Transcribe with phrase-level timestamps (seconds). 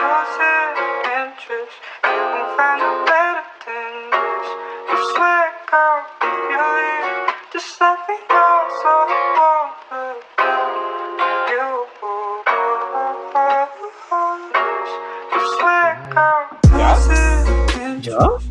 [0.00, 0.74] losing
[1.18, 1.78] interest.
[2.04, 4.48] You won't find a better than this.
[4.90, 11.50] You swear, girl, if you leave, just let me know so I won't look.
[11.52, 11.64] You
[15.34, 16.44] You swear, girl,
[16.78, 18.48] losing interest.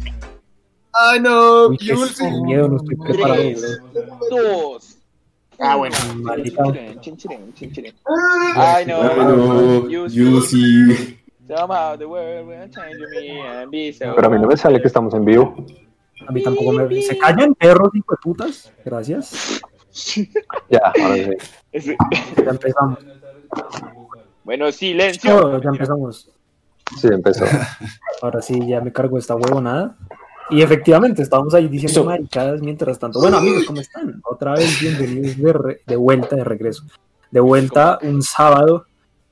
[0.93, 2.23] Ay, no, Uy, qué Yulsi.
[2.41, 3.41] miedo, no estoy preparado.
[3.43, 3.81] Tres,
[4.29, 4.97] dos.
[5.59, 5.95] Ah, bueno.
[6.23, 6.63] Maldita.
[6.63, 7.93] Chin, chin, chin, chin, chin.
[8.55, 9.01] Ay, no.
[9.15, 11.16] Bueno, You Yusi.
[11.47, 14.13] Somehow the world will change me and be so.
[14.15, 15.55] Pero a mí no me sale que estamos en vivo.
[16.27, 17.01] A mí tampoco me.
[17.01, 18.71] ¿Se callan, perros, hijo de putas?
[18.83, 19.61] Gracias.
[20.69, 21.15] Ya, ahora
[21.73, 21.95] sí.
[22.37, 22.99] Ya empezamos.
[24.43, 25.35] Bueno, silencio.
[25.35, 26.29] Oh, ya empezamos.
[27.01, 27.45] Sí, empezó.
[28.21, 29.97] Ahora sí, ya me cargo esta huevonada.
[30.51, 33.19] Y efectivamente, estábamos ahí diciendo maricadas mientras tanto.
[33.19, 34.21] Bueno, amigos, ¿cómo están?
[34.23, 36.83] Otra vez bienvenidos de, re- de vuelta, de regreso.
[37.31, 38.85] De vuelta un sábado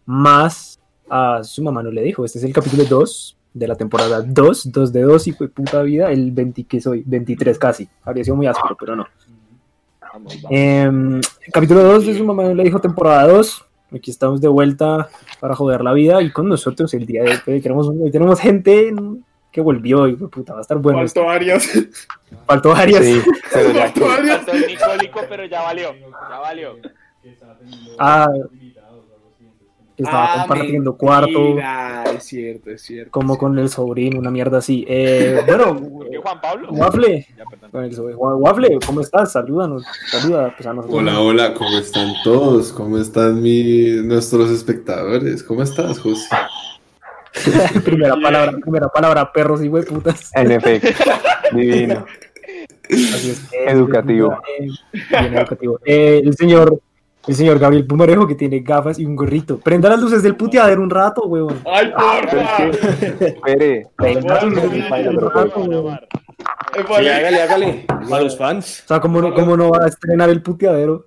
[0.05, 2.25] más a su mamá no le dijo.
[2.25, 5.81] Este es el capítulo 2 de la temporada 2, 2 de 2 y fue puta
[5.81, 7.87] vida, el 20 que soy, 23 casi.
[8.03, 9.07] Habría sido muy áspero, pero no.
[10.01, 10.51] Vamos, vamos.
[10.51, 13.65] Em, capítulo 2 de su mamá no le dijo temporada 2.
[13.93, 17.61] Aquí estamos de vuelta para joder la vida y con nosotros el día de hoy
[17.61, 18.93] tenemos, hoy tenemos gente
[19.51, 20.99] que volvió y puta, va a estar bueno.
[20.99, 21.69] Faltó Arias.
[22.45, 23.05] Faltó Arias.
[23.05, 23.21] Sí,
[23.53, 24.37] pero ya Faltó Arias.
[24.37, 25.93] Faltó el Nicólico, pero ya valió.
[25.93, 26.75] Ya valió.
[27.97, 28.27] Ah,
[29.97, 33.11] estaba Ah, compartiendo cuarto mentira, Es cierto, es cierto.
[33.11, 34.85] como con el sobrino, una mierda así.
[34.87, 36.67] Eh, bueno, ¿Por qué Juan Pablo?
[36.71, 37.71] Waffle, Ya, perdón.
[37.71, 38.19] con el sobrino.
[38.19, 39.31] Waffle, ¿cómo estás?
[39.31, 40.99] Salúdanos, saluda pues, a nosotros.
[40.99, 42.71] Hola, hola, ¿cómo están todos?
[42.73, 45.43] ¿Cómo están mi, nuestros espectadores?
[45.43, 46.27] ¿Cómo estás, José?
[47.83, 50.31] primera palabra, primera palabra, perros y putas.
[50.35, 50.87] En efecto,
[51.53, 52.05] divino.
[52.89, 53.43] Así es.
[53.51, 54.39] Eh, Educativo.
[54.59, 54.67] eh,
[55.19, 55.79] bien educativo.
[55.85, 56.79] Eh, el señor,
[57.27, 59.59] el señor Gabriel Pumarejo que tiene gafas y un gorrito.
[59.59, 61.61] Prenda las luces del puteadero un rato, huevón.
[61.65, 62.63] Ay, porfa.
[63.25, 63.87] Espere.
[63.95, 65.99] Prenda las luces sí, del puteadero un rato, huevón.
[66.89, 67.13] Vale.
[67.13, 67.85] hágale, hágale.
[68.09, 68.83] Para los fans.
[68.85, 71.05] O sea, ¿cómo no, cómo no va a estrenar el puteadero?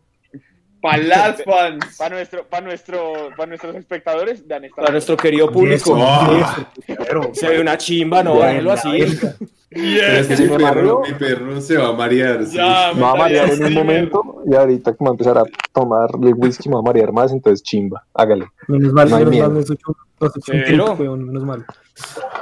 [0.81, 1.97] Pa' las fans.
[1.99, 4.61] Para nuestro, para nuestro, para nuestros espectadores, esta.
[4.77, 5.95] Para nuestro querido público.
[5.97, 6.65] Oh.
[6.75, 7.31] Puteadero.
[7.35, 8.91] Se ve una chimba, no, déjelo así.
[9.71, 10.03] Pero Yes.
[10.03, 12.47] es que ¿Sí mi perro, mi perro se va a marear.
[12.47, 12.57] sí.
[12.57, 16.35] Ya, va a marear en un sí, momento y ahorita como empezar a tomar el
[16.35, 18.05] whisky me va a marear más, entonces chimba.
[18.15, 18.47] Hágale.
[18.67, 19.51] Menos mal, No hay menos miedo.
[19.51, 19.57] mal,
[21.09, 21.65] un, no menos mal.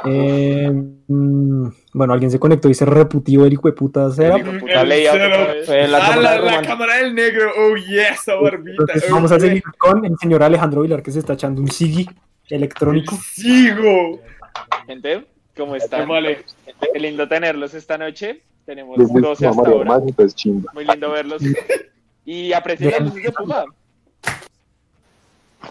[0.05, 0.71] Eh,
[1.09, 4.11] mm, bueno, alguien se conectó y se reputió el hijo de puta.
[4.11, 4.39] ¿será?
[4.39, 6.65] La Ah, cámara la, de la Román.
[6.65, 7.51] cámara del negro.
[7.59, 8.83] Oh, yes, esa barbita.
[8.83, 11.71] Entonces, Oh, vamos a seguir con el señor Alejandro Vilar que se está echando un
[11.71, 12.07] sigi
[12.49, 13.17] electrónico.
[13.17, 14.21] Sigo.
[14.87, 16.09] Gente, ¿cómo están?
[16.09, 16.45] Vale.
[16.93, 18.43] Qué lindo tenerlos esta noche.
[18.65, 19.91] Tenemos El whisky 12 me va a hasta ahora.
[19.91, 20.71] más, entonces chimba.
[20.75, 21.43] Muy lindo verlos.
[22.27, 23.65] Y de Puma.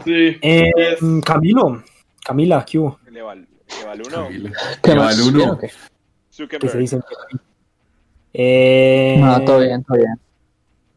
[0.04, 0.38] Sí.
[0.42, 0.72] Eh,
[1.24, 1.84] Camilo,
[2.24, 2.98] Camila, ¿qué hubo?
[3.12, 3.46] Le va, le
[3.86, 4.30] va el uno.
[4.82, 5.60] ¿Qué va el uno?
[5.60, 7.00] ¿Qué se dice?
[8.34, 10.20] Eh, No, todo bien, todo bien.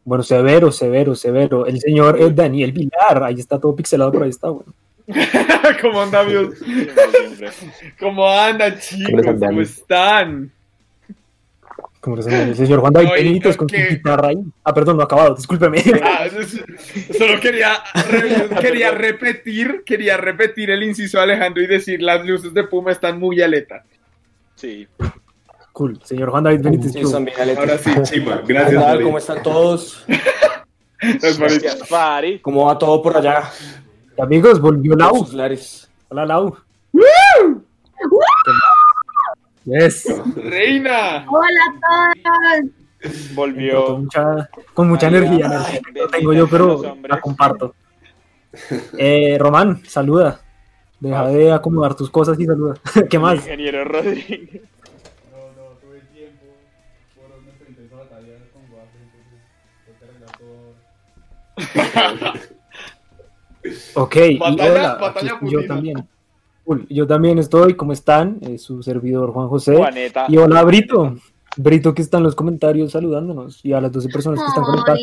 [0.05, 1.65] Bueno, severo, severo, severo.
[1.65, 4.73] El señor eh, Daniel Vilar, ahí está todo pixelado, pero ahí está, bueno.
[5.81, 7.49] ¿Cómo anda, siempre.
[7.99, 9.25] ¿Cómo andan, chicos?
[9.39, 10.51] ¿Cómo están?
[12.01, 12.21] Como que
[12.55, 13.87] señor Juan David Benítez con su ¿qué?
[13.89, 14.37] guitarra ahí.
[14.63, 15.83] Ah, perdón, no ha acabado, discúlpeme.
[16.03, 16.63] Ah, es-
[17.17, 17.73] solo quería,
[18.09, 22.91] re- quería repetir, quería repetir el inciso de Alejandro y decir las luces de Puma
[22.93, 23.83] están muy aleta.
[24.55, 24.87] Sí.
[25.73, 26.93] cool, señor Juan David Benítez.
[26.93, 27.85] Sí, son bien aletas.
[27.87, 28.93] Ahora sí, Chimba, ¿Qué gracias, tal?
[28.93, 29.03] Mari.
[29.03, 30.05] ¿Cómo están todos?
[31.01, 32.39] Gracias, Fari.
[32.39, 33.49] ¿Cómo va todo por allá?
[34.17, 35.25] Amigos, volvió Lau.
[36.09, 36.57] Hola, Lau.
[39.65, 40.05] Yes.
[40.35, 41.25] Reina.
[41.29, 42.13] Hola a
[42.61, 42.71] todos.
[43.01, 43.97] Con Volvió.
[43.97, 47.75] mucha, con mucha Ay, energía, ay, No tengo yo, pero la comparto.
[48.97, 50.41] Eh, Román, saluda.
[50.99, 52.73] Deja de acomodar tus cosas y saluda.
[53.09, 53.35] ¿Qué más?
[53.35, 54.61] Ingeniero Rodríguez.
[63.95, 66.07] Ok, y Batalla- hola, batalla aquí estoy yo también.
[66.69, 68.37] Cool, Yo también estoy, ¿cómo están?
[68.41, 69.75] Es su servidor Juan José.
[69.75, 70.27] Juaneta.
[70.29, 71.15] Y hola, Brito.
[71.57, 73.65] Brito que está en los comentarios saludándonos.
[73.65, 74.99] Y a las 12 personas que están conectadas.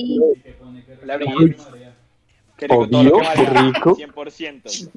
[1.02, 1.60] Hola, Brigitte.
[2.56, 3.96] Qué rico Obvio, qué rico.
[3.96, 4.90] 100%.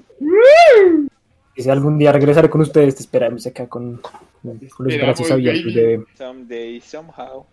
[1.56, 5.74] Y si algún día regresaré con ustedes, te esperamos acá con, con los brazos abiertos.
[6.16, 7.48] Someday, somehow.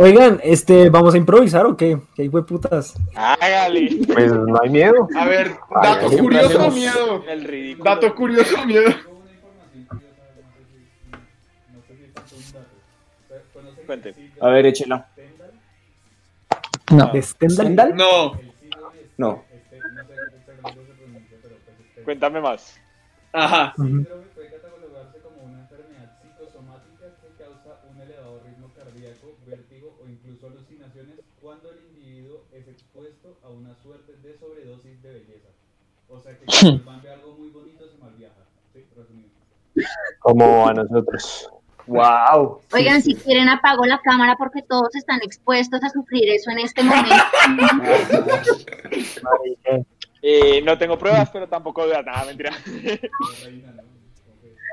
[0.00, 2.00] Oigan, este, ¿vamos a improvisar o qué?
[2.14, 2.94] ¿Qué hay putas?
[3.16, 3.98] Hágale.
[4.06, 5.08] Pues no hay miedo.
[5.16, 7.24] A ver, dato curioso o miedo.
[7.26, 7.90] El ridículo.
[7.90, 8.92] Dato curioso miedo.
[13.86, 14.14] Cuente.
[14.40, 15.08] A ver, échela.
[16.92, 17.10] No.
[17.12, 17.96] ¿De Stendhal?
[17.96, 18.38] No.
[19.16, 19.44] No.
[22.04, 22.78] Cuéntame más.
[23.32, 23.74] Ajá.
[33.48, 35.48] A una suerte de sobredosis de belleza.
[36.08, 38.44] O sea que cuando el man ve algo muy bonito se malviaja.
[38.72, 38.84] ¿Sí?
[38.96, 39.30] Resumido.
[40.20, 41.50] Como a nosotros.
[41.86, 42.60] Wow.
[42.74, 46.82] Oigan, si quieren apago la cámara porque todos están expuestos a sufrir eso en este
[46.82, 47.14] momento.
[50.20, 52.50] Eh, no tengo pruebas, pero tampoco dudas nada, mentira.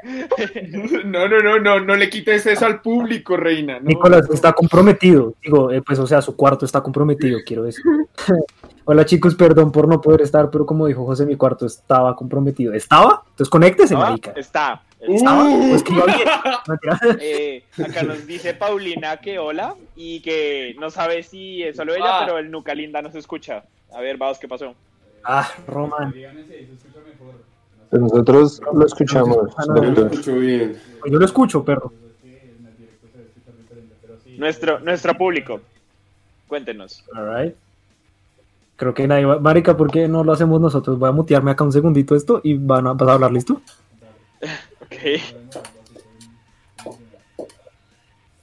[1.03, 1.27] ¿no?
[1.27, 3.79] No, no, no, no, le quites eso al público, reina.
[3.79, 3.85] no.
[3.87, 5.33] Nicolás está comprometido.
[5.41, 7.83] Digo, eh, pues, o sea, su cuarto está comprometido, quiero decir.
[8.87, 12.73] Hola chicos, perdón por no poder estar, pero como dijo José, mi cuarto estaba comprometido.
[12.73, 13.23] ¿Estaba?
[13.29, 14.31] Entonces conéctese, Ah, marica.
[14.35, 14.83] Está.
[14.99, 15.43] ¿Estaba?
[15.43, 16.03] Pues bien.
[17.19, 22.19] Eh, acá nos dice Paulina que hola y que no sabe si es solo ella,
[22.19, 22.23] Ah.
[22.25, 23.63] pero el Nuca Linda no se escucha.
[23.93, 24.75] A ver, vamos, ¿qué pasó?
[25.23, 26.13] Ah, Roman.
[27.95, 29.37] Pues nosotros lo escuchamos,
[29.67, 30.77] Yo lo escucho bien.
[30.99, 31.93] Pues yo lo escucho, perro.
[34.21, 34.35] sí.
[34.37, 35.61] Nuestro, nuestro público.
[36.49, 37.05] Cuéntenos.
[37.13, 37.55] Alright.
[38.75, 39.39] Creo que nadie va.
[39.39, 40.99] Marica, ¿por qué no lo hacemos nosotros?
[40.99, 43.61] Voy a mutearme acá un segundito esto y van a, vas a hablar, ¿listo?
[44.81, 44.95] Ok.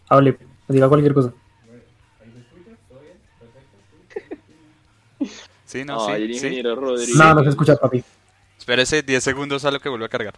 [0.09, 1.31] Hable, diga cualquier cosa.
[5.67, 6.47] Sí, no, el sí, sí.
[6.47, 7.15] ingeniero Rodríguez.
[7.17, 8.03] No, no se escucha, papi.
[8.63, 10.35] Espérese 10 segundos a lo que vuelve a cargar.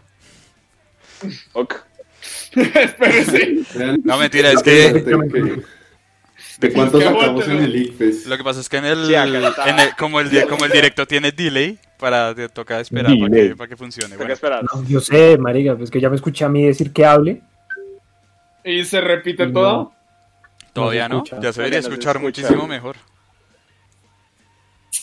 [1.53, 1.75] Ok.
[2.55, 3.59] Espérese.
[4.03, 4.93] No, mentira, es que
[6.57, 8.25] ¿De cuánto sacamos en el ICFES?
[8.25, 9.43] lo que pasa es que en el, en
[9.99, 13.77] como el como el directo tiene delay para te toca esperar para que, para que
[13.77, 14.17] funcione.
[14.17, 14.63] Bueno, esperar.
[14.63, 17.43] No, yo sé, marica, pues que ya me escuché a mí decir que hable.
[18.63, 19.53] Y se repite No.
[19.53, 19.93] todo.
[20.73, 22.41] todavía no se ya se debería se escuchar escucha.
[22.41, 22.95] muchísimo mejor.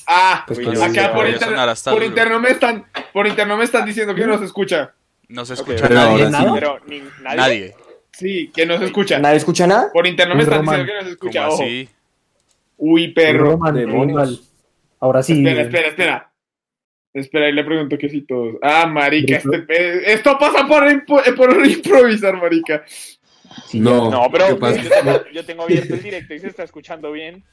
[0.06, 1.54] Ah, Pues acá por, inter-
[1.84, 4.93] por interno me están, por interno me están diciendo que no se escucha.
[5.29, 6.26] No se escucha pero nadie.
[6.26, 6.32] sí.
[6.32, 6.53] ¿Nada?
[6.55, 7.37] Pero ni, nadie.
[7.37, 7.75] Nadie.
[8.12, 9.19] Sí, que no se escucha.
[9.19, 9.91] ¿Nadie escucha nada?
[9.93, 11.47] Por interno me están diciendo que no se escucha.
[11.49, 11.88] ¿Cómo así?
[12.76, 13.53] Uy, perro.
[13.53, 14.53] Roman, demonios.
[15.00, 15.38] Ahora sí.
[15.38, 16.32] Espera, espera, espera.
[17.14, 18.56] Espera, y le pregunto que si todos.
[18.62, 22.85] Ah, marica, este pe- esto pasa por, impo- por improvisar, marica.
[23.67, 24.82] Sí, No, No, pero ¿qué pasa?
[24.82, 27.44] yo tengo, yo tengo abierto el directo y se está escuchando bien.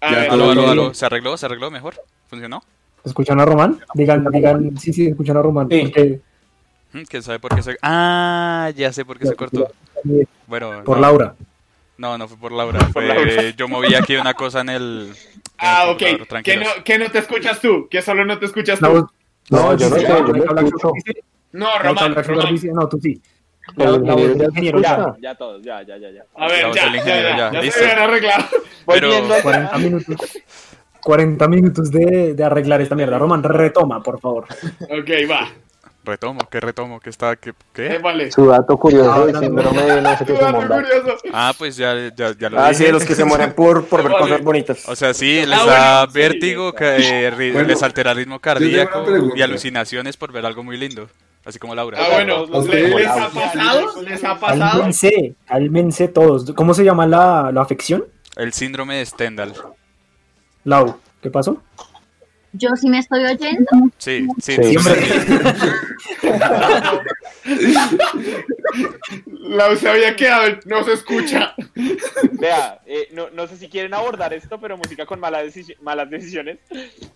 [0.00, 0.94] A Ya ver, Aló, aló, aló.
[0.94, 1.36] ¿Se arregló?
[1.36, 1.94] ¿Se arregló mejor?
[2.28, 2.62] ¿Funcionó?
[3.04, 3.80] ¿Escuchan a Román?
[3.94, 5.68] Digan, digan, sí, sí, escuchan a Román.
[5.70, 5.80] Sí.
[5.82, 6.20] Porque,
[6.92, 7.76] Mm, ¿Quién sabe por qué se...
[7.82, 9.68] Ah, ya sé por qué se cortó.
[10.46, 11.34] Bueno, por no, Laura.
[11.98, 12.78] No, no fue por Laura.
[12.78, 13.50] Por Fue, Laura.
[13.56, 15.08] Yo moví aquí una cosa en el...
[15.10, 15.14] en
[15.58, 16.28] Ah, el ok.
[16.28, 16.68] tranquilos.
[16.78, 18.86] no, que no te escuchas tú, que solo no te escuchas tú.
[18.86, 19.10] voz-
[19.50, 20.92] No, yo no sé, yo Black escucho.
[21.50, 22.14] No, Román,
[22.72, 23.20] No, tú sí.
[23.76, 23.86] Ya
[24.80, 25.14] ya.
[25.20, 26.24] Ya todos, ya, ya, ya, ya.
[26.36, 28.44] A ver, ya, ya, ya, ya, se habían arreglado.
[28.86, 29.84] Pero- Volviendo al 40 tema.
[29.84, 30.16] minutos.
[31.04, 33.18] 40 minutos de, de arreglar esta mierda.
[33.18, 34.44] Román, retoma, por favor.
[34.82, 35.48] Ok, va.
[36.06, 37.00] Retomo, ¿qué retomo?
[37.00, 37.34] ¿Qué está?
[37.36, 37.54] ¿Qué?
[37.72, 37.94] qué?
[37.94, 38.30] Eh, vale.
[38.30, 41.16] Su dato curioso Ah, síndrome de no sé qué curioso.
[41.32, 42.74] Ah, pues ya, ya, ya lo Ah, dije.
[42.74, 44.22] sí, de los que se mueren por, por ver Vale.
[44.24, 44.86] cosas bonitas.
[44.86, 48.38] O sea, sí, les Ah, da bueno, sí, vértigo, eh, Bueno, les altera el ritmo
[48.38, 49.02] cardíaco
[49.34, 51.08] y alucinaciones por ver algo muy lindo.
[51.46, 51.98] Así como Laura.
[52.00, 52.44] Ah, bueno.
[52.46, 54.02] Los- ¿le- los- ¿Les ha pasado?
[54.02, 54.70] ¿Les ha pasado?
[54.72, 56.52] Cálmense, cálmense todos.
[56.52, 58.04] ¿Cómo se llama la, la afección?
[58.36, 59.54] El síndrome de Stendhal.
[60.64, 61.62] Lau, ¿qué pasó?
[62.52, 63.66] Yo sí me estoy oyendo.
[63.98, 64.62] Sí, sí, Sí.
[64.62, 64.94] sí, Siempre.
[65.02, 65.64] sí.
[69.28, 71.54] La se había quedado, no se escucha.
[72.32, 76.10] Vea, eh, no, no sé si quieren abordar esto, pero música con malas, deci- malas
[76.10, 76.58] decisiones.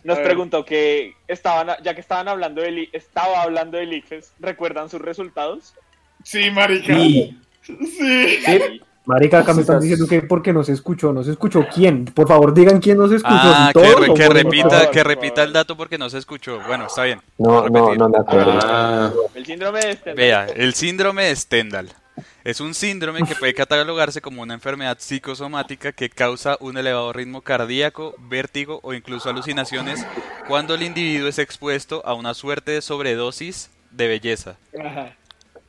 [0.04, 4.88] Nos preguntó que estaban, ya que estaban hablando del, I- estaba hablando del ICFES, ¿recuerdan
[4.90, 5.74] sus resultados?
[6.22, 6.94] Sí, marica.
[6.94, 7.38] Sí.
[7.66, 8.80] Sí.
[9.08, 11.14] Marica, acá me están diciendo que porque no se escuchó.
[11.14, 12.04] ¿No se escuchó quién?
[12.04, 13.34] Por favor, digan quién no se escuchó.
[13.40, 16.60] Ah, ¿Todos que, re- repita, que repita el dato porque no se escuchó.
[16.66, 17.22] Bueno, está bien.
[17.38, 18.58] No, no, no me acuerdo.
[18.62, 20.12] Ah, El síndrome de este.
[20.12, 21.88] Vea, el síndrome de Stendhal
[22.44, 27.40] es un síndrome que puede catalogarse como una enfermedad psicosomática que causa un elevado ritmo
[27.40, 30.04] cardíaco, vértigo o incluso alucinaciones
[30.48, 34.56] cuando el individuo es expuesto a una suerte de sobredosis de belleza.
[34.78, 35.14] Ajá.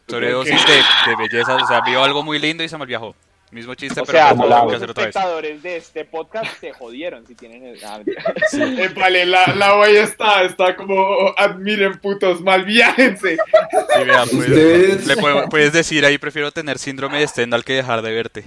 [0.09, 3.15] Sobredosis de, de belleza, o sea, vio algo muy lindo y se malviajó.
[3.51, 5.15] Mismo chiste, O pero sea, lo tengo todos que los hacer otra vez.
[5.15, 7.79] espectadores de este podcast se jodieron si tienen el...
[7.83, 8.23] ah, mentira.
[8.83, 13.37] Eh, vale, la, la güey está, está como, admiren putos, malviájense.
[13.37, 18.01] Sí, vea, pues, le puedo- puedes decir ahí, prefiero tener síndrome de Stendhal que dejar
[18.03, 18.43] de verte.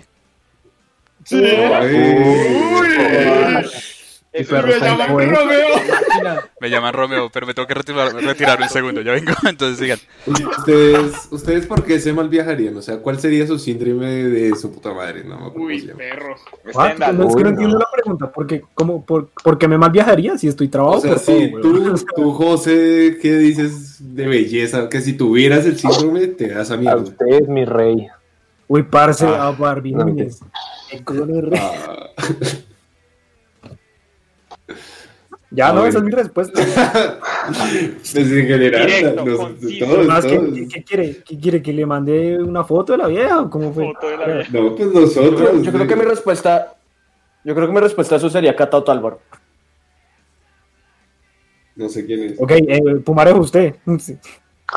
[1.24, 1.42] Sí.
[1.44, 1.94] ay.
[1.94, 3.66] Uy.
[4.32, 5.08] Eso perro Me llaman.
[5.10, 5.68] Romeo.
[6.60, 9.00] Me llaman Romeo, pero me tengo que retirar, retirar un segundo.
[9.02, 9.98] Ya vengo, entonces sigan.
[10.26, 12.76] ¿Ustedes, ¿Ustedes por qué se mal viajarían?
[12.76, 15.22] O sea, ¿cuál sería su síndrome de su puta madre?
[15.24, 16.34] No me acuerdo cómo Uy, perro.
[16.76, 17.50] Ah, no, es que no no.
[17.50, 18.32] entiendo la pregunta.
[18.32, 20.96] porque cómo, por, ¿Por qué me mal viajaría si estoy trabado?
[20.96, 24.88] O sea, por si todo, tú, tú, José, ¿qué dices de belleza?
[24.88, 27.02] Que si tuvieras el síndrome, te das a A mierda.
[27.02, 28.06] usted, mi rey.
[28.68, 29.48] Uy, parce, Ah.
[29.48, 30.40] a Barbie No, Núñez.
[30.90, 32.08] Qué color de- Ah.
[35.54, 35.90] Ya, A no, ver.
[35.90, 36.60] esa es mi respuesta.
[37.52, 39.84] Pues en general, Directo, los- conciso.
[39.84, 40.54] todos, Más, ¿qué, todos.
[40.54, 41.16] qué- qué quiere?
[41.24, 41.62] ¿Qué quiere?
[41.62, 43.48] ¿Que le mande una foto de la vieja?
[43.50, 43.92] ¿Cómo fue?
[43.92, 44.50] Foto de la vieja.
[44.52, 45.40] No, pues Yo nosotros.
[45.40, 46.74] creo, yo creo que mi respuesta.
[47.44, 49.18] Yo creo que mi respuesta a eso sería Cata Otálvaro.
[51.74, 52.40] No sé quién es.
[52.40, 53.74] Ok, eh, Pumarejo, usted.
[53.98, 54.16] Sí.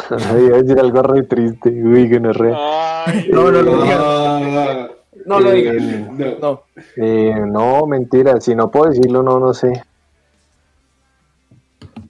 [0.09, 1.69] Ay, Iba a decir algo re triste.
[1.69, 2.53] Uy, que no es re.
[2.55, 3.83] Ay, No, no, no.
[3.85, 4.87] Ah,
[5.25, 5.75] No lo eh, digas.
[5.81, 6.37] no.
[6.41, 6.63] No.
[6.97, 8.39] Eh, no, mentira.
[8.41, 9.71] Si no puedo decirlo, no, no sé.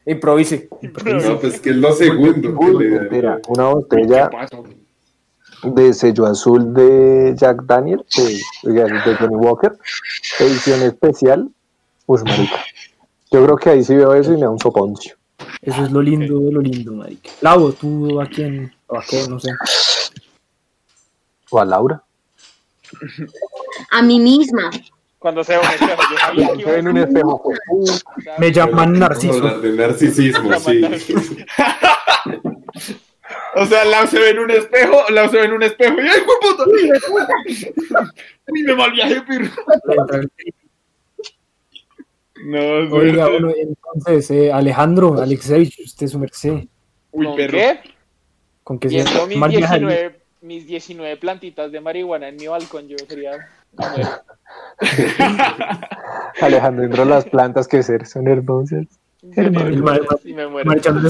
[0.06, 0.70] Improvise.
[1.04, 2.58] No, pues que es lo segundo.
[2.60, 3.42] que.
[3.48, 4.30] Una botella
[5.64, 9.74] de sello azul de Jack Daniel, de, de Johnny Walker,
[10.40, 11.50] edición especial.
[12.06, 12.64] Uy, marica.
[13.32, 15.16] Yo creo que ahí sí veo eso y me da un soponcio.
[15.62, 17.32] Eso es lo lindo de lo lindo, marica.
[17.42, 19.50] Lau, tú a quién, o a qué, no sé.
[21.50, 22.04] O a Laura.
[23.92, 24.70] A mí misma.
[25.26, 27.42] Cuando se ve un espejo, yo sabía que iba en un espejo.
[27.42, 27.90] pues, uh,
[28.38, 29.60] Me llaman Narciso.
[29.60, 30.82] de narcisismo, sí.
[33.56, 36.08] O sea, Lau se ve en un espejo, Lau se ve en un espejo y
[36.08, 36.64] ¡ay, puta!
[38.50, 39.50] Uy, me mal viajé, perro.
[42.46, 46.68] No, es Oiga, bueno, entonces, eh, Alejandro, Alexevich, usted su merced.
[47.12, 47.58] Uy, ¿Con perro.
[47.58, 47.80] qué?
[48.64, 50.15] ¿Con qué se Viendo mis mal viajaría?
[50.46, 53.50] 19, mis 19 plantitas de marihuana en mi balcón, yo sería...
[56.42, 58.86] Alejandro, entró las plantas que ser son hermosas.
[59.36, 59.58] El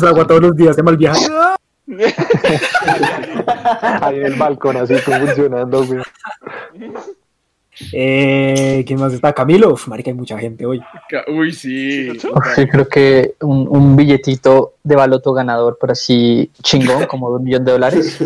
[0.04, 1.27] agua todos los días de mal viaje.
[4.01, 6.01] Ahí en el balcón, así funcionando, güey.
[7.91, 9.34] Eh, ¿Quién más está?
[9.34, 9.74] Camilo.
[9.74, 10.82] Uf, marica, hay mucha gente hoy.
[11.27, 12.08] Uy, sí.
[12.17, 17.44] Yo creo que un, un billetito de baloto ganador, pero así chingón, como de un
[17.44, 18.20] millón de dólares.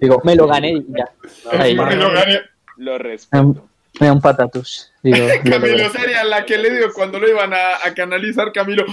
[0.00, 1.10] Digo, me lo gané y ya.
[1.52, 2.40] Ahí, Me lo gané.
[2.76, 3.64] Lo respeto.
[4.00, 4.92] me da un patatus.
[5.02, 8.52] Digo, Camilo sería la que le dio cuando lo iban a, a canalizar.
[8.52, 8.84] Camilo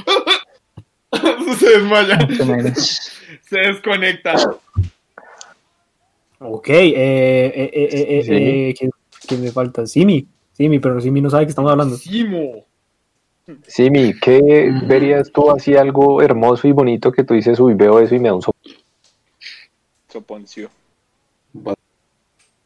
[1.59, 2.17] se desmaya,
[3.49, 4.35] se desconecta.
[6.39, 8.89] Ok, eh, eh, eh, eh, eh, Sí.
[9.27, 9.85] ¿Quién, me falta?
[9.85, 10.25] Simi.
[10.53, 11.97] Simi, pero Simi no sabe que estamos hablando.
[11.97, 12.65] Simo.
[13.67, 18.15] Simi, ¿qué verías tú así algo hermoso y bonito que tú dices, uy, veo eso
[18.15, 18.77] y me da un soponcio?
[20.09, 20.69] Soponcio.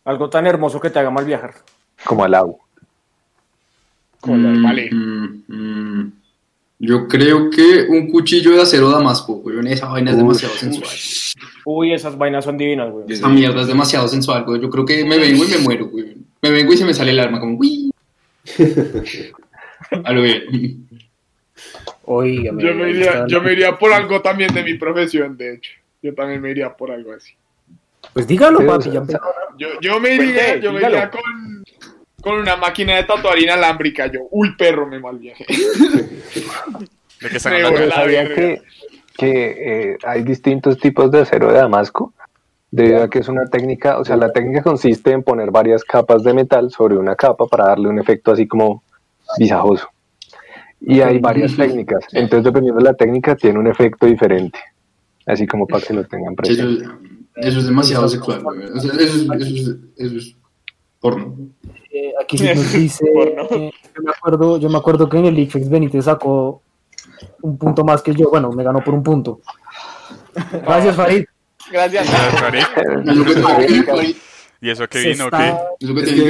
[0.04, 1.54] Algo tan hermoso que te haga mal viajar.
[2.04, 2.58] Como al agua?
[4.22, 4.90] Color, vale.
[4.92, 6.14] Mm, mm.
[6.80, 9.68] Yo creo que un cuchillo de acero damasco, weón.
[9.68, 10.90] Esa vaina es Uy, demasiado sensual.
[11.66, 13.06] Uy, esas vainas son divinas, güey.
[13.08, 14.62] Esa mierda es demasiado sensual, weón.
[14.62, 16.21] Yo creo que me vengo y me muero, weón.
[16.42, 17.92] Me vengo y se me sale el arma como, uy.
[20.04, 20.88] A lo bien.
[22.06, 25.72] Oiga, Yo me, iría, yo me iría por algo también de mi profesión, de hecho.
[26.02, 27.34] Yo también me iría por algo así.
[28.14, 28.92] Pues dígalo, Sí, papi.
[28.92, 29.04] ya.
[29.58, 30.96] Yo, yo me iría, Cuente, yo me dígalo.
[30.98, 31.22] iría con,
[32.22, 34.08] con una máquina de tatuar inalámbrica.
[34.08, 35.46] Yo, uy, perro, me mal viaje.
[37.22, 38.36] ¿De qué verga.
[38.36, 38.62] que,
[39.16, 42.14] que eh, hay distintos tipos de acero de damasco,
[42.72, 46.24] debido a que es una técnica, o sea, la técnica consiste en poner varias capas
[46.24, 48.82] de metal sobre una capa para darle un efecto así como
[49.38, 49.88] visajoso.
[50.80, 54.58] Y hay varias técnicas, entonces dependiendo de la técnica tiene un efecto diferente,
[55.28, 56.86] así como para que lo tengan Eso, presente.
[57.36, 58.44] eso es demasiado sexual.
[58.46, 60.36] O sea, eso, es, eso, es, eso es
[61.00, 61.36] porno.
[61.94, 63.06] Eh, aquí sí nos dice.
[63.06, 66.62] Eh, yo, me acuerdo, yo me acuerdo que en el IFEX Benítez sacó
[67.42, 68.30] un punto más que yo.
[68.30, 69.42] Bueno, me ganó por un punto.
[70.64, 71.26] Gracias, Farid.
[71.72, 72.08] Gracias.
[74.64, 75.26] ¿Y eso que Se vino?
[75.26, 75.86] está- ¿Qué?
[75.86, 76.24] eso que Es que,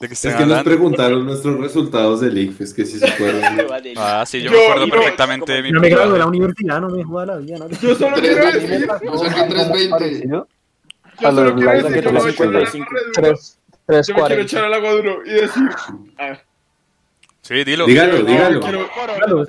[0.00, 3.66] ¿De qué es que nos preguntaron nuestros resultados del ICFES, que si se acuerdan.
[3.96, 6.26] Ah, sí, yo, Yo- me acuerdo yo- perfectamente de mi No me gradué de la
[6.26, 7.58] universidad, no me joda la vida.
[7.58, 7.68] ¿no?
[7.68, 9.90] Yo solo quiero decir, Yo saqué 320.
[9.90, 10.48] Parecido
[11.18, 13.86] yo a solo quiero decir, que yo me voy a echar al agua duro.
[13.96, 15.68] Yo me quiero echar al agua duro y decir,
[16.18, 16.38] ah,
[17.42, 17.86] Sí, dilo.
[17.86, 18.60] Dígalo, yo dígalo.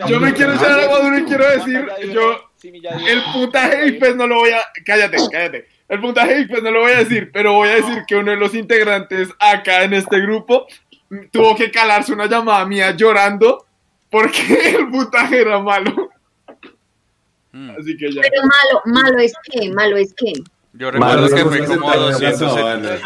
[0.07, 4.28] yo me quiero echar al agua duro y quiero decir, yo, el puntaje IFES no
[4.28, 5.68] lo voy a, cállate, cállate.
[5.88, 8.38] El puntaje IFES no lo voy a decir, pero voy a decir que uno de
[8.38, 10.66] los integrantes acá en este grupo
[11.10, 13.66] mm, tuvo que calarse una llamada mía llorando
[14.10, 16.10] porque el puntaje era malo.
[17.52, 17.72] Mm.
[17.80, 18.22] Así que ya.
[18.22, 20.34] Pero malo, malo es que, malo es que.
[20.74, 22.54] Yo recuerdo Malo, que fue como sentaron en la 200.
[22.54, 23.00] sabana.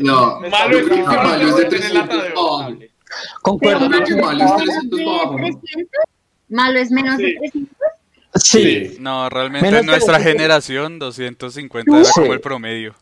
[0.00, 1.02] No Malo es que.
[1.02, 2.04] Malo es de en el 300.
[2.04, 2.34] atadeo.
[2.36, 2.74] Oh,
[3.42, 3.88] Concuerdo.
[3.88, 5.60] Malo que es malo es menos 300 de bajo, ¿no?
[7.40, 7.79] 300.
[8.34, 8.62] Sí.
[8.62, 8.92] 300.
[8.94, 8.96] Sí.
[9.00, 10.32] No, realmente Menos en nuestra 200.
[10.32, 12.94] generación 250 era como el promedio.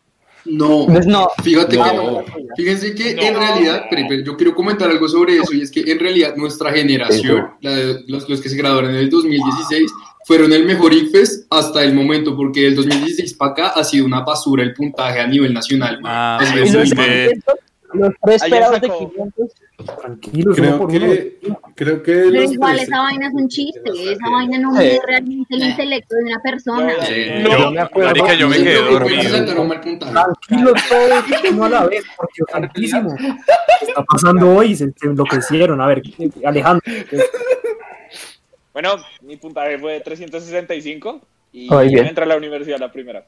[0.44, 1.28] No, Pues no.
[1.42, 2.24] fíjate que No.
[2.56, 3.84] Fíjense que en realidad,
[4.24, 8.04] yo quiero comentar algo sobre eso, y es que en realidad nuestra generación, la de-
[8.06, 9.90] los, los que se graduaron en el 2016,
[10.24, 14.20] fueron el mejor ICFES hasta el momento, porque del 2016 para acá ha sido una
[14.20, 16.00] basura el puntaje a nivel nacional.
[16.04, 17.54] Ah, pues es que- 500,
[17.94, 19.52] los tres pelados de sacó- 500.
[20.00, 21.38] Tranquilos, Creo por que,
[21.76, 23.80] creo que Pero los igual tres- esa vaina es un chiste.
[24.12, 26.92] Esa vaina no mide realmente el intelecto de una persona.
[27.06, 27.14] Sí.
[27.42, 28.08] No, Yo me acuerdo.
[28.10, 29.44] Marica, yo me quedé dormido.
[29.96, 33.16] Tranquilos todos, uno a la vez, porque santísimo.
[33.16, 34.74] ¿Qué está pasando hoy?
[34.74, 35.80] Se, se enloquecieron.
[35.80, 36.02] A ver,
[36.44, 36.82] Alejandro.
[38.72, 41.20] Bueno, mi puntaje fue de 365
[41.52, 41.68] y
[41.98, 43.24] entra a la universidad la primera.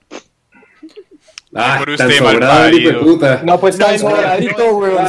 [1.52, 3.40] Ah, Por tan usted, sobrado, hijo de puta.
[3.42, 5.04] No, pues tan sobradito, weón.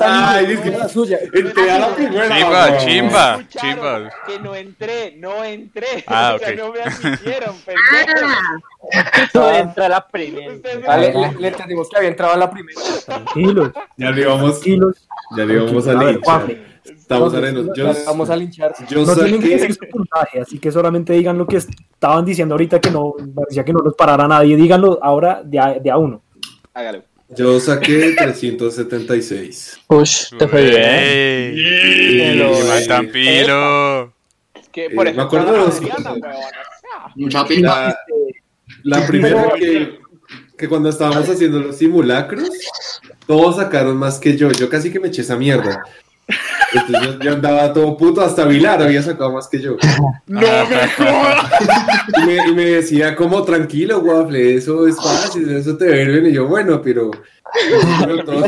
[0.00, 1.18] Ay, es que- la suya.
[1.32, 2.28] Entré a la primera.
[2.78, 4.10] Chimba, chimba, chimba.
[4.26, 6.02] Que no entré, no entré.
[6.08, 6.56] Ah, o sea, ok.
[6.58, 8.22] no me admitieron, pendejos.
[8.92, 10.52] Ah, No entra la primera.
[10.88, 12.80] Ah, le, le- le entendimos que había entrado a la primera.
[13.06, 14.96] Tranquilos, Ya le íbamos, tranquilos.
[15.36, 15.92] ya le íbamos a.
[16.24, 17.68] Juanfe, Estamos arenos.
[17.76, 18.74] Yo, Vamos a linchar.
[18.88, 22.54] yo no tienen que decir su puntaje, así que solamente digan lo que estaban diciendo
[22.54, 24.56] ahorita que no parecía que no los parara nadie.
[24.56, 26.22] Díganlo ahora de a, de a uno.
[26.74, 27.02] Hágalo.
[27.34, 29.80] Yo saqué 376.
[29.88, 30.82] Ush, te fue bien.
[30.84, 32.88] Ey, Pilo, qué mal sí.
[32.88, 34.12] tan pilo.
[34.70, 35.80] Que Eh, por me eso acuerdo de los-.
[37.60, 37.96] La,
[38.84, 39.98] la primera que,
[40.56, 42.50] que cuando estábamos haciendo los simulacros,
[43.26, 44.50] todos sacaron más que yo.
[44.52, 45.82] Yo casi que me eché esa mierda.
[46.74, 49.76] Entonces yo, yo andaba todo puto, hasta Vilar había sacado más que yo.
[50.26, 50.46] no me
[50.96, 51.50] jodas.
[52.16, 56.26] Y me, y me decía como, tranquilo, Waffle, eso es fácil, eso te verben.
[56.26, 57.10] Y yo, bueno, pero...
[58.00, 58.44] pero todo-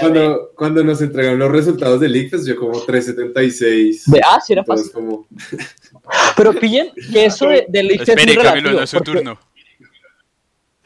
[0.00, 4.04] cuando, cuando nos entregaron los resultados del ICFES, yo como 376.
[4.10, 5.06] De, ah, sí era Entonces fácil.
[5.08, 5.26] como...
[6.36, 8.72] Pero pillen que eso de, del ICFES es muy Espere, Camilo, relativo.
[8.78, 9.38] no es su porque- turno.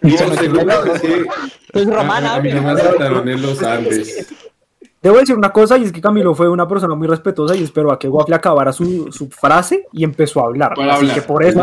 [0.01, 1.27] No, seguro, es que
[1.73, 4.29] Pues a, Romana, a mí no me en los Andes.
[5.01, 7.93] Debo decir una cosa, y es que Camilo fue una persona muy respetuosa y esperó
[7.93, 10.73] a que Waffle acabara su, su frase y empezó a hablar.
[10.73, 11.15] Así hablar.
[11.15, 11.61] que por eso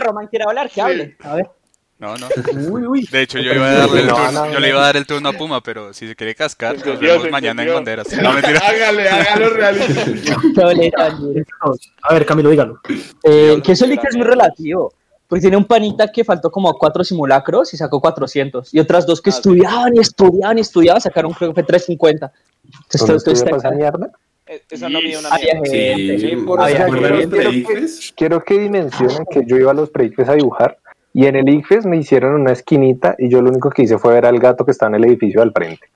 [0.00, 1.16] Román quiere hablar, que hable.
[1.20, 1.50] A ver.
[1.98, 2.26] No, no.
[2.68, 3.08] Uy, uy.
[3.12, 4.58] De hecho, yo iba a darle el No, turno, no, yo no.
[4.60, 7.30] le iba a dar el turno a Puma, pero si se quiere cascar, nos vemos
[7.30, 7.74] mañana en.
[7.74, 8.08] Banderas.
[8.20, 8.58] No, mentira.
[8.66, 10.02] Hágale, hágalo realista.
[12.02, 12.80] A ver, Camilo, dígalo.
[13.22, 14.92] Eh, que eso es muy relativo.
[15.32, 18.74] Porque tiene un panita que faltó como cuatro simulacros y sacó 400.
[18.74, 22.30] Y otras dos que Ah, estudiaban y estudiaban y estudiaban sacaron creo que fue 350.
[22.66, 24.10] Entonces, ¿Dónde todo estudia esto está esa mierda?
[24.46, 25.52] Eh, Eso no mide una mierda.
[25.54, 27.36] gente, Sí, sí, por había ¿se acuerdan gente.
[27.44, 28.12] los quiero que- pre-ICFES?
[28.14, 30.76] Quiero que dimensionen que yo iba a los pre-ICFES a dibujar
[31.14, 34.12] y en el ICFES me hicieron una esquinita y yo lo único que hice fue
[34.12, 35.86] ver al gato que está en el edificio al frente.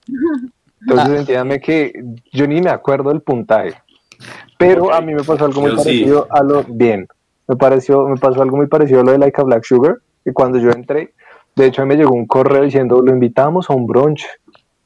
[0.81, 1.19] Entonces Ah.
[1.19, 1.93] entiéndame que
[2.33, 3.75] yo ni me acuerdo del puntaje,
[4.57, 5.85] pero a mí me pasó algo muy Yo sí.
[5.85, 7.07] parecido a lo bien.
[7.49, 10.33] Me pareció, me pasó algo muy parecido a lo de Like a Black Sugar, que
[10.33, 11.15] cuando yo entré,
[11.55, 14.27] de hecho a mí me llegó un correo diciendo lo invitamos a un brunch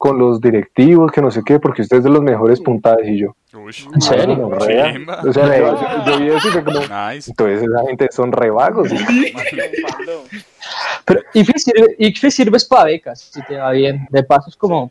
[0.01, 3.18] con los directivos, que no sé qué, porque usted es de los mejores puntajes y
[3.18, 3.37] yo.
[3.53, 4.49] Uy, ¿En serio?
[4.49, 7.31] O sea, yo, yo vi eso y fue como, Nice.
[7.31, 8.88] entonces esa gente son re vagos.
[8.88, 10.25] Triunfando.
[11.05, 14.07] Pero ICFES sirve, ICFES sirve para becas, si te va bien.
[14.11, 14.90] De paso es como...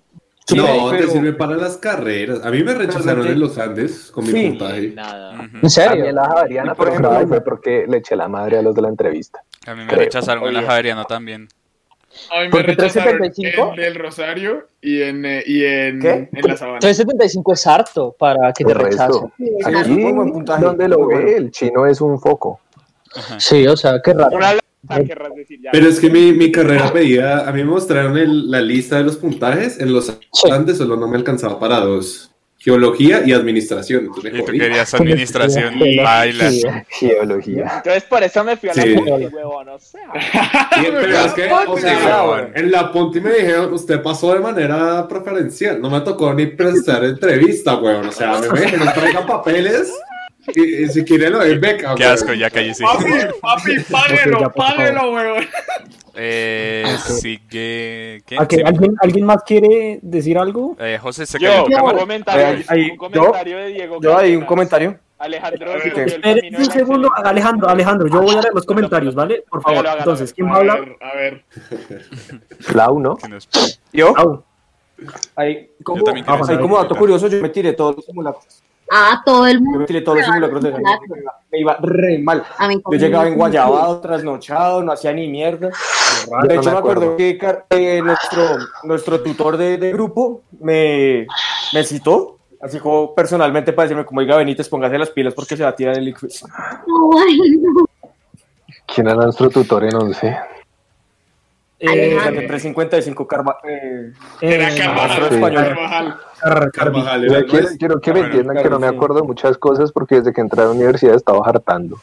[0.55, 2.41] No, pero- te sirve para las carreras.
[2.43, 4.49] A mí me rechazaron en los Andes con mi Sí.
[4.49, 4.88] puntaje.
[4.95, 5.33] Nada.
[5.33, 6.05] ¿En A mí serio?
[6.05, 8.89] en la Javeriana, por ejemplo, fue porque le eché la madre a los de la
[8.89, 9.41] entrevista.
[9.67, 9.99] A mí me Creo.
[9.99, 10.63] rechazaron en la.
[10.63, 11.47] Javeriana también.
[12.35, 13.69] A mí me ¿Por qué rechazaron 375?
[13.69, 16.29] en del Rosario y en, eh, y en, ¿Qué?
[16.33, 16.79] en la sabana.
[16.79, 19.31] 375 es harto para que te El rechacen.
[19.85, 20.12] Sí,
[20.59, 22.59] donde lo ve, el chino es un foco.
[23.38, 24.35] Sí, o sea, qué raro.
[24.35, 24.53] Una
[24.88, 25.72] lata, querrás decir ya.
[25.72, 29.04] Pero es que mi, mi carrera pedía, a mí me mostraron el- la lista de
[29.04, 30.18] los puntajes, en los.
[30.52, 34.06] Andes solo no me alcanzaba para dos, geología y administración.
[34.06, 36.52] Entonces Y tú querías administración, baila.
[36.89, 37.72] Geología.
[37.78, 38.94] Entonces por eso me fui a la Sí.
[38.96, 40.02] Ponti, huevón, o sea.
[40.82, 45.08] Y- pero es que, o sea, en la Ponti me dijeron, usted pasó de manera
[45.08, 49.94] preferencial, no me tocó ni prestar entrevista, weón, o sea, me dijeron, traigan papeles
[50.56, 52.84] y, y si quieren lo den beca, Qué asco, ya cállese.
[52.84, 53.06] Papi,
[53.41, 55.45] papi, páguelo, páguelo, weón.
[56.15, 56.84] Eh,
[57.21, 57.39] Sí.
[58.65, 60.75] ¿alguien, ¿Alguien más quiere decir algo?
[60.80, 63.99] Eh, José, se Yo, cayó tu un comentario, Ahí- ahí- un comentario de Diego.
[64.02, 64.99] Yo hay un comentario.
[65.19, 67.10] Alejandro de un segundo.
[67.13, 69.43] Alejandro, Alejandro, yo voy a leer los comentarios, ¿vale?
[69.49, 69.80] Por favor.
[69.80, 70.80] Hágalo, hágalo, Entonces, ¿quién va a A hablar?
[70.80, 71.43] ver, a ver.
[72.62, 73.17] Flau, ¿no?
[73.17, 73.28] Que
[73.91, 74.43] Yo, Au.
[75.36, 78.62] ahí, como, Yo también Ah, ahí como dato curioso, yo me tiré todos los simulacros.
[78.91, 79.80] Ah, todo el Yo mundo.
[79.80, 80.73] me tiré todos los simulacros de.
[81.52, 82.43] Me iba re mal.
[82.91, 85.67] Yo llegaba en Guayabado, trasnochado, no hacía ni mierda.
[85.67, 88.43] De Yo hecho, me me acuerdo que eh, nuestro,
[88.84, 91.28] nuestro tutor de, de grupo me,
[91.73, 95.63] me citó, así como personalmente para decirme como, oiga, Benítez, póngase las pilas porque se
[95.63, 96.12] va a tirar el
[96.88, 97.10] no.
[98.93, 100.38] ¿Quién era nuestro tutor en 11?
[101.82, 107.28] Eh, la de 355 Carva, eh, Era Carvajal, Carvajal.
[107.28, 109.91] Car- Quiero, quiero que Ah, me bueno, entiendan que no me acuerdo de muchas cosas
[109.91, 111.99] porque desde que entré a la universidad estaba hartando.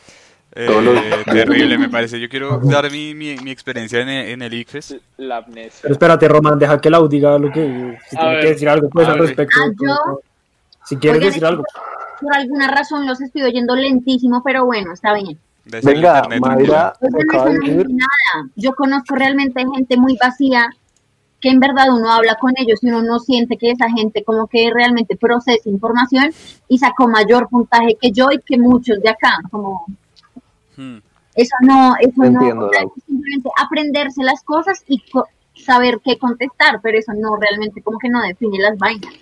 [0.54, 2.18] Todos los- Eh, terrible, me parece.
[2.18, 4.96] Yo quiero dar mi, mi, mi experiencia en el, en el ICFES.
[5.18, 5.80] La amnesia.
[5.82, 7.98] Pero espérate, Román, deja que Lau diga lo que.
[8.08, 9.56] Si tiene que decir algo, pues al respecto.
[9.62, 10.20] Ah, ¿yo?
[10.86, 11.64] Si quieres Oigan, decir algo.
[12.20, 15.38] Por alguna razón los estoy oyendo lentísimo, pero bueno, está bien.
[15.66, 16.22] Venga.
[16.40, 18.48] Mayra no acaba de sé decir nada.
[18.54, 20.70] Yo conozco realmente gente muy vacía
[21.40, 24.46] que en verdad uno habla con ellos y uno no siente que esa gente como
[24.46, 26.32] que realmente procesa información
[26.68, 29.38] y sacó mayor puntaje que yo y que muchos de acá.
[29.50, 29.86] Como
[30.76, 30.98] Hmm.
[31.34, 32.92] eso no, eso Entiendo, no, o sea, Lau.
[33.06, 38.08] simplemente aprenderse las cosas y co- saber qué contestar, pero eso no realmente como que
[38.10, 39.12] no define las vainas.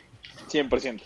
[0.49, 1.03] 100%.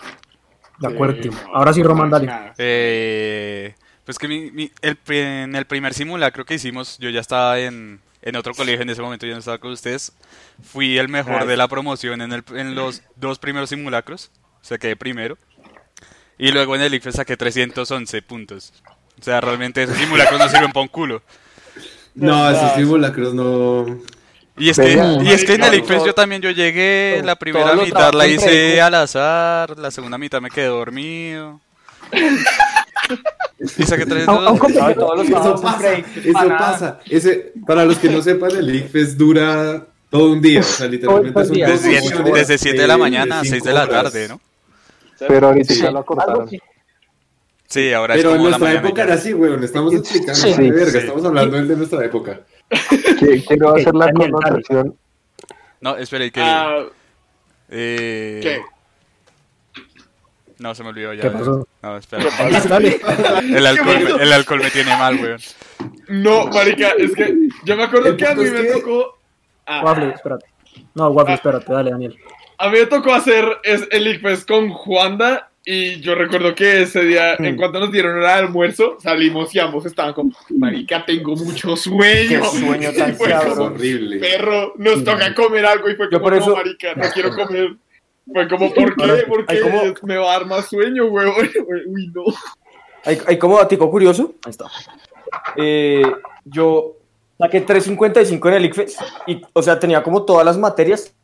[0.78, 1.22] De acuerdo.
[1.22, 2.30] Sí, Ahora sí, Román, dale.
[2.56, 7.58] Eh, pues que mi, mi- el, en el primer simulacro que hicimos, yo ya estaba
[7.58, 10.12] en, en otro colegio en ese momento, yo no estaba con ustedes.
[10.62, 14.78] Fui el mejor de la promoción en, el, en los dos primeros simulacros, o sea,
[14.78, 15.38] quedé primero.
[16.38, 18.72] Y luego en el ICFES saqué 311 puntos.
[19.20, 21.22] O sea, realmente esos simulacros no sirven para un culo.
[22.14, 23.86] No, esos simulacros no.
[24.56, 27.74] Y es que, y es que en el ICFES yo también yo llegué, la primera
[27.74, 31.60] mitad la hice al azar, la segunda mitad me quedé dormido.
[33.86, 34.74] Saqué 311.
[34.74, 34.94] ¿sabe?
[34.94, 37.00] Todos los Eso en pasa, eso pasa.
[37.10, 40.60] Ese, para los que no sepan, el ICFES dura todo un día.
[40.60, 41.68] O sea, literalmente es un día.
[41.68, 44.40] Desde, día siete- desde 7 de la mañana a 6 de la tarde, ¿no?
[45.26, 45.82] pero ahorita Sí.
[45.82, 46.48] ya lo acortaron.
[47.66, 48.86] Sí, ahora Pero es en como la nuestra mañana.
[48.88, 49.62] época era así, weón.
[49.64, 50.34] Estamos explicando.
[50.40, 50.52] Sí.
[50.54, 50.98] de verga, Sí.
[50.98, 52.40] Estamos hablando del de nuestra época.
[52.70, 54.96] Qui- Quiero hacer la connotación.
[55.80, 56.40] No, espera, ¿y qué?
[56.42, 56.84] Ah,
[57.68, 58.60] eh, ¿Qué?
[60.58, 61.22] No, se me olvidó ya.
[61.22, 61.66] ¿Qué pasó?
[61.82, 62.24] No, espera.
[62.68, 63.00] Dale.
[63.54, 65.38] El alcohol, me, el alcohol me tiene mal, weón.
[66.08, 69.18] No, marica, es que yo me acuerdo que a mí me que- tocó.
[69.66, 70.46] Ah, Waffle, espérate.
[70.94, 72.16] No, Waffle, espérate, dale, Daniel.
[72.58, 77.02] a mí me tocó hacer es, el ICFES con Juanda y yo recuerdo que ese
[77.04, 77.44] día, Mm.
[77.44, 81.76] en cuanto nos dieron hora de almuerzo, salimos y ambos estaban como, marica, tengo mucho
[81.76, 82.40] sueño.
[82.40, 84.18] Qué sueño tan fue como, horrible.
[84.18, 87.30] perro, nos toca comer algo y fue Yo como, por eso- no, marica, no quiero
[87.36, 87.76] comer.
[88.32, 89.24] Fue como, ¿por qué?
[89.26, 89.60] ¿Por qué?
[89.60, 91.48] como- Me va a dar más sueño, huevón.
[91.88, 92.24] Uy, no.
[93.04, 94.34] Hay, hay como datico curioso.
[94.44, 94.66] Ahí está.
[95.56, 96.02] eh,
[96.44, 96.96] yo
[97.38, 101.14] saqué 355 en el ICFES y, o sea, tenía como todas las materias,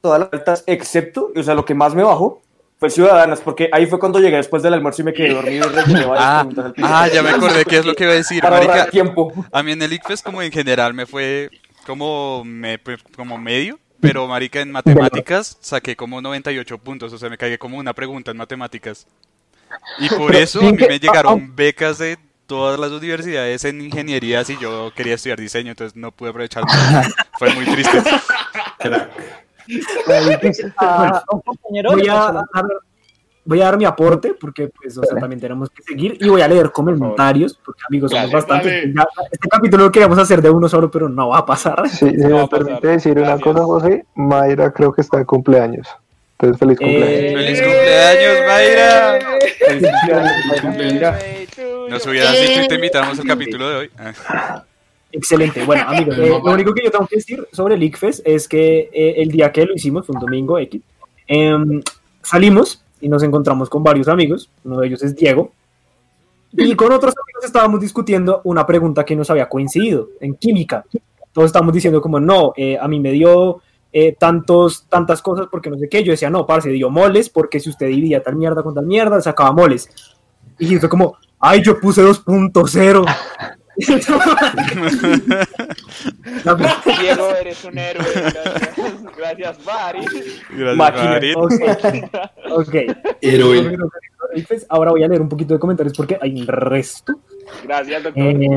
[0.00, 2.42] todas las altas, excepto, o sea, lo que más me bajó
[2.78, 5.94] fue Ciudadanas, porque ahí fue cuando llegué después del almuerzo y me quedé dormido y
[6.16, 6.46] Ah,
[6.82, 8.90] ah, ya me acordé qué es lo que iba a decir, Para ahorrar marica.
[8.90, 9.32] tiempo.
[9.50, 11.50] A mí en el ICFES como en general me fue
[11.86, 17.28] como, me, pues, como medio, pero marica en matemáticas saqué como 98 puntos, o sea,
[17.28, 19.06] me cagué como una pregunta en matemáticas.
[19.98, 24.56] Y por eso a mí me llegaron becas de todas las universidades en ingenierías y
[24.58, 26.64] yo quería estudiar diseño, entonces no pude aprovechar.
[27.38, 28.02] Fue muy triste.
[28.78, 29.10] Crack.
[30.78, 32.44] Ah, un compañero Voy a, dar,
[33.48, 36.42] voy a dar mi aporte porque pues, o sea, también tenemos que seguir y voy
[36.42, 38.72] a leer comentarios porque amigos somos Dale, bastantes.
[38.72, 38.94] dale.
[38.94, 41.88] Ya, este capítulo lo queríamos hacer de uno solo, pero no va a pasar.
[41.88, 42.48] Sí, si No me pasar.
[42.66, 43.42] permite decir una Gracias.
[43.44, 45.88] cosa, José, Mayra creo que está de cumpleaños.
[46.32, 47.08] Entonces, feliz cumpleaños.
[47.10, 49.18] Eh, ¡Feliz cumpleaños, Mayra!
[49.66, 51.18] Felicidades, Mayra.
[51.88, 53.90] Nos hubieras dicho y te invitamos al capítulo de hoy.
[53.98, 54.62] Ah.
[55.10, 55.64] Excelente.
[55.64, 58.90] Bueno, amigos, eh, lo único que yo tengo que decir sobre el ICFES es que
[58.92, 60.82] eh, el día que lo hicimos, fue un domingo X,
[61.26, 61.80] em,
[62.22, 65.52] salimos y nos encontramos con varios amigos, uno de ellos es Diego,
[66.52, 70.84] y con otros amigos estábamos discutiendo una pregunta que nos había coincidido en química.
[71.32, 73.60] Todos estábamos diciendo como, no, eh, a mí me dio
[73.92, 76.02] eh, tantos, tantas cosas porque no sé qué.
[76.02, 79.20] Yo decía, no, parce, dio moles porque si usted dividía tal mierda con tal mierda,
[79.20, 79.90] sacaba moles.
[80.58, 83.04] Y fue como, ay, yo puse 2.0.
[87.00, 88.06] Diego, eres un héroe.
[88.14, 90.04] Gracias, gracias Bari.
[90.50, 91.36] Gracias.
[91.36, 91.54] Ok.
[92.50, 92.74] Ok.
[93.20, 93.78] Héroe.
[94.46, 97.20] Pues ahora voy a leer un poquito de comentarios porque hay un resto.
[97.64, 98.22] Gracias, doctor.
[98.22, 98.48] Eh,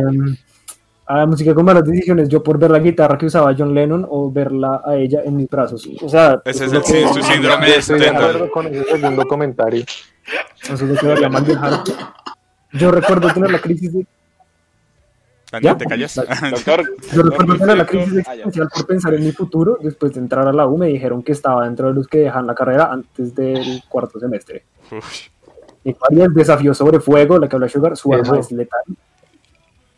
[1.06, 4.32] a música con malas decisiones, yo por ver la guitarra que usaba John Lennon o
[4.32, 5.88] verla a ella en mis brazos.
[6.02, 9.26] O sea, Ese es el, sí, su síndrome de Estoy de acuerdo con ese segundo
[9.26, 9.84] comentario.
[10.64, 11.84] eso es lo que debería mal dejar.
[12.74, 14.06] Yo recuerdo tener la crisis de,
[15.62, 15.78] ¿Ya?
[15.78, 16.16] ¿te callas?
[16.52, 16.84] Doctor.
[17.14, 17.24] yo
[17.76, 19.78] la crisis Ah, existencial por pensar en mi futuro.
[19.82, 22.48] Después de entrar a la U me dijeron que estaba dentro de los que dejan
[22.48, 24.64] la carrera antes del cuarto semestre.
[25.84, 28.82] María, el desafío sobre fuego, la que habla Sugar, su arma es letal.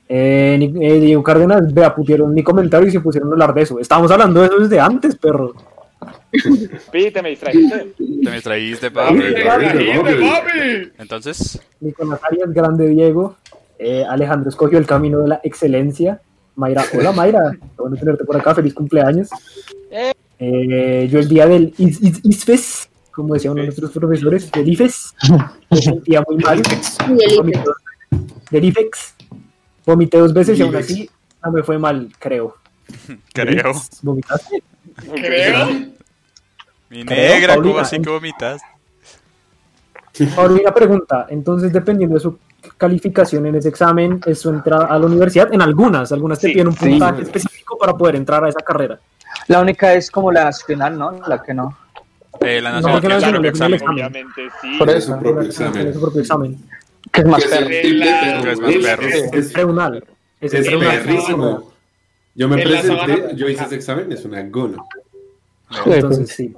[0.10, 3.80] Eh, eh, Diego Cárdenas, vea, pusieron mi comentario y se pusieron a hablar de eso.
[3.80, 5.54] Estábamos hablando de eso desde antes, perro.
[6.92, 7.36] Pi, te me.
[7.36, 7.54] Te
[8.24, 9.34] me distraíste, Papi, papi.
[9.34, 10.92] te trajiste, papi.
[10.98, 13.36] Entonces, Nicolás Arias, grande Diego.
[13.86, 16.22] Eh, Alejandro escogió el camino de la excelencia.
[16.56, 19.30] Mayra, hola Mayra, qué bueno tenerte por acá, feliz cumpleaños.
[20.40, 24.70] Eh, yo el día del Is- Is- ISFES, como decía uno de nuestros profesores, del
[24.70, 25.14] IFES,
[25.70, 26.60] me sentía muy mal.
[26.60, 27.76] el Vomité dos-
[28.52, 29.16] Del IFEX,
[29.86, 31.10] vomité dos veces y aún así
[31.44, 32.56] no me fue mal, creo.
[33.34, 33.74] creo.
[34.02, 34.64] ¿Vomitaste?
[35.12, 35.68] Creo.
[36.90, 38.62] Mi negra, ¿cómo así que vomitas?
[40.38, 42.38] Ahora una pregunta, entonces dependiendo de su
[42.78, 46.54] calificación en ese examen, es su entrada a la universidad, en algunas, algunas te Sí,
[46.54, 46.90] piden un sí.
[46.90, 49.00] puntaje específico para poder entrar a esa carrera.
[49.48, 51.20] La única es como la nacional, ¿no?
[51.28, 51.78] La que no.
[52.40, 53.74] Eh, la nacional no su es propio el examen.
[53.74, 53.94] examen.
[53.96, 54.76] Obviamente, sí.
[54.78, 55.94] Por Es eso, propio tiene examen.
[55.94, 56.58] su propio examen.
[57.12, 57.70] Que es más perro.
[57.70, 59.08] Es más Es- perro.
[59.08, 60.04] es- Es tribunal.
[60.40, 61.72] Es Es perrísimo.
[62.36, 64.88] Yo me presenté, yo hice ese examen, es una gono.
[65.86, 66.56] Entonces sí,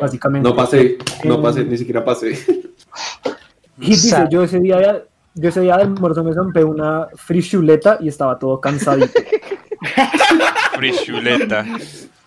[0.00, 0.48] básicamente.
[0.48, 2.38] No pasé, no pasé, ni siquiera pasé.
[3.78, 8.08] Y dice, yo ese día, yo ese día de almuerzo me zampé una frichuleta y
[8.08, 9.18] estaba todo cansadito.
[10.74, 11.64] Frichuleta.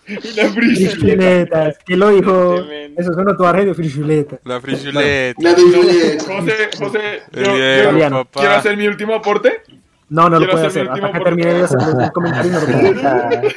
[0.08, 0.90] Una brisa.
[0.90, 2.64] Frichuletas, ¿qué lo dijo?
[2.96, 4.38] Eso suena todo arreglo, frichuleta.
[4.44, 5.42] La frichuleta.
[5.42, 6.22] La Juliet.
[6.22, 9.62] José, José, yo, yo quiero hacer mi último aporte.
[10.08, 13.16] No, no lo puede hacer Hasta que termine de hacer los comentarios no lo puedo
[13.26, 13.54] hacer.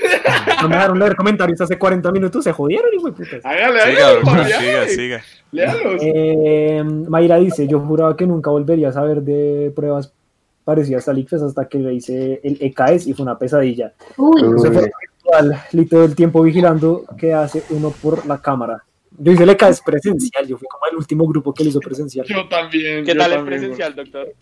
[0.62, 3.46] No me dejaron leer comentarios hace 40 minutos, se jodieron, hijo de putas.
[3.46, 5.24] Hágale, hágale, siga, siga.
[5.52, 6.02] Léalos.
[6.02, 10.12] Eh, Mayra dice, yo juraba que nunca volvería a saber de pruebas
[10.64, 13.94] parecidas al ICFES hasta que le hice el EKS y fue una pesadilla.
[14.18, 18.84] Uy, Eso fue virtual, y todo el tiempo vigilando qué hace uno por la cámara.
[19.18, 22.26] Yo hice el EKS presencial, yo fui como el último grupo que lo hizo presencial.
[22.28, 23.04] Yo también.
[23.04, 24.34] ¿Qué yo tal el también, presencial, doctor?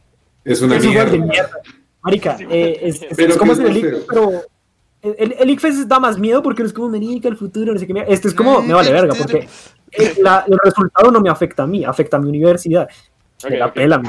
[0.43, 1.61] Es una Es igual de mierda.
[2.03, 4.31] Marica, eh, es, es- es como ¿qué hacer el ICFES, pero
[5.01, 7.87] el, el ICFES da más miedo porque no es como Marica, el futuro, no sé
[7.87, 7.93] qué.
[7.93, 8.11] mierda.
[8.11, 9.47] Este es como, me vale verga, porque
[9.91, 12.87] el, la- el resultado no me afecta a mí, afecta a mi universidad.
[13.43, 13.73] Ok, Me la ok.
[13.73, 14.01] pela.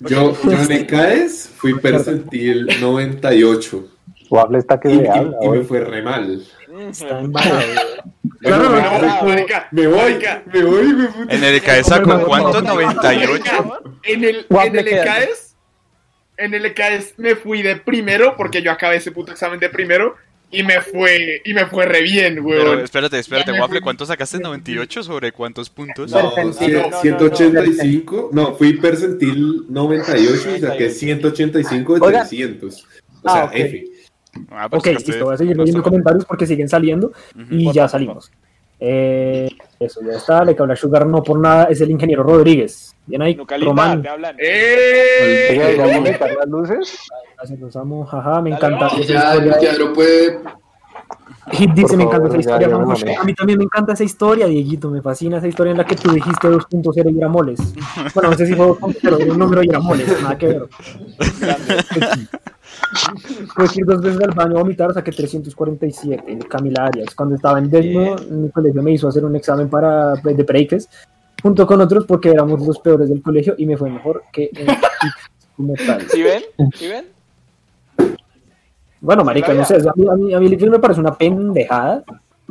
[0.00, 3.84] Yo, yo en ECAES fui percentil 98
[4.30, 5.36] Waffle está que y, se y- habla.
[5.42, 5.64] y me hoy.
[5.64, 6.42] fue re mal.
[6.90, 7.20] Está.
[7.20, 7.32] Bueno,
[8.40, 8.90] Claro, me, no,
[9.22, 10.14] voy, me voy,
[10.52, 11.08] me voy, me.
[11.34, 12.62] En el EKS sacó cuánto?
[12.62, 13.52] 98.
[14.04, 15.04] En el, en el queda.
[16.40, 20.16] En el EKS me fui de primero, porque yo acabé ese puto examen de primero,
[20.50, 22.80] y me fue, y me fue re bien, Pero weón.
[22.80, 24.38] espérate, espérate, Waffle, ¿cuánto sacaste?
[24.38, 26.10] ¿98 sobre cuántos puntos?
[26.10, 32.22] No, no, no, 185, no, fui percentil 98 y saqué 185 de Oigan.
[32.28, 32.74] 300.
[33.22, 33.50] O Ah, sea, ok.
[33.54, 33.84] F.
[34.50, 37.12] Ah, pero Ok, listo, voy a seguir leyendo comentarios porque siguen saliendo
[37.50, 38.30] y ya salimos.
[38.80, 39.48] Eh,
[39.78, 42.89] eso ya está, le que habla Sugar no por nada, es el ingeniero Rodríguez.
[43.10, 44.02] Bien ahí, Nucalita, Román.
[44.02, 44.36] te hablan.
[44.38, 45.76] ¡Eh!
[45.78, 46.98] ¿vamos a quitar las luces?
[47.36, 48.86] Gracias, los amo, jaja, me encanta.
[48.86, 49.00] vamos.
[49.00, 49.58] esa Ya historia.
[49.58, 50.38] teatro puede.
[51.52, 52.68] Hit dice, me encanta esa ya, historia.
[52.68, 53.20] ya, ya.
[53.20, 55.96] A mí también me encanta esa historia, Dieguito, me fascina esa historia en la que
[55.96, 57.58] tú dijiste 2.0 y era moles.
[58.14, 60.62] Bueno, no sé si fue 2.0, era un número y era moles, nada que ver.
[63.56, 67.14] Que ir dos veces al baño a vomitar, saqué 347, Camila Arias.
[67.14, 70.68] Cuando estaba en décimo, mi colegio me hizo hacer un examen para de pre
[71.42, 74.66] junto con otros porque éramos los peores del colegio y me fue mejor que en
[75.56, 76.02] como tal.
[76.08, 76.42] ¿Sí ven?
[76.74, 77.06] ¿Sí ven?
[79.00, 82.04] Bueno, marica, no sé, a mí, a mí, a mí me parece una pendejada.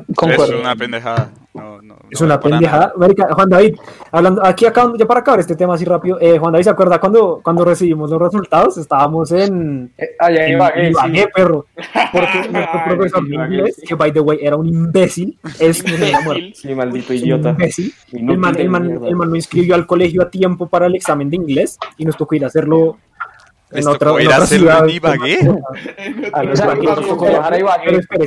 [0.08, 1.32] Es una pendejada.
[1.54, 2.94] No, no, Es no, una pendejada.
[2.96, 3.76] Marica, Juan David,
[4.12, 7.00] hablando, aquí acabando, ya para acabar este tema así rápido, eh, Juan David, ¿se acuerda
[7.00, 8.78] cuando, cuando recibimos los resultados?
[8.78, 11.28] Estábamos en, Allá en en Ibagué, sí.
[11.34, 11.66] Perro.
[12.12, 13.88] Porque nuestro Ay, profesor de Ibagué, inglés, sí.
[13.88, 15.84] que by the way era un imbécil, es
[16.24, 16.52] muerte.
[16.54, 17.50] Sí, maldito un idiota.
[17.50, 17.94] imbécil.
[18.14, 20.96] Inútil El man, el, man, el man no inscribió al colegio a tiempo para el
[20.96, 23.09] examen de inglés y nos tocó ir a hacerlo ¿Les
[23.72, 24.84] en otra, en a ciudad.
[24.84, 25.38] en Ibagué?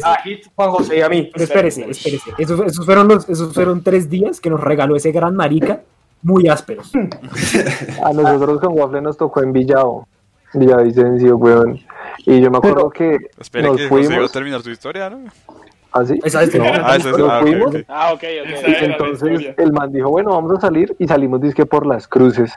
[0.04, 1.30] A Hit, Juan José y a mí.
[1.32, 2.30] Pero espérese, espérese.
[2.38, 5.80] Esos, esos fueron los, esos fueron tres días que nos regaló ese gran marica,
[6.22, 6.92] muy ásperos.
[8.04, 10.06] A nosotros con Waffle nos tocó en Villao.
[10.54, 11.80] Villavicencio, weón.
[12.26, 14.32] Y yo me acuerdo que Espere nos que José iba a fuimos.
[14.32, 15.24] terminar tu historia, ¿no?
[15.92, 16.18] ¿Así?
[16.24, 17.06] Esa es No, Ah, es.
[17.06, 17.76] Ah, ok, fuimos ok.
[17.88, 18.68] Ah, ok, ok.
[18.68, 22.52] la Entonces el man dijo, bueno, vamos a salir y salimos disque por las cruces.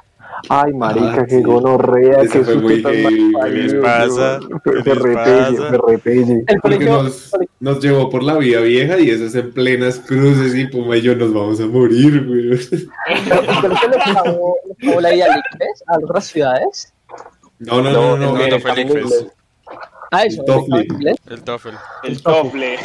[0.50, 1.42] Ay, marica, Ah, qué sí.
[1.44, 4.40] gonorrea, Ese qué fue muy susto tan heavy, mal ¿qué parido, les pasa?
[4.64, 5.70] ¿Qué Me les repelle, pasa?
[5.72, 6.34] me repelle.
[6.34, 10.00] El Porque colegio, nos, nos llevó por la vía vieja y eso es en plenas
[10.00, 12.52] cruces y Puma y yo nos vamos a morir, güey.
[12.52, 15.42] el colegio le clavó, le clavó la idea al
[15.88, 16.94] a otras ciudades.
[17.60, 18.34] No, no, no, no.
[18.34, 19.28] No, no, no fue el ICFES.
[20.12, 21.08] Ah, eso, El TOEFL.
[21.30, 21.70] el TOEFL.
[22.04, 22.76] El tople.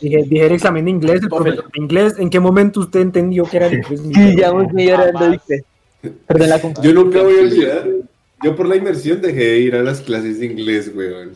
[0.00, 3.44] Dije, dije el examen de inglés, el profesor de inglés, ¿en qué momento usted entendió
[3.44, 4.00] que era el inglés?
[4.12, 5.64] Sí, ya hora de inglés.
[6.26, 7.84] Perdón la Yo nunca voy a olvidar.
[8.42, 11.32] Yo por la inmersión dejé de ir a las clases de inglés, weón.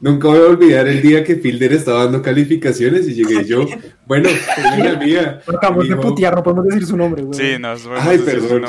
[0.00, 3.66] nunca voy a olvidar el día que Fielder estaba dando calificaciones y llegué yo.
[4.06, 4.40] Bueno, es
[4.80, 5.40] una mía.
[5.46, 7.38] Acabamos de putear, no podemos decir su nombre, güey.
[7.38, 8.64] Sí, nos Ay, perdón.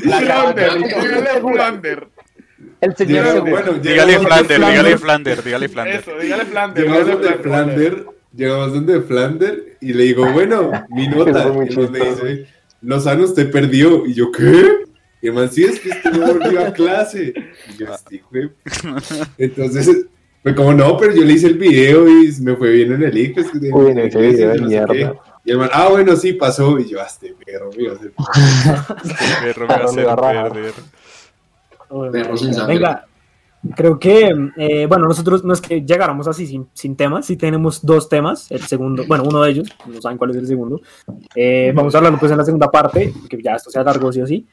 [0.00, 2.08] Flander, dígale Flander.
[2.80, 5.94] El señor Llegamos- bueno, Dígale Flander, dígale Flander, dígale Flander.
[6.00, 6.82] Eso, dígale Flander.
[6.84, 11.46] Llegamos dígale donde Flander, llegamos donde Flander y le digo, bueno, mi nota.
[11.46, 12.46] Y me dice,
[12.82, 14.04] Lozano, usted perdió.
[14.06, 14.84] Y yo, ¿qué?
[15.20, 17.32] Y el man, sí, es que usted no volvió a clase.
[17.72, 18.50] Y yo, este de-
[19.38, 20.06] Entonces,
[20.42, 23.16] fue como, no, pero yo le hice el video y me fue bien en el
[23.16, 23.46] ICFES.
[23.72, 24.92] Uy, en ese video de no sé mierda.
[24.94, 25.12] qué.
[25.44, 26.78] Y el man, ah, bueno, sí, pasó.
[26.78, 28.12] Y yo, ah, este perro, me iba a hacer...
[28.18, 28.24] Va
[28.88, 30.74] a Perro me va a hacer perder.
[32.68, 33.06] Venga,
[33.76, 37.84] creo que, eh, bueno, nosotros no es que llegáramos así sin, sin temas, sí tenemos
[37.84, 40.80] dos temas, el segundo, bueno, uno de ellos, no saben cuál es el segundo,
[41.34, 44.20] Eh, vamos a hablarlo pues en la segunda parte, que ya esto se alargó sí
[44.20, 44.46] o sí,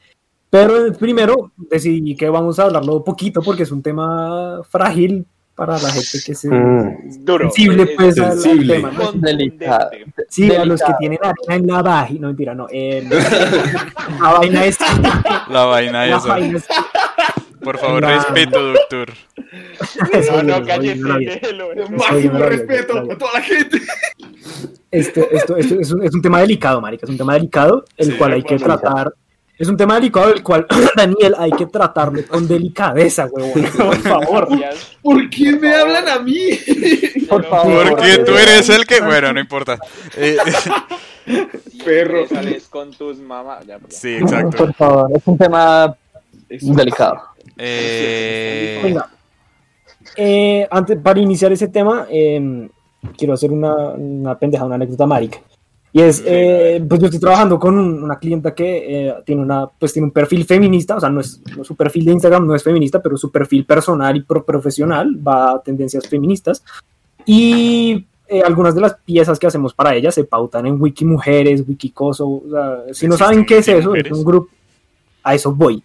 [0.48, 5.74] pero el primero decidí que vamos a hablarlo poquito porque es un tema frágil para
[5.74, 7.22] la gente que es Mm.
[7.24, 7.50] Duro.
[7.50, 8.74] sensible Es- pues al- al sensible.
[8.76, 9.12] tema, ¿no?
[9.12, 9.90] Delicado.
[10.28, 10.96] Sí, a los que Delicado.
[10.98, 13.06] tienen arena en la vagina, no mentira, no, eh,
[14.22, 14.78] la vaina es
[15.50, 16.28] La vaina la esa.
[16.28, 16.66] vaina es
[17.62, 19.12] Por favor, respeto, doctor.
[20.30, 21.00] No, no, cállese.
[21.90, 23.80] Máximo respeto a toda la gente.
[24.90, 28.12] Esto, esto, esto es, un, es un tema delicado, marica, es un tema delicado el
[28.12, 29.12] Sí, cual hay que tratar.
[29.60, 33.62] Es un tema delicado el cual, Daniel, hay que tratarlo con delicadeza, huevón.
[33.76, 34.48] Por favor.
[35.02, 36.58] ¿Por qué me hablan a mí?
[37.28, 37.90] Por favor.
[37.90, 39.00] Porque tú eres el que.
[39.00, 39.78] Bueno, no importa.
[40.16, 40.36] Eh,
[41.84, 42.26] Perro.
[42.26, 43.64] Sales con tus mamás.
[43.88, 44.56] Sí, exacto.
[44.56, 45.94] Por favor, es un tema
[46.48, 47.29] delicado.
[47.56, 49.08] Eh, Venga.
[50.16, 52.68] Eh, antes, para iniciar ese tema, eh,
[53.16, 55.38] quiero hacer una, una pendejada, una anécdota marica.
[55.92, 59.66] Y es, eh, pues yo estoy trabajando con un- una clienta que eh, tiene, una,
[59.66, 62.54] pues tiene un perfil feminista, o sea, no es, no, su perfil de Instagram no
[62.54, 66.62] es feminista, pero su perfil personal y pro- profesional va a tendencias feministas.
[67.26, 71.64] Y eh, algunas de las piezas que hacemos para ella se pautan en Wiki Mujeres,
[71.66, 72.28] Wikicoso.
[72.28, 74.18] O sea, si no saben qué es ¿Existen eso, es Wikimujeres?
[74.18, 74.48] un grupo.
[75.24, 75.82] A eso voy.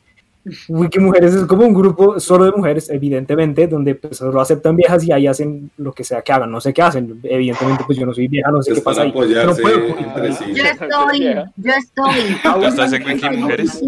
[0.69, 5.03] Wiki Mujeres es como un grupo solo de mujeres, evidentemente, donde pues, solo aceptan viejas
[5.03, 6.51] y ahí hacen lo que sea que hagan.
[6.51, 7.19] No sé qué hacen.
[7.23, 9.08] Evidentemente, pues yo no soy vieja, no sé Es qué pasa ahí.
[9.10, 9.13] No
[9.55, 9.97] puedo.
[9.97, 10.45] entre sí.
[10.53, 12.38] Yo estoy, yo estoy.
[12.60, 13.81] ¿Tú estás en Wiki Mujeres?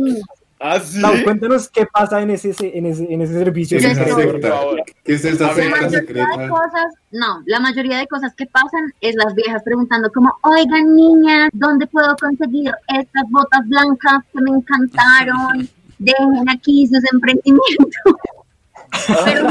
[0.59, 0.99] ¿Ah, sí?
[0.99, 3.77] Lau, cuéntanos qué pasa en ese, en ese, en ese servicio.
[3.77, 4.23] ¿Qué es Yo esa estoy.
[4.23, 4.49] secta?
[4.49, 4.83] Por favor.
[5.03, 6.49] ¿Qué es esa A ver, La secta mayoría de secreta?
[6.49, 11.49] cosas, no, la mayoría de cosas que pasan es las viejas preguntando como, oigan niñas,
[11.53, 15.69] ¿dónde puedo conseguir estas botas blancas que me encantaron?
[15.99, 18.15] Dejen aquí sus emprendimientos.
[19.25, 19.47] Pero,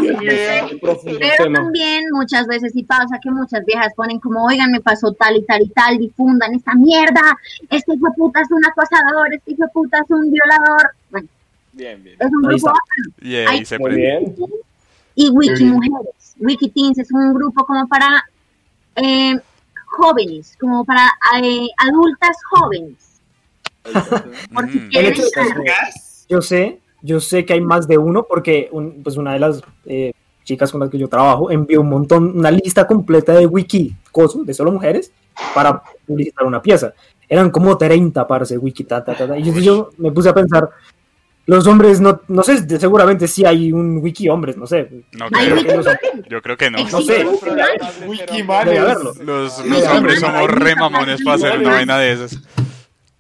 [0.81, 5.37] pero también muchas veces sí pasa que muchas viejas ponen como, oigan, me pasó tal
[5.37, 7.37] y tal y tal, difundan esta mierda,
[7.71, 10.91] este hijo de puta es un acosador, este hijo de puta es un violador.
[11.11, 11.29] Bueno,
[11.73, 12.17] Bien, bien.
[12.19, 12.73] es un grupo está.
[13.29, 14.35] Y ahí Ay, se Muy prende.
[14.37, 14.51] bien.
[15.17, 16.35] y Wiki Mujeres.
[16.39, 18.25] Wiki Teens es un grupo como para
[18.97, 19.39] eh,
[19.87, 21.11] jóvenes, como para
[21.43, 23.21] eh, adultas jóvenes.
[24.53, 24.89] Por si Mm.
[24.89, 25.15] quieren
[26.29, 29.63] Yo sé, yo sé que hay más de uno porque un- pues una de las
[29.85, 30.13] eh,
[30.45, 34.45] chicas con las que yo trabajo envió un montón, una lista completa de wiki coso,
[34.45, 35.13] de solo mujeres
[35.55, 36.95] para publicitar una pieza.
[37.29, 39.37] Eran como 30 parce wiki ta, ta, ta, ta.
[39.39, 40.71] Y yo, yo me puse a pensar,
[41.47, 44.89] los hombres no, no sé, de- seguramente sí hay un wiki hombres, no sé.
[45.13, 45.57] No creo.
[45.57, 46.29] Wiki.
[46.31, 46.79] Yo creo que no.
[46.89, 47.25] No sé.
[48.81, 49.13] Haberlo.
[49.25, 52.41] Los, los hombres somos re mamones para hacer una vaina de esas.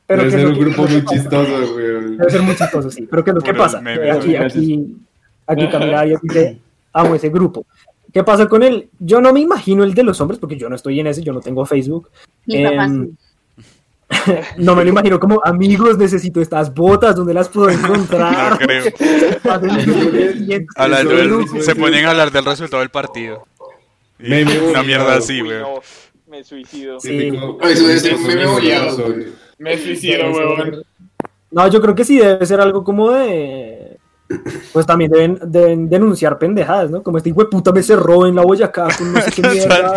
[0.06, 1.86] Pero Debe ¿qué es ser un que- grupo muy chistoso, güey.
[2.16, 3.06] Debe ser muy chistoso, sí.
[3.10, 3.80] Pero ¿qué es lo que pasa?
[3.80, 4.06] memes.
[4.06, 4.96] Eh, Aquí, aquí,
[5.46, 6.58] aquí Camila dice,
[6.92, 7.66] amo ese grupo.
[8.12, 8.88] ¿Qué pasa con él?
[8.98, 11.32] Yo no me imagino el de los hombres, porque yo no estoy en ese, yo
[11.32, 12.08] no tengo Facebook.
[12.46, 13.12] Mi papá Em, sí.
[14.58, 18.52] No me lo imagino como, amigos, necesito estas botas, ¿dónde las puedo encontrar?
[18.52, 18.84] No creo.
[18.84, 18.92] Del-
[21.58, 23.46] es- se es- ponen a hablar del resultado del partido.
[24.18, 25.58] Y Meme una mierda así, güey.
[25.58, 25.80] no,
[26.28, 26.98] me suicido.
[27.00, 27.18] Sí.
[27.18, 28.44] Típico- Eso debe ser un meme.
[29.58, 30.82] Me suicido, huevón.
[31.50, 33.98] No, yo creo que sí debe ser algo como de...
[34.72, 37.00] Pues también deben, deben denunciar pendejadas, ¿no?
[37.00, 39.94] Como este hijo de puta me cerró en la Boyacá con no sé qué mierda.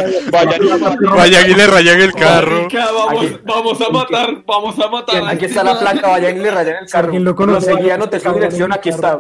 [1.16, 2.58] Vayan y le rayan el carro.
[2.62, 3.40] Marica, vamos, Aquí.
[3.44, 5.24] vamos a matar, vamos a matar.
[5.28, 7.06] Aquí está la placa, vayan y le rayan el carro.
[7.06, 9.20] alguien lo conoce, No su vayan, dirección, aquí está.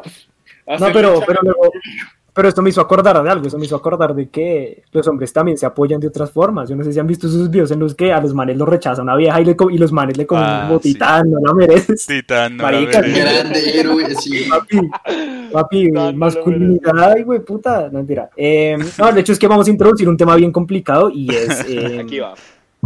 [0.79, 1.71] No, pero, pero luego,
[2.39, 5.33] pero esto me hizo acordar de algo, eso me hizo acordar de que los hombres
[5.33, 6.69] también se apoyan de otras formas.
[6.69, 8.65] Yo no sé si han visto esos videos en los que a los manes los
[8.69, 11.53] rechaza una vieja y, le y los manes le comen Ah, un botitán, no la
[11.53, 12.05] mereces.
[12.05, 13.19] Titán, no la Marica, veré.
[13.19, 14.45] Grande héroe, sí.
[14.49, 14.77] Papi,
[15.51, 18.29] papi, No, no masculinidad, ay, güey, puta, no, mentira.
[18.37, 21.65] Eh, no, el hecho es que vamos a introducir un tema bien complicado y es...
[21.67, 22.35] eh, Aquí va.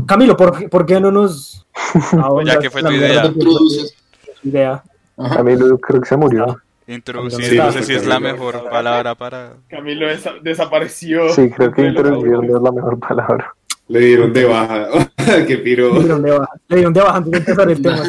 [0.08, 1.68] Camilo, ¿por, por qué no nos...
[2.46, 3.22] Ya que fue la tu idea.
[3.22, 3.96] de Introduces.
[4.42, 4.84] tu idea?
[5.18, 6.58] A mí lo- creo que se murió.
[6.88, 8.34] Introducir, Sí, no sé si es la Camilo.
[8.34, 9.54] mejor palabra para...
[9.70, 11.30] Camilo desa- desapareció.
[11.30, 13.54] Sí, creo que introducir no es la mejor palabra.
[13.88, 14.88] Le dieron de baja.
[15.48, 15.94] Qué piro.
[15.94, 16.50] Le dieron de baja.
[16.68, 18.02] Le dieron de baja antes de empezar el tema.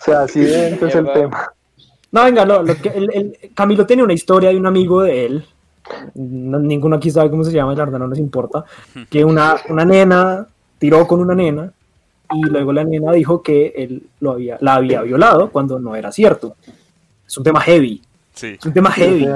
[0.00, 1.52] O sea, así de dentro es el tema.
[2.12, 5.26] No, venga, lo, lo que, el, el- Camilo tiene una historia de un amigo de
[5.26, 5.44] él.
[6.14, 8.64] No- ninguno aquí sabe cómo se llama, la verdad no nos importa.
[9.10, 10.46] Que una, una nena
[10.78, 11.72] tiró con una nena
[12.32, 16.10] y luego la nena dijo que él lo había, la había violado cuando no era
[16.12, 16.56] cierto.
[17.26, 18.02] Es un tema heavy.
[18.34, 18.56] Sí.
[18.58, 19.26] Es un tema heavy.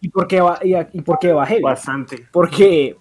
[0.00, 1.62] ¿Y por qué va, y, y por qué va heavy?
[1.62, 2.26] Bastante.
[2.30, 2.96] Porque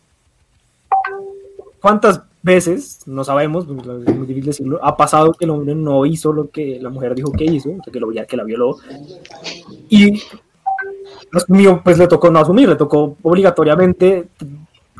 [1.79, 6.31] cuántas veces, no sabemos, es muy difícil decirlo, ha pasado que el hombre no hizo
[6.31, 8.77] lo que la mujer dijo que hizo, o sea, que, lo, que la violó,
[9.89, 10.21] y
[11.31, 14.27] pues, mío, pues le tocó no asumir, le tocó obligatoriamente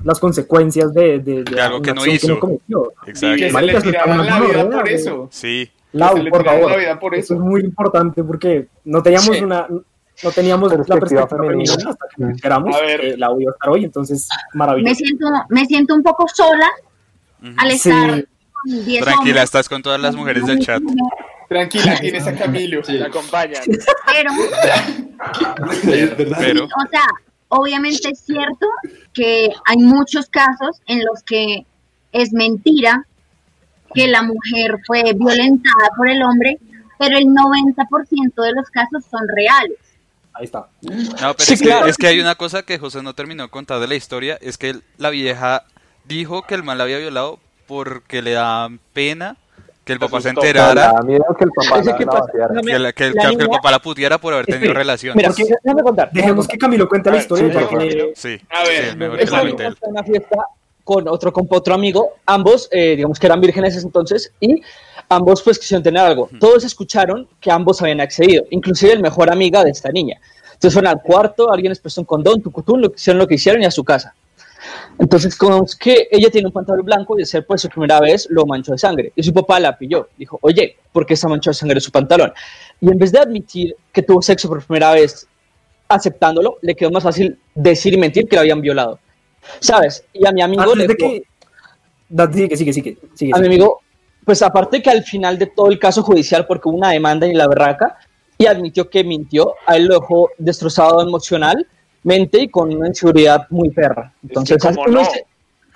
[0.04, 2.40] las consecuencias de, de, De algo que no hizo.
[2.40, 2.94] cometió.
[3.04, 3.82] Y que Exacto.
[3.82, 5.28] se le la vida por eso.
[5.32, 5.70] Sí.
[5.98, 7.36] Lau, por favor, la vida por eso eso.
[7.36, 9.44] es muy importante porque no teníamos Sí.
[9.44, 9.68] una...
[10.24, 11.90] No teníamos la Perspectiva femenina femenina.
[11.90, 13.02] hasta que nos enteramos A ver.
[13.02, 14.90] que la voy a estar hoy, entonces maravilloso.
[14.90, 16.70] Me siento, me siento un poco sola
[17.44, 17.52] Ujú.
[17.58, 17.90] al Sí.
[17.90, 18.10] estar
[18.54, 20.82] con 10 Tranquila, hombres, estás con todas las mujeres del chat.
[21.50, 22.82] Tranquila, tienes a Camilo.
[22.82, 23.62] Te acompañan.
[24.08, 24.32] pero
[25.84, 26.38] Es verdad.
[26.40, 27.08] Pero, o sea,
[27.50, 28.68] obviamente es cierto
[29.14, 31.66] que hay muchos casos en los que
[32.14, 33.06] es mentira
[33.96, 36.58] que la mujer fue violentada por el hombre,
[37.00, 39.78] pero el 90% de los casos son reales.
[40.34, 40.68] Ahí está.
[40.82, 41.88] no, pero Sí, es, que, claro.
[41.88, 44.58] es que hay una cosa que José no terminó de contar de la historia, es
[44.58, 45.64] que la vieja
[46.04, 49.38] dijo que el man la había violado porque le da pena
[49.86, 52.12] que el papá se enterara, miedo que el papá la, que la
[52.66, 55.16] que, la- que el, que papá la puteara por haber tenido relaciones.
[55.16, 55.32] Mira,
[55.64, 56.10] déjame contar.
[56.12, 59.36] Dejemos que Camilo cuente la historia, sí, que A ver, sí, es mejor es que
[59.36, 60.38] la cuente una fiesta
[60.86, 64.62] con otro, con otro amigo, ambos, eh, digamos que eran vírgenes entonces, y
[65.10, 66.30] ambos pues quisieron tener algo.
[66.40, 70.22] Todos escucharon que ambos habían accedido, inclusive el mejor amiga de esta niña.
[70.54, 73.34] Entonces fueron al cuarto, alguien les prestó un condón, tucutún, lo que hicieron lo que
[73.34, 74.14] hicieron y a su casa.
[75.00, 78.00] Entonces, como es que ella tiene un pantalón blanco y de ser pues su primera
[78.00, 79.12] vez lo manchó de sangre.
[79.16, 80.10] Y su papá la pilló.
[80.18, 82.32] Dijo, oye, ¿por qué está manchado de sangre su pantalón?
[82.80, 85.28] Y en vez de admitir que tuvo sexo por primera vez
[85.88, 89.00] aceptándolo, le quedó más fácil decir y mentir que lo habían violado.
[89.60, 90.04] ¿Sabes?
[90.14, 91.24] Y a mi amigo antes le de que...
[92.10, 92.98] Da- Sigue, sigue, sigue.
[93.16, 93.82] sigue, a mi amigo,
[94.24, 97.38] pues aparte que al final de todo el caso judicial, porque hubo una demanda en
[97.38, 97.98] la berraca,
[98.38, 103.70] y admitió que mintió, a él lo dejó destrozado emocionalmente y con una inseguridad muy
[103.70, 104.14] perra.
[104.24, 105.00] Entonces, ¿cómo uno no?
[105.00, 105.26] dice-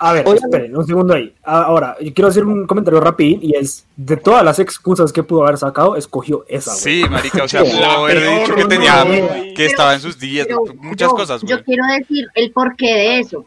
[0.02, 1.34] A ver, Obviamente- esperen, un segundo ahí.
[1.42, 5.22] A- Ahora, yo quiero hacer un comentario rapidín y es, de todas las excusas que
[5.22, 6.70] pudo haber sacado, escogió esa.
[6.70, 6.82] güey.
[6.82, 10.18] Sí, marica, o sea, pudo haber dicho que no, tenía, no, que estaba en sus
[10.18, 13.44] días, Pero muchas yo- cosas, Yo quiero decir el porqué de eso.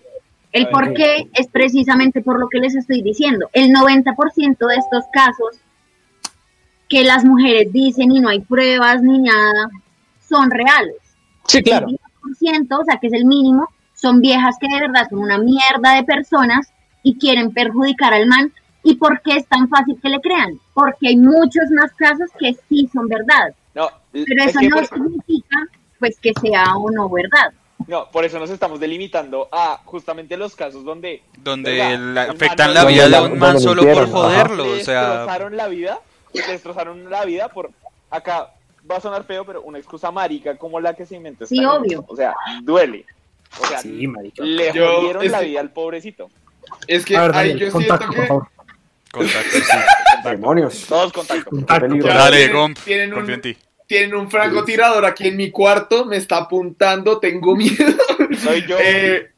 [0.53, 3.49] El A ver, porqué es precisamente por lo que les estoy diciendo.
[3.53, 5.59] El 90% de estos casos
[6.89, 9.69] que las mujeres dicen y no hay pruebas ni nada,
[10.27, 10.95] son reales.
[11.47, 11.87] sí, claro.
[11.87, 11.99] El
[12.39, 15.95] 10%, o sea, que es el mínimo, son viejas que de verdad son una mierda
[15.95, 18.53] de personas y quieren perjudicar al man.
[18.83, 20.59] ¿Y por qué es tan fácil que le crean?
[20.73, 23.55] Porque hay muchos más casos que sí son verdad.
[23.73, 25.57] No, Pero es eso que no por- significa
[25.99, 27.53] pues que sea o no verdad.
[27.87, 31.21] No, por eso nos estamos delimitando a justamente los casos donde
[32.29, 35.67] afectan la vida de un la- man solo por joderlo, le o sea, destrozaron la
[35.67, 35.99] vida,
[36.33, 37.71] destrozaron la vida por
[38.09, 38.51] acá
[38.89, 42.03] va a sonar feo, pero una excusa marica como la que se inventó Sí, obvio.
[42.07, 43.05] O sea, duele.
[43.61, 44.43] O sea, Sí, marica.
[44.43, 46.29] le Yo- jodieron la vida al pobrecito.
[46.87, 48.47] Es que ver, ahí Daniel, yo contacto, siento por que favor.
[49.11, 50.29] contacto, sí.
[50.29, 50.85] Demonios.
[50.87, 51.49] Todos contacto.
[51.51, 53.57] Dale, tienen- Gomp, tienen un- confío en ti.
[53.93, 57.93] Tienen un francotirador aquí en mi cuarto, me está apuntando, tengo miedo.
[58.43, 58.77] Soy yo.
[58.79, 59.29] Eh,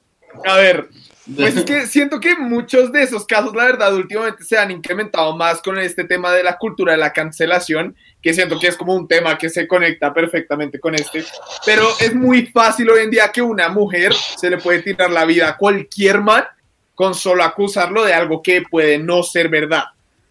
[0.45, 0.87] a ver,
[1.35, 5.35] pues es que siento que muchos de esos casos, la verdad, últimamente se han incrementado
[5.35, 8.93] más con este tema de la cultura de la cancelación, que siento que es como
[8.95, 11.25] un tema que se conecta perfectamente con este.
[11.65, 15.25] Pero es muy fácil hoy en día que una mujer se le puede tirar la
[15.25, 16.45] vida a cualquier man
[16.93, 19.83] con solo acusarlo de algo que puede no ser verdad.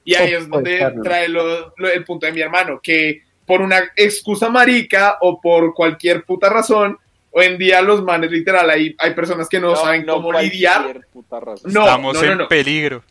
[0.05, 3.82] Y ahí es donde trae lo- lo- el punto de mi hermano, que por una
[3.97, 6.99] excusa marica o por cualquier puta razón,
[7.30, 11.07] hoy en día los manes literal, hay, hay personas que no, saben cómo lidiar.
[11.12, 11.72] puta razón.
[11.72, 12.49] No, Estamos no, no, en no.
[12.49, 13.03] peligro.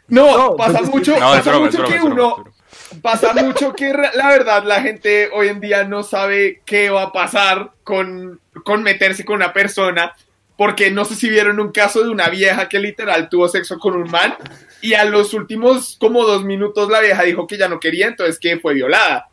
[0.08, 2.54] No, No, pasa mucho, pasa broma, mucho broma, que broma, uno,
[3.02, 7.12] pasa mucho que la verdad la gente hoy en día no sabe qué va a
[7.14, 10.14] pasar con, con meterse con una persona,
[10.58, 13.96] porque no sé si vieron un caso de una vieja que literal tuvo sexo con
[13.96, 14.36] un man
[14.82, 18.40] y a los últimos como dos minutos la vieja dijo que ya no quería, entonces
[18.40, 19.28] que fue violada.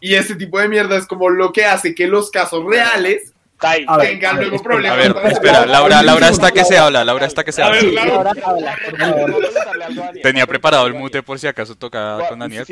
[0.00, 3.84] Y ese tipo de mierda es como lo que hace que los casos reales Tai,
[3.86, 5.22] A ver, Tengan a ver, luego espera, A problemas.
[5.22, 7.80] ver, espera, Laura, Laura está que se habla, Laura está que se habla.
[10.22, 12.66] Tenía preparado el mute por si acaso tocaba con Daniel.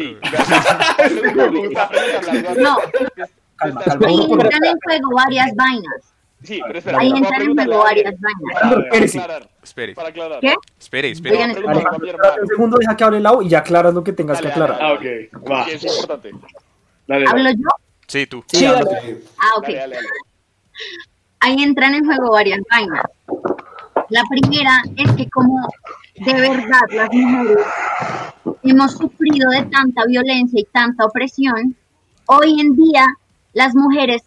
[2.59, 2.79] No.
[4.05, 6.15] Ahí entran en juego varias vainas.
[6.43, 9.15] Sí, pero espera, Ahí entran en juego varias vainas.
[9.63, 10.41] Espere, para aclarar.
[10.41, 10.55] ¿Qué?
[10.79, 11.37] espere, espere.
[11.37, 14.61] Oigan, un segundo, deja que hable Lau y ya aclaras lo que tengas que Dale,
[14.61, 14.91] dale, aclarar.
[14.91, 15.51] Ah, ok.
[15.51, 15.65] Va.
[15.65, 16.31] Que es importante.
[17.07, 17.57] Dale, ¿Hablo dale.
[17.57, 17.69] yo?
[18.09, 18.45] Sí, tú.
[18.49, 18.91] Sí, habla.
[19.39, 19.65] Ah, ok.
[19.65, 20.09] Dale, dale, dale.
[21.41, 23.05] ahí entran en juego varias vainas.
[24.09, 25.69] La primera es que como
[26.17, 27.67] de verdad las mujeres
[28.65, 31.77] hemos sufrido de tanta violencia y tanta opresión,
[32.27, 33.07] hoy en día
[33.53, 34.23] las mujeres,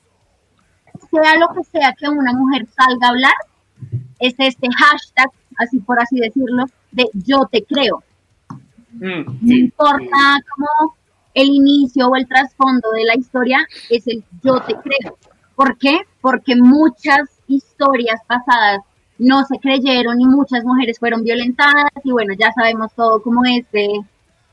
[1.11, 3.33] sea lo que sea que una mujer salga a hablar,
[4.19, 8.03] es este hashtag, así por así decirlo, de yo te creo.
[8.93, 9.59] Mm, No sí.
[9.59, 10.95] importa cómo
[11.33, 15.17] el inicio o el trasfondo de la historia, es el yo te creo.
[15.55, 15.99] ¿Por qué?
[16.21, 18.79] Porque muchas historias pasadas
[19.17, 23.89] no se creyeron y muchas mujeres fueron violentadas y bueno, ya sabemos todo como este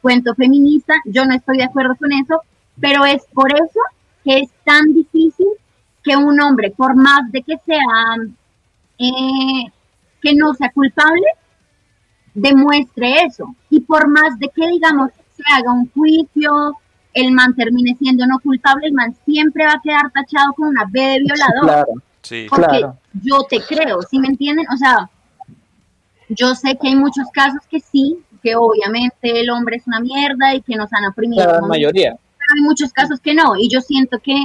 [0.01, 0.95] cuento feminista.
[1.07, 2.41] Yo no estoy de acuerdo con eso,
[2.81, 3.81] pero es por eso
[4.25, 5.47] que es tan difícil
[6.05, 8.17] que un hombre, por más de que sea,
[8.99, 9.73] eh,
[10.21, 11.23] que no sea culpable,
[12.35, 13.55] demuestre eso.
[13.71, 16.77] Y por más de que, digamos, se haga un juicio,
[17.15, 20.85] el man termine siendo no culpable, el man siempre va a quedar tachado con una
[20.91, 21.63] B de violador.
[21.63, 21.93] Claro.
[22.23, 22.47] Sí.
[22.49, 22.97] Porque Claro.
[23.23, 24.65] yo te creo, ¿sí me entienden?
[24.73, 25.11] O sea,
[26.29, 30.55] yo sé que hay muchos casos que sí, que obviamente el hombre es una mierda
[30.55, 31.45] y que nos han oprimido.
[31.45, 32.13] La mayoría.
[32.39, 33.57] pero hay muchos casos que no.
[33.57, 34.37] Y yo siento que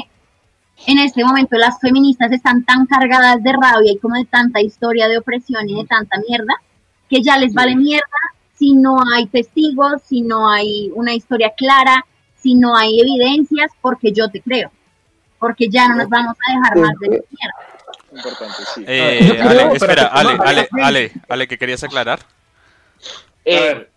[0.86, 5.08] en este momento las feministas están tan cargadas de rabia y como de tanta historia
[5.08, 6.54] de opresión y de tanta mierda,
[7.10, 8.06] que ya les vale mierda
[8.54, 12.06] si no hay testigos, si no hay una historia clara,
[12.36, 14.72] si no hay evidencias, porque yo te creo.
[15.40, 17.78] Porque ya no nos vamos a dejar más de mierda.
[18.12, 18.84] Importante, sí.
[18.88, 20.84] Eh, Ale, espera, no, Ale, Ale, Ale, Ale.
[20.84, 22.20] Ale, Ale, ¿qué querías aclarar?
[23.46, 23.92] Eh, A ver.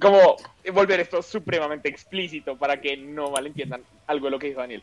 [0.00, 0.36] como
[0.72, 4.82] volver esto supremamente explícito para que no malentiendan algo de lo que dijo Daniel.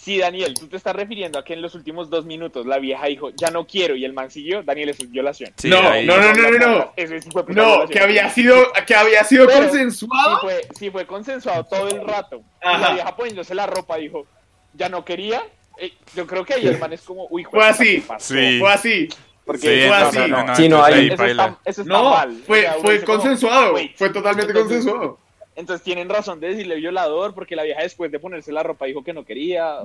[0.00, 3.06] Si Daniel, tú te estás refiriendo a que en los últimos dos minutos la vieja
[3.06, 5.52] dijo, ya no quiero, y el man siguió, Daniel, eso es violación.
[5.56, 6.92] Sí, No, ahí- no, no, no, no, no.
[6.96, 7.88] Eso es No, violación.
[7.88, 10.36] que había sido, que había sido Pero consensuado.
[10.36, 12.36] Sí fue, sí fue consensuado todo el rato.
[12.62, 12.78] Y Ajá.
[12.78, 14.24] la vieja poniéndose la ropa dijo,
[14.72, 15.42] ya no quería.
[15.80, 18.02] Eh, yo creo que ahí el man es como, uy, Fue así.
[18.18, 18.58] Sí.
[18.60, 19.08] Fue así.
[19.44, 20.18] Porque Sí, fue no, así.
[20.18, 22.30] no, no, no, Sí, no, ahí- eso, está, eso está No, mal.
[22.30, 23.70] O fue, sea, uno fue como, consensuado.
[23.72, 25.18] "Güey, Fue totalmente entonces- consensuado.
[25.58, 29.02] Entonces tienen razón de decirle violador porque la vieja después de ponerse la ropa dijo
[29.02, 29.78] que no quería.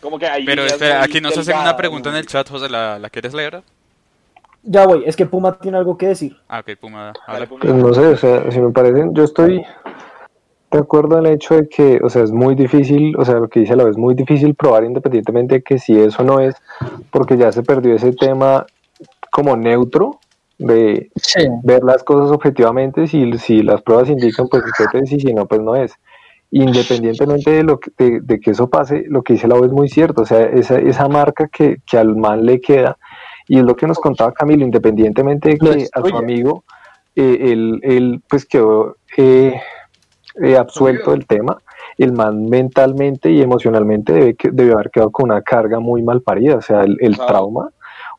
[0.00, 0.44] Como que ahí.
[0.44, 3.62] Pero espera, aquí nos hacen una pregunta en el chat, José, ¿la, la quieres leer?
[4.64, 6.36] Ya, güey, es que Puma tiene algo que decir.
[6.48, 7.46] Ah, ok, Puma, Dale, habla.
[7.46, 7.60] Puma.
[7.60, 9.64] Pues no sé, o sea, si me parecen, yo estoy
[10.72, 13.48] de acuerdo en el hecho de que, o sea, es muy difícil, o sea, lo
[13.48, 16.56] que dice la vez, es muy difícil probar independientemente de que si eso no es,
[17.12, 18.66] porque ya se perdió ese tema
[19.30, 20.18] como neutro
[20.58, 21.46] de Sí.
[21.62, 24.62] ver las cosas objetivamente, si, si las pruebas indican, pues
[24.94, 25.92] es, y si no, pues no es.
[26.50, 29.72] Independientemente de, lo que, de, de que eso pase, lo que dice la voz es
[29.72, 32.96] muy cierto, o sea, esa, esa marca que, que al man le queda,
[33.48, 36.64] y es lo que nos contaba Camilo, independientemente de que a su amigo,
[37.16, 39.54] eh, él, él, pues quedó eh,
[40.42, 41.58] eh, absuelto del tema,
[41.98, 46.56] el man mentalmente y emocionalmente debe, debe haber quedado con una carga muy mal parida,
[46.56, 47.32] o sea, el, el Claro.
[47.32, 47.70] trauma,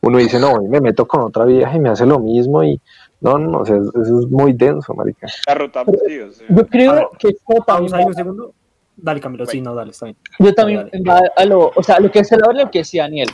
[0.06, 2.80] uno dice, no, me meto con otra vieja y me hace lo mismo, y
[3.20, 5.26] no, no, o sea, eso es muy denso, marica.
[5.46, 6.46] La ruta, sí, o sea.
[6.48, 8.54] Yo ver, creo que esto también Pausa ahí va- un segundo.
[8.98, 10.16] Dale, Camilo, sí, no, dale, está bien.
[10.38, 11.28] Yo también Dale.
[11.36, 13.28] a lo, o sea, lo que es el lo que decía Daniel.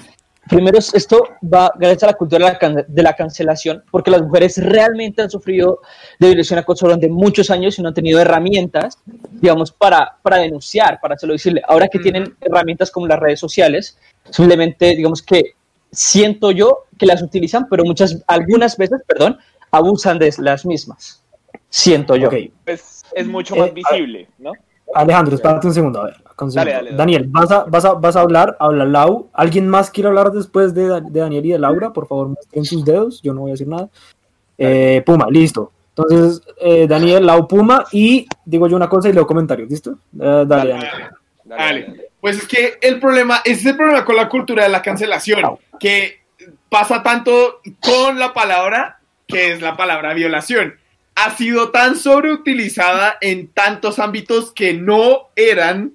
[0.49, 4.11] Primero, es- esto va gracias a la cultura de la, can- de la cancelación, porque
[4.11, 5.79] las mujeres realmente han sufrido
[6.19, 8.99] de violación y acoso durante muchos años y no han tenido herramientas,
[9.41, 11.63] digamos, para, para denunciar, para hacerlo visible.
[11.69, 13.97] Ahora que tienen herramientas como las redes sociales,
[14.31, 15.53] simplemente, digamos que
[15.93, 19.39] siento yo que las utilizan, pero muchas, algunas veces, perdón,
[19.71, 21.23] abusan de las mismas.
[21.69, 22.29] Siento yo.
[22.29, 22.35] Ok.
[22.67, 24.53] Es, es mucho más Eh, visible, ¿no?
[24.95, 26.17] Alejandro, espérate un segundo, a ver.
[26.39, 26.97] Dale, dale, dale.
[26.97, 28.57] Daniel, ¿vas a, vas, a, ¿vas a hablar?
[28.59, 29.29] Habla Lau.
[29.33, 31.93] ¿Alguien más quiere hablar después de, de Daniel y de Laura?
[31.93, 33.23] Por favor, muestren sus dedos.
[33.23, 33.89] Yo no voy a decir nada.
[34.59, 35.71] Eh, Puma, listo.
[35.97, 37.85] Entonces, eh, Daniel, Lau, Puma.
[37.93, 39.93] Y digo yo una cosa y leo comentarios, ¿listo?
[39.93, 40.91] Eh, dale, Dale, Daniel.
[40.91, 41.11] Dale,
[41.45, 41.81] Dale.
[41.87, 42.11] dale.
[42.21, 45.41] Pues es que el problema, ese es el problema con la cultura de la cancelación,
[45.83, 46.21] que
[46.69, 50.79] pasa tanto con la palabra que es la palabra violación.
[51.17, 55.95] Ha sido tan sobreutilizada en tantos ámbitos que no eran,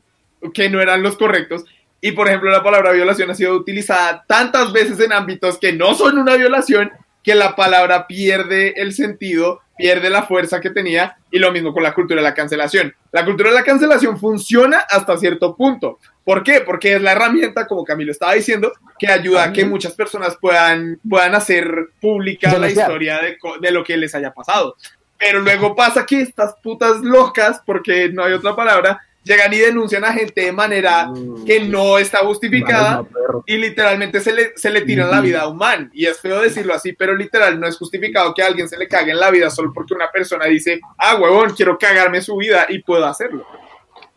[0.53, 1.63] que no eran los correctos.
[2.01, 5.95] Y por ejemplo, la palabra violación ha sido utilizada tantas veces en ámbitos que no
[5.95, 6.91] son una violación
[7.23, 11.83] que la palabra pierde el sentido pierde la fuerza que tenía y lo mismo con
[11.83, 12.93] la cultura de la cancelación.
[13.11, 15.99] La cultura de la cancelación funciona hasta cierto punto.
[16.23, 16.61] ¿Por qué?
[16.61, 20.99] Porque es la herramienta, como Camilo estaba diciendo, que ayuda a que muchas personas puedan,
[21.07, 23.19] puedan hacer pública la historia
[23.61, 24.75] de lo que les haya pasado.
[25.17, 30.03] Pero luego pasa que estas putas locas, porque no hay otra palabra, llegan y denuncian
[30.05, 31.11] a gente de manera
[31.45, 33.05] que no está justificada
[33.45, 35.89] y literalmente se le, se le tiran la vida a un man.
[35.93, 38.87] Y es feo decirlo así, pero literal no es justificado que a alguien se le
[38.87, 42.65] cague en la vida solo porque una persona dice, ah, huevón, quiero cagarme su vida
[42.69, 43.45] y puedo hacerlo.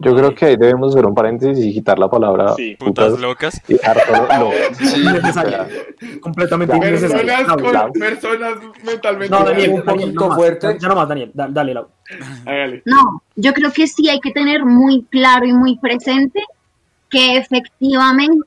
[0.03, 3.61] Yo creo que ahí debemos hacer un paréntesis y quitar la palabra Sí, Putas locas.
[3.69, 3.75] y
[4.85, 5.05] Sí.
[6.21, 7.27] Completamente innecesario.
[7.47, 9.37] Personas, personas mentalmente.
[9.37, 10.37] No, Daniel, un poquito no más.
[10.39, 10.77] fuerte.
[10.81, 11.31] Ya no más, Daniel.
[11.35, 11.89] Da- Dale, Lau.
[12.47, 12.83] Hágale.
[12.87, 16.41] No, yo creo que sí hay que tener muy claro y muy presente
[17.09, 18.47] que efectivamente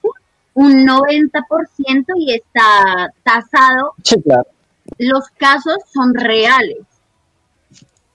[0.55, 4.45] un 90% y está tasado, Sí, claro.
[4.97, 6.79] los casos son reales.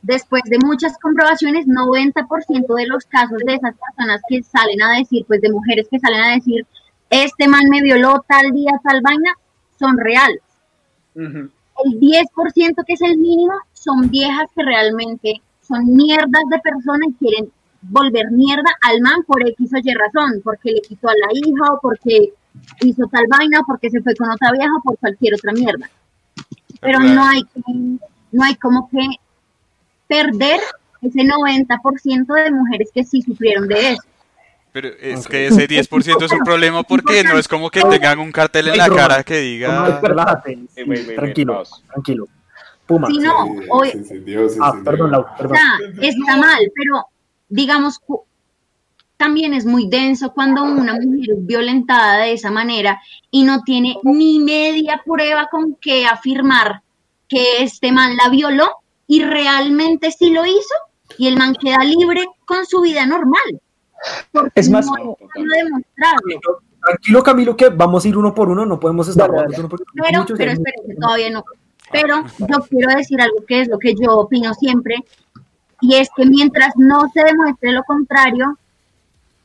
[0.08, 5.26] Después de muchas comprobaciones, 90% de los casos de esas personas que salen a decir,
[5.26, 6.66] pues de mujeres que salen a decir,
[7.10, 9.34] este man me violó tal día, tal vaina,
[9.78, 10.40] son reales.
[11.14, 11.50] Ujú.
[11.84, 17.12] el 10% que es el mínimo son viejas que realmente son mierdas de persona y
[17.14, 17.52] quieren
[17.82, 21.74] volver mierda al man por X o Y razón, porque le quitó a la hija
[21.74, 22.32] o porque
[22.80, 25.90] hizo tal vaina o porque se fue con otra vieja o por cualquier otra mierda.
[26.80, 27.60] Pero no hay que,
[28.32, 29.06] no hay como que
[30.08, 30.60] perder
[31.02, 34.02] ese 90% de mujeres que sí sufrieron de eso.
[34.72, 38.32] Pero es que ese 10% es un problema porque no es como que tengan un
[38.32, 40.00] cartel en la cara que diga...
[40.00, 40.58] Relájate.
[40.76, 42.28] Wait, wait, wait, Tranquilo, tranquilo.
[42.86, 43.08] Puma.
[43.08, 45.56] Si no, Sí, hoy, se encendió, se Ah, perdón, Lau, O perdón.
[45.56, 47.06] sea, está mal, pero
[47.48, 48.00] digamos,
[49.16, 53.00] también es muy denso cuando una mujer es violentada de esa manera
[53.30, 56.82] y no tiene ni media prueba con que afirmar
[57.26, 58.70] que este man la violó
[59.08, 60.74] y realmente sí lo hizo
[61.16, 63.60] y el man queda libre con su vida normal.
[64.30, 64.94] Porque Es más- no
[65.34, 66.60] demostrarlo.
[66.84, 69.80] Tranquilo, Camilo, que vamos a ir uno por uno, no podemos estar jugando uno por
[69.80, 69.90] uno.
[70.06, 71.44] Pero, Muchos pero espérense, todavía no.
[71.90, 74.96] Pero yo quiero decir algo que es lo que yo opino siempre,
[75.80, 78.56] y es que mientras no se demuestre lo contrario,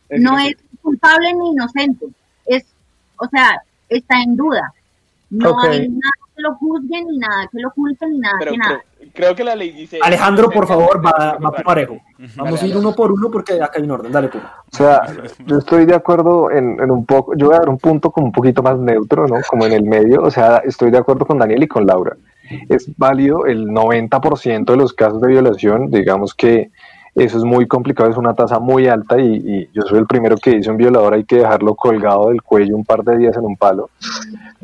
[0.10, 2.06] no es culpable ni inocente.
[2.46, 2.66] Es,
[3.18, 4.72] o sea, está en duda.
[5.32, 5.64] No Ok.
[5.64, 8.70] hay nada que lo juzgue, ni nada que lo oculte, ni nada Pero que nada.
[8.78, 8.84] creo,
[9.14, 10.00] creo que la ley dice...
[10.02, 11.98] Alejandro, por favor, va, va parejo.
[12.36, 14.12] Vamos a ir uno por uno porque acá hay un orden.
[14.12, 14.64] Dale, Puma.
[14.72, 15.02] O sea,
[15.46, 18.28] yo estoy de acuerdo en, en un poco, yo voy a dar un punto como
[18.28, 19.36] un poquito más neutro, ¿no?
[19.48, 22.18] Como en el medio, o sea, estoy de acuerdo con Daniel y con Laura.
[22.70, 26.72] Es válido el 90% de los casos de violación, digamos que
[27.16, 30.36] eso es muy complicado, es una tasa muy alta y, y yo soy el primero
[30.36, 33.46] que dice un violador hay que dejarlo colgado del cuello un par de días en
[33.46, 33.92] un palo.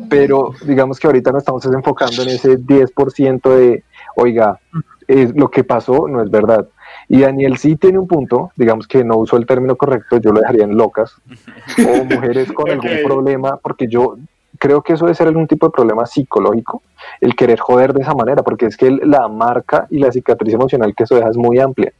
[0.09, 3.83] Pero digamos que ahorita nos estamos enfocando en ese 10% de,
[4.19, 4.59] oiga,
[5.07, 6.67] es, lo que pasó no es verdad.
[7.07, 10.39] Y Daniel sí tiene un punto, digamos que no usó el término correcto, yo lo
[10.39, 11.15] dejaría en locas,
[11.87, 14.17] o mujeres con algún problema, porque yo
[14.59, 16.83] creo que eso debe ser algún tipo de problema psicológico,
[17.21, 20.93] el querer joder de esa manera, porque es que la marca y la cicatriz emocional
[20.95, 21.93] que eso deja es muy amplia.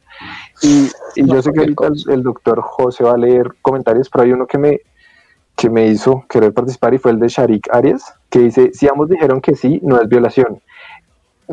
[0.62, 4.24] Y, y yo sé que ahorita el, el doctor José va a leer comentarios, pero
[4.24, 4.80] hay uno que me,
[5.60, 9.10] que me hizo querer participar y fue el de Sharik Arias, que dice, si ambos
[9.10, 10.62] dijeron que sí, no es violación.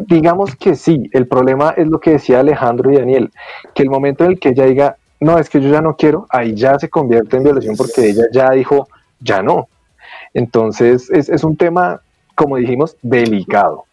[0.06, 3.32] Digamos que sí, el problema es lo que decía Alejandro y Daniel,
[3.74, 6.28] que el momento en el que ella diga, no, es que yo ya no quiero,
[6.30, 8.88] ahí ya se convierte en violación porque ella ya dijo,
[9.20, 9.68] ya no.
[10.34, 12.02] Entonces es, es un tema,
[12.36, 13.86] como dijimos, delicado.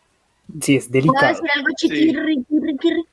[0.61, 1.29] Sí, es ¿Puedo delicado.
[1.29, 3.07] decir algo riqui, riqui?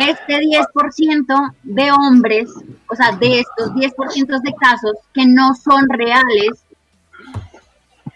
[0.00, 2.50] Este 10% de hombres,
[2.88, 6.64] o sea, de estos 10% de casos que no son reales,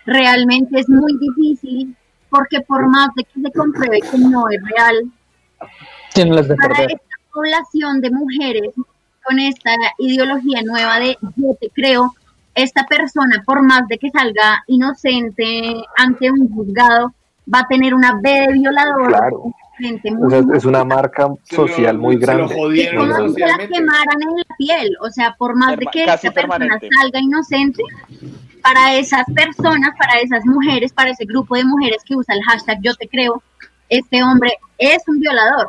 [0.07, 1.95] realmente es muy difícil
[2.31, 5.11] porque por más de que se compruebe que no es real,
[6.57, 6.99] para esta
[7.33, 8.71] población de mujeres
[9.25, 12.15] con esta ideología nueva de yo te creo,
[12.55, 17.13] esta persona, por más de que salga inocente ante un juzgado,
[17.53, 19.09] va a tener una B de violador.
[19.09, 19.37] Claro.
[19.39, 19.53] O
[20.15, 22.45] muy, sea, es una marca Se lo- social muy se lo grande.
[22.45, 24.97] es jodieron como si la quemaran en la piel.
[25.03, 26.89] O sea, por más de que esta persona permanente.
[26.99, 27.83] salga inocente,
[28.67, 32.79] para esas personas, para esas mujeres, para ese grupo de mujeres que usa el hashtag
[32.83, 33.41] yo te creo,
[33.89, 35.69] este hombre es un violador.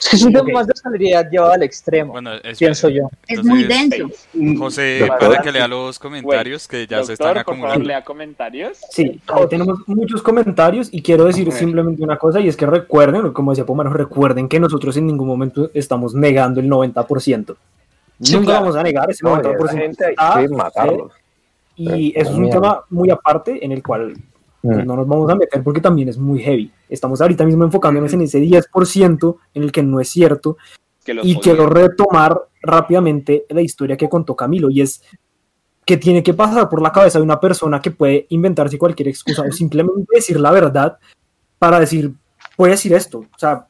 [0.00, 3.10] Es que es un tema más de solidaridad llevado al extremo, Bueno, es- pienso yo.
[3.26, 4.08] Es muy denso.
[4.56, 7.88] José, para que lea los comentarios que ya se están Doctor, por favor, acumulando.
[7.88, 8.78] lea comentarios.
[8.90, 9.20] Sí,
[9.50, 13.66] tenemos muchos comentarios y quiero decir simplemente una cosa y es que recuerden, como decía
[13.66, 17.56] Pomano, recuerden que nosotros en ningún momento estamos negando el 90%.
[18.22, 18.60] Sí, Nunca claro.
[18.62, 19.64] vamos a negar ese No, y a 90%.
[19.64, 21.12] esa gente hay está que matarlos.
[21.76, 24.14] Y eso es un tema muy aparte en el cual
[24.60, 26.70] pues, no nos vamos a meter porque también es muy heavy.
[26.88, 30.56] Estamos ahorita mismo enfocándonos en ese 10% en el que no es cierto.
[31.04, 31.40] Que Y odio.
[31.40, 35.02] quiero retomar rápidamente la historia que contó Camilo y es
[35.84, 39.42] que tiene que pasar por la cabeza de una persona que puede inventarse cualquier excusa
[39.42, 40.98] o simplemente decir la verdad
[41.58, 42.12] para decir,
[42.56, 43.18] voy a decir esto.
[43.18, 43.66] O sea,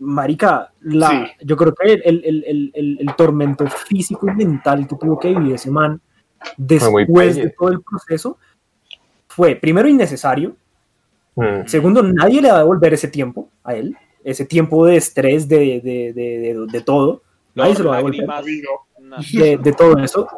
[0.00, 1.46] marica, la, Sí.
[1.46, 2.44] yo creo que el, el-
[2.74, 6.00] el- el- tormento físico y mental que tuvo que vivir ese man
[6.56, 8.38] después de todo el proceso
[9.26, 10.54] fue, primero, innecesario.
[11.36, 11.66] Mm.
[11.66, 15.58] Segundo, nadie le va a devolver ese tiempo a él, ese tiempo de estrés, de,
[15.82, 17.22] de, de, de- de todo.
[17.54, 18.26] Nadie se lo va a devolver
[19.62, 20.28] de todo eso.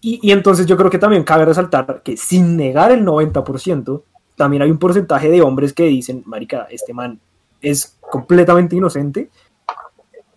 [0.00, 4.02] Y, y entonces yo creo que también cabe resaltar que sin negar el 90%,
[4.36, 7.18] también hay un porcentaje de hombres que dicen, marica, este man
[7.60, 9.30] es completamente inocente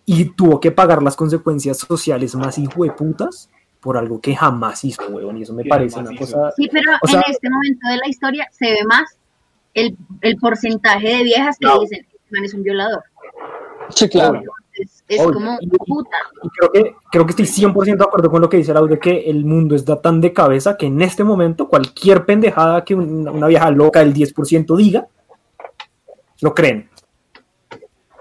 [0.04, 3.50] y tuvo que pagar las consecuencias sociales más hijueputas
[3.80, 6.20] por algo que jamás hizo, huevón, y eso me parece una hizo.
[6.24, 6.52] cosa...
[6.56, 9.16] Sí, pero O sea- en este momento de la historia se ve más
[9.74, 13.02] el, el porcentaje de viejas que dicen, "Este man es un violador.
[13.90, 14.40] Sí, claro.
[15.08, 18.48] Es, como, Y- puta, Y creo que, creo que estoy 100% de acuerdo con lo
[18.48, 21.68] que dice Lau de que el mundo está tan de cabeza que en este momento
[21.68, 25.06] cualquier pendejada que una, una vieja loca del 10% diga,
[26.40, 26.88] lo creen.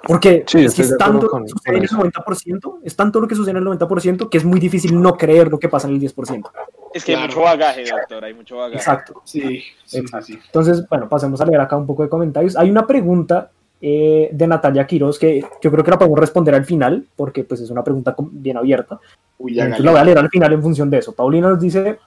[0.07, 3.27] Porque Sí, es, que tanto lo que sucede en el con 90%, es tanto lo
[3.27, 5.95] que sucede en el 90% que es muy difícil no creer lo que pasa en
[5.95, 6.49] el 10%.
[6.93, 8.77] Es que hay mucho bagaje, doctor, hay mucho bagaje.
[8.77, 9.21] Exacto.
[9.23, 10.25] Sí, sí, Exacto.
[10.25, 10.39] sí, sí.
[10.45, 12.57] Entonces, bueno, pasemos a leer acá un poco de comentarios.
[12.57, 13.51] Hay una pregunta
[13.83, 17.61] eh, de Natalia Quiroz que yo creo que la podemos responder al final, porque pues
[17.61, 18.99] es una pregunta bien abierta.
[19.37, 21.13] Uy, ya Entonces la voy a leer al final en función de eso.
[21.13, 21.97] Paulina nos dice,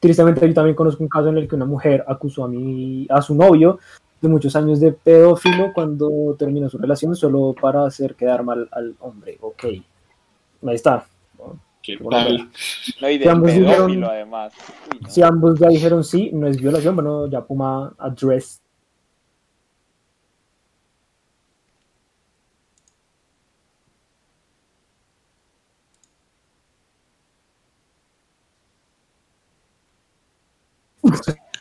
[0.00, 3.22] tristemente yo también conozco un caso en el que una mujer acusó a, mi, a
[3.22, 3.78] su novio
[4.22, 8.94] de muchos años de pedófilo cuando terminó su relación solo para hacer quedar mal al
[9.00, 9.36] hombre.
[9.40, 9.82] Ok, ahí
[10.74, 11.04] está.
[11.82, 12.48] ¿Qué tal?
[13.00, 14.52] No, y Si de ambos pedófilo, dijeron- además.
[14.92, 15.10] Uy, no.
[15.10, 18.62] Si ambos ya dijeron sí, no es violación, bueno, ya Puma address.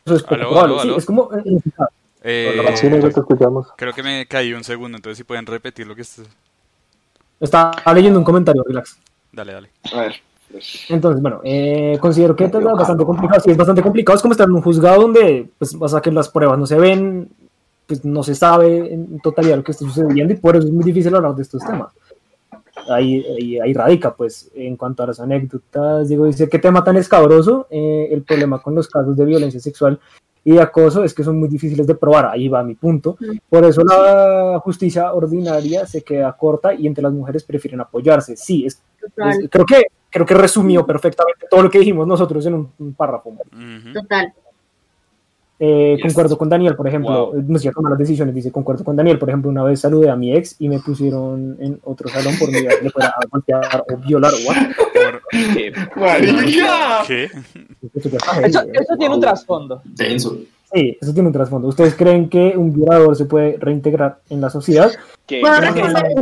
[0.05, 0.97] Eso es poco Aló, probable, aló, sí, aló.
[0.97, 1.29] es como
[2.21, 3.67] eh, Sí, nosotros te escuchamos.
[3.75, 6.21] creo que me caí un segundo, entonces si pueden repetir lo que es...
[7.39, 8.97] está leyendo un comentario, relax.
[9.31, 9.69] Dale, dale.
[9.93, 10.15] A ver.
[10.51, 13.39] pues, Entonces, bueno, eh, considero que es bastante complicado.
[13.41, 14.15] Sí, es bastante complicado.
[14.15, 16.77] Es como estar en un juzgado donde, pues, o sea, que las pruebas no se
[16.77, 17.29] ven,
[17.87, 20.83] pues, no se sabe en totalidad lo que está sucediendo y por eso es muy
[20.83, 21.93] difícil hablar de estos temas.
[22.89, 26.97] Ahí, ahí, ahí radica, pues, en cuanto a las anécdotas, digo, dice, ¿qué tema tan
[26.97, 27.67] escabroso?
[27.69, 29.99] Eh, el problema con los casos de violencia sexual
[30.43, 32.25] y de acoso es que son muy difíciles de probar.
[32.27, 33.17] Ahí va mi punto.
[33.49, 38.35] Por eso la justicia ordinaria se queda corta y entre las mujeres prefieren apoyarse.
[38.35, 42.45] Sí, es total, pues, creo que creo que resumió perfectamente todo lo que dijimos nosotros
[42.45, 43.33] en un, un párrafo.
[43.93, 44.33] Total.
[45.63, 46.01] Eh, Yes.
[46.01, 47.43] Concuerdo con Daniel, por ejemplo, Wow.
[47.47, 50.15] no sé, tomar las decisiones, dice, concuerdo con Daniel, por ejemplo, una vez saludé a
[50.15, 53.97] mi ex y me pusieron en otro salón por que le fuera a golpear o
[53.97, 57.03] violar o ¡Marica!
[57.07, 57.29] ¿Qué?
[57.93, 58.09] Eso
[58.43, 58.71] Eso, ¿eh?
[58.73, 59.81] eso tiene un trasfondo.
[59.85, 60.37] Denso.
[60.73, 61.67] Sí, eso tiene un trasfondo.
[61.67, 64.91] ¿Ustedes creen que un violador se puede reintegrar en la sociedad?
[65.27, 66.21] ¿Puedo responder eso?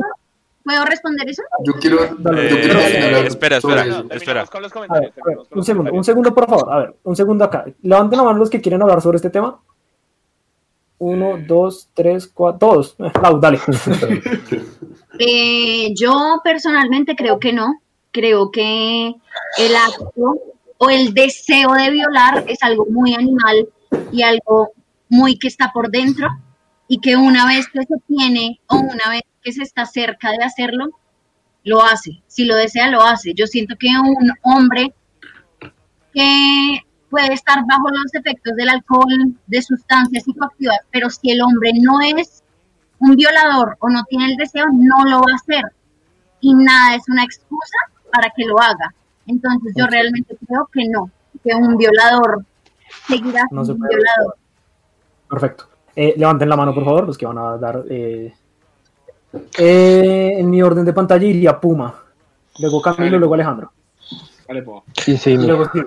[0.63, 1.43] ¿Puedo responder eso?
[1.65, 2.49] Yo quiero, Dale.
[2.49, 3.85] yo quiero Eh, señalar espera, espera.
[3.85, 4.05] eso.
[4.11, 4.45] Espera.
[4.45, 4.89] con los A ver, comentarios.
[4.89, 6.73] a ver, terminamos con un segundo, un segundo, por favor.
[6.73, 7.65] A ver, un segundo acá.
[7.81, 9.59] Levanten la mano los que quieren hablar sobre este tema.
[10.99, 12.95] Uno, dos, tres, cuatro, todos.
[12.99, 13.59] Eh, Lau, dale.
[15.21, 17.81] Eh, yo personalmente creo que no.
[18.11, 19.07] Creo que
[19.57, 20.37] el acto
[20.79, 23.67] o el deseo de violar es algo muy animal
[24.11, 24.71] y algo
[25.09, 26.27] muy que está por dentro
[26.87, 30.43] y que una vez que se tiene o una vez que se está cerca de
[30.43, 30.87] hacerlo,
[31.65, 32.23] lo hace.
[32.27, 33.33] Si lo desea, lo hace.
[33.33, 34.93] Yo siento que un hombre
[36.13, 41.71] que puede estar bajo los efectos del alcohol, de sustancias psicoactivas, pero si el hombre
[41.75, 42.41] no es
[42.99, 45.63] un violador o no tiene el deseo, no lo va a hacer.
[46.39, 47.77] Y nada es una excusa
[48.13, 48.93] para que lo haga.
[49.29, 51.09] Entonces yo realmente creo que no,
[51.43, 52.43] que un violador
[53.07, 53.95] seguirá No se siendo un puede.
[53.95, 54.35] violador.
[55.29, 55.63] Perfecto.
[55.95, 57.83] Eh, levanten la mano, por favor, los que van a dar.
[57.89, 58.33] eh,
[59.57, 61.93] eh, en mi orden de pantalla iría Puma.
[62.59, 63.71] Luego Camilo, luego Alejandro.
[64.47, 64.83] Vale, po.
[64.97, 65.85] Sí, sí, luego Steve.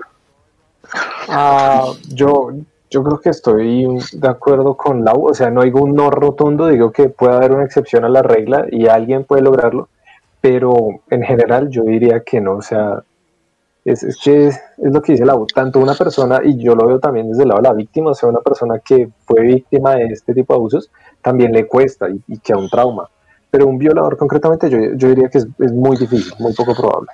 [1.27, 2.51] Ah, yo,
[2.89, 6.67] yo creo que estoy de acuerdo con Lau, o sea, no digo un no rotundo,
[6.67, 9.89] digo que puede haber una excepción a la regla y alguien puede lograrlo,
[10.39, 10.73] pero
[11.09, 13.03] en general yo diría que no, o sea,
[13.85, 16.99] es, es que es, lo que dice Lau, tanto una persona, y yo lo veo
[16.99, 20.05] también desde el lado de la víctima, o sea, una persona que fue víctima de
[20.05, 20.89] este tipo de abusos,
[21.21, 23.09] también le cuesta y, y queda un trauma,
[23.51, 27.09] pero un violador concretamente yo, yo diría que es, es muy difícil, muy poco probable.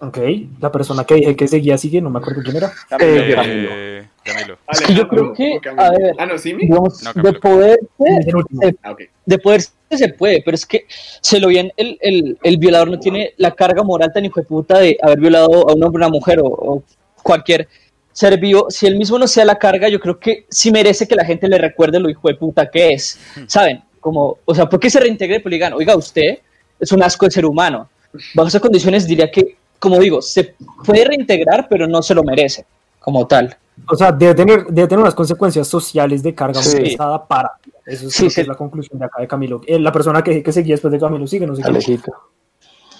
[0.00, 0.18] Ok,
[0.60, 2.72] la persona que dije que seguía sigue, no me acuerdo quién era.
[2.98, 3.34] Eh,
[3.70, 4.56] Eh, Camilo.
[4.68, 6.62] Es que yo creo que, a ver, Ah, no, sí, mi.
[6.64, 7.40] digamos, No, de Camilo.
[7.40, 8.62] poder Es el último.
[8.62, 9.00] se, Ah, ok.
[9.26, 9.60] de poder
[9.98, 13.52] se puede, pero es que se lo bien, el, el, el violador no tiene la
[13.52, 16.46] carga moral tan hijo de puta de haber violado a un hombre, una mujer o,
[16.46, 16.82] o
[17.22, 17.68] cualquier
[18.12, 18.66] ser vivo.
[18.70, 21.48] Si él mismo no sea la carga, yo creo que sí merece que la gente
[21.48, 23.18] le recuerde lo hijo de puta que es.
[23.46, 23.82] ¿Saben?
[24.00, 25.40] Como, o sea, ¿por qué se reintegre?
[25.40, 26.38] Pues le digan, oiga, usted
[26.78, 27.88] es un asco de ser humano.
[28.34, 32.66] Bajo esas condiciones diría que, como digo, se puede reintegrar, pero no se lo merece
[33.02, 33.56] como tal.
[33.88, 36.78] O sea, debe tener, debe tener unas consecuencias sociales de carga muy Sí.
[36.80, 37.52] pesada para.
[37.86, 38.40] Eso es, Sí, lo que sí.
[38.42, 39.60] es la conclusión de acá de Camilo.
[39.66, 41.62] Eh, la persona que, que seguía después de Camilo sigue, no sé.
[41.64, 42.12] Alejito.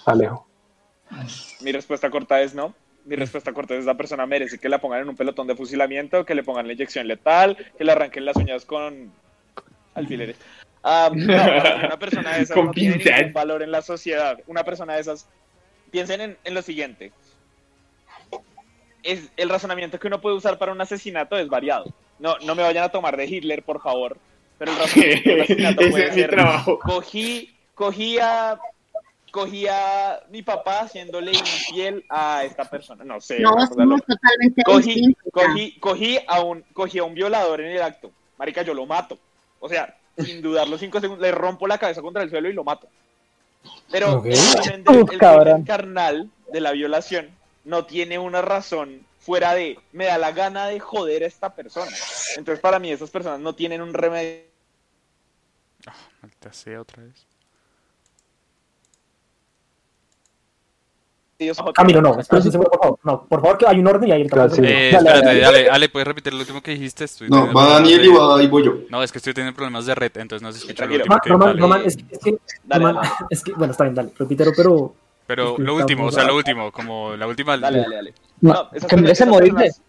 [0.06, 0.46] Alejo.
[1.60, 2.74] Mi respuesta corta es no.
[3.04, 6.24] Mi respuesta corta es la persona merece que la pongan en un pelotón de fusilamiento,
[6.24, 9.12] que le pongan la inyección letal, que le arranquen las uñas con
[9.94, 10.36] alfileres.
[10.84, 11.24] Ah, no,
[11.86, 14.38] una persona de esas Con no tiene ningún valor en la sociedad.
[14.46, 15.28] Una persona de esas,
[15.90, 17.12] piensen en, en lo siguiente.
[19.02, 21.92] Es, el razonamiento que uno puede usar para un asesinato es variado.
[22.18, 24.16] No, no me vayan a tomar de Hitler, por favor.
[24.58, 26.78] Pero el razonamiento asesinato Ese puede es mi ser, trabajo.
[26.78, 28.58] Cogí, cogí a
[29.32, 33.02] cogí a mi papá haciéndole infiel a esta persona.
[33.02, 33.40] No sé.
[33.40, 38.10] No, somos totalmente Cogí, cogí, cogí, a un, cogí a un violador en el acto.
[38.38, 39.18] Marica, yo lo mato.
[39.58, 42.62] O sea, sin dudarlo cinco segundos, le rompo la cabeza contra el suelo y lo
[42.62, 42.86] mato.
[43.90, 44.26] Pero Ok.
[44.26, 45.44] el, el cabrón.
[45.44, 47.30] crimen carnal de la violación
[47.64, 51.90] no tiene una razón fuera de me da la gana de joder a esta persona.
[52.36, 54.42] Entonces, para mí, esas personas no tienen un remedio.
[56.20, 57.26] Maldita sea otra vez.
[61.74, 62.98] Camilo, no, segundo, por favor.
[63.02, 64.56] No, por favor, que hay un orden y ahí el Gracias.
[64.60, 64.72] camino.
[64.72, 65.40] Eh, Dale, espérate, dale.
[65.40, 67.02] dale, Ale, ¿puedes repetir lo último que dijiste?
[67.02, 68.74] Estoy No, va Daniel y va y voy yo.
[68.90, 71.28] No, es que estoy teniendo problemas de red, entonces no se escucha lo último que
[71.30, 71.60] Roman, vale.
[71.60, 73.08] Roman, es, que- es que, Dale, Roman, dale.
[73.30, 74.94] es que, bueno, está bien, dale, repítelo, pero
[75.26, 77.56] Pero lo último, o sea, lo último, como la última...
[77.56, 78.14] Dale, dale, dale.
[78.40, 79.80] No, No, esas que merece personas- morirse.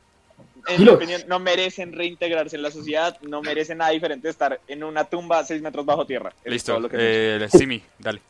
[0.65, 4.61] En mi opinión, no merecen reintegrarse en la sociedad, no merecen nada diferente de estar
[4.67, 6.29] en una tumba a seis metros bajo tierra.
[6.41, 8.21] Eso Listo, lo que eh, Simi, dale.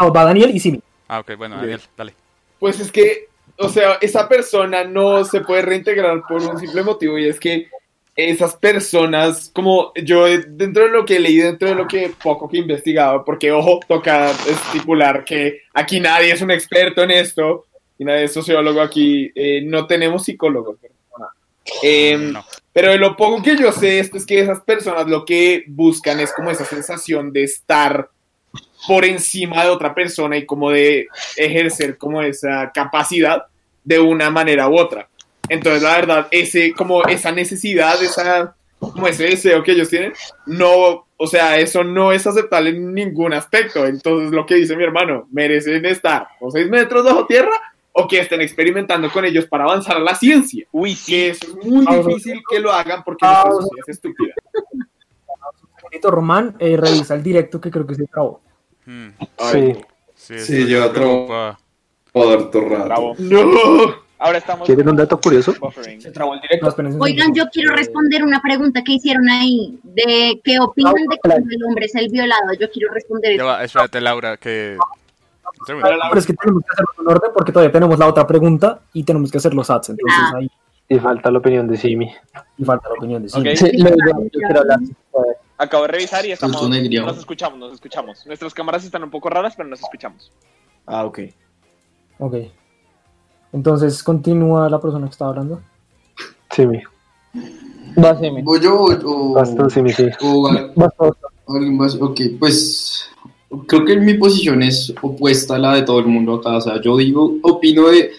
[0.00, 0.80] no, va Daniel y Simi.
[1.06, 2.14] Ah, ok, bueno, Daniel, dale.
[2.58, 7.16] Pues es que, o sea, esa persona no se puede reintegrar por un simple motivo
[7.18, 7.68] y es que
[8.14, 12.48] esas personas, como yo eh, dentro de lo que leí, dentro de lo que poco
[12.48, 17.64] que he investigado, porque ojo, toca estipular que aquí nadie es un experto en esto
[17.98, 20.76] y nadie es sociólogo aquí, eh, no tenemos psicólogos.
[20.80, 21.28] ¿verdad?
[21.82, 22.44] Em, No.
[22.72, 26.20] pero de lo poco que yo sé, esto es que esas personas lo que buscan
[26.20, 28.10] es como esa sensación de estar
[28.86, 31.06] por encima de otra persona y como de
[31.36, 33.44] ejercer como esa capacidad
[33.84, 35.08] de una manera u otra.
[35.48, 40.12] Entonces, la verdad, ese, como esa necesidad, esa, como ese deseo que ellos tienen,
[40.46, 43.86] no, o sea, eso no es aceptable en ningún aspecto.
[43.86, 47.52] Entonces, lo que dice mi hermano, merecen estar o seis metros bajo tierra
[47.92, 50.66] o que estén experimentando con ellos para avanzar a la ciencia.
[50.72, 51.46] Uy, Que sí.
[51.46, 54.34] eso es muy Ah, difícil que lo hagan porque Ah, nuestra sociedad es estúpida.
[56.04, 58.40] Román, eh, revisa el directo que creo que se trabó.
[58.86, 59.08] Hmm,
[59.50, 60.38] Sí.
[60.38, 61.56] sí, yo todo
[62.12, 62.84] rato.
[62.84, 63.14] Bravo.
[63.18, 64.01] ¡No!
[64.22, 64.66] Ahora estamos.
[64.66, 65.52] ¿Quieren un dato curioso?
[65.98, 66.96] Se trabó el No, directo.
[67.00, 71.64] Oigan, yo quiero responder una pregunta que hicieron ahí, de qué opinan de cuando el
[71.64, 72.52] hombre es el violado.
[72.58, 73.44] Yo quiero responder eso.
[73.44, 74.76] va, espérate, Laura, que...
[75.66, 79.02] Pero es que tenemos que hacerlo en orden porque todavía tenemos la otra pregunta y
[79.04, 79.90] tenemos que hacer los ads.
[79.90, 80.32] Entonces Ah.
[80.38, 80.48] ahí
[80.88, 82.10] Y falta la opinión de Simi.
[82.58, 83.48] y falta la opinión de Simi.
[83.50, 83.56] Ok.
[83.56, 83.88] Sí, yo-
[84.32, 84.78] yo hablar.
[85.58, 86.62] Acabo de revisar y estamos.
[86.68, 88.26] Nos escuchamos, nos escuchamos.
[88.26, 90.32] Nuestras cámaras están un poco raras, pero nos escuchamos.
[90.86, 91.18] Ah, ok.
[92.18, 92.34] Ok.
[93.52, 95.60] Entonces continúa la persona que estaba hablando.
[96.50, 96.80] Simi.
[98.02, 98.42] Va, Simi.
[98.42, 98.74] ¿Voy yo
[99.04, 100.06] o, Vas tú, Simi, sí.
[100.22, 101.14] o al- Vas tú.
[101.54, 101.94] alguien más?
[102.00, 103.04] Ok, pues
[103.66, 106.56] creo que mi posición es opuesta a la de todo el mundo acá.
[106.56, 108.10] O sea, yo digo, opino de,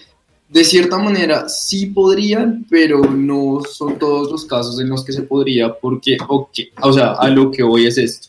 [0.48, 5.22] de cierta manera, sí podrían, pero no son todos los casos en los que se
[5.22, 6.50] podría, porque, ok,
[6.82, 8.28] o sea, a lo que voy es esto.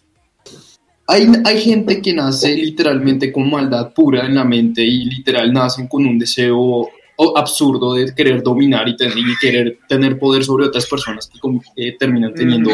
[1.08, 5.88] Hay, hay gente que nace literalmente con maldad pura en la mente y literal nacen
[5.88, 6.90] con un deseo
[7.36, 11.30] absurdo de querer dominar y, ten- y querer tener poder sobre otras personas
[11.76, 12.72] que terminan teniendo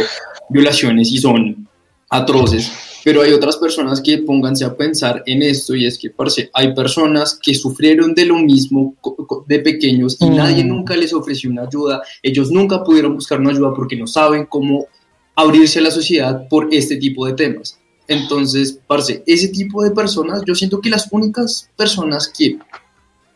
[0.50, 1.68] violaciones y son
[2.10, 2.72] atroces.
[3.04, 6.74] Pero hay otras personas que pónganse a pensar en esto y es que, parce, hay
[6.74, 8.96] personas que sufrieron de lo mismo
[9.48, 10.36] de pequeños y Mm.
[10.36, 12.02] nadie nunca les ofreció una ayuda.
[12.24, 14.86] Ellos nunca pudieron buscar una ayuda porque no saben cómo
[15.36, 17.78] abrirse a la sociedad por este tipo de temas.
[18.12, 22.59] Entonces, parce, ese tipo de personas, yo siento que las únicas personas que,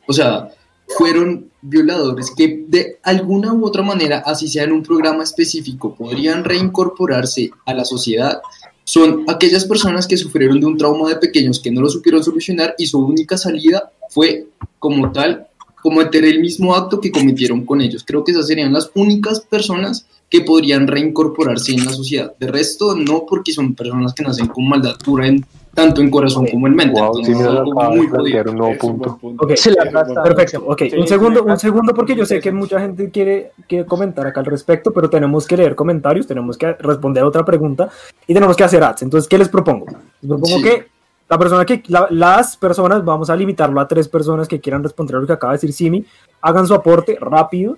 [0.05, 0.51] o sea,
[0.97, 6.43] fueron violadores que de alguna u otra manera, así sea en un programa específico, podrían
[6.43, 8.41] reincorporarse a la sociedad,
[8.83, 12.75] son aquellas personas que sufrieron de un trauma de pequeños que no lo supieron solucionar
[12.77, 14.47] y su única salida fue
[14.77, 15.47] como tal
[15.81, 18.03] cometer el mismo acto que cometieron con ellos.
[18.05, 20.05] Creo que esas serían las únicas personas
[20.39, 22.33] que podrían reincorporarse en la sociedad.
[22.39, 26.45] De resto, no porque son personas que nacen con maldad pura en, tanto en corazón
[26.47, 26.99] como en mente.
[26.99, 29.17] Wow, sí Entonces, lo algo muy un nuevo punto.
[29.17, 29.45] punto.
[29.45, 29.83] Ok, Se la
[30.23, 30.63] perfecto.
[30.67, 33.85] Ok, Sí, un segundo, sí, un segundo porque yo sé que mucha gente quiere, quiere
[33.85, 37.89] comentar acá al respecto, pero tenemos que leer comentarios, tenemos que responder a otra pregunta
[38.27, 39.01] y tenemos que hacer ads.
[39.03, 39.85] Entonces, ¿qué les propongo?
[40.21, 40.63] Les propongo Sí.
[40.63, 40.87] que
[41.27, 45.15] la persona que, la- las personas, vamos a limitarlo a tres personas que quieran responder
[45.15, 46.05] a lo que acaba de decir Simi,
[46.41, 47.75] hagan su aporte rápido,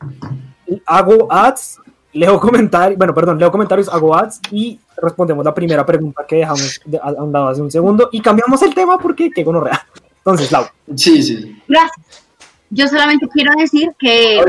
[0.86, 1.80] hago ads,
[2.14, 6.80] leo comentarios, bueno, perdón, leo comentarios, hago ads y respondemos la primera pregunta que dejamos
[6.86, 9.86] de- a a un lado hace un segundo y cambiamos el tema porque qué gonorrea.
[10.18, 10.66] Entonces, Lau.
[10.96, 11.62] Sí, sí.
[11.68, 12.26] Gracias.
[12.70, 14.42] Yo solamente quiero decir que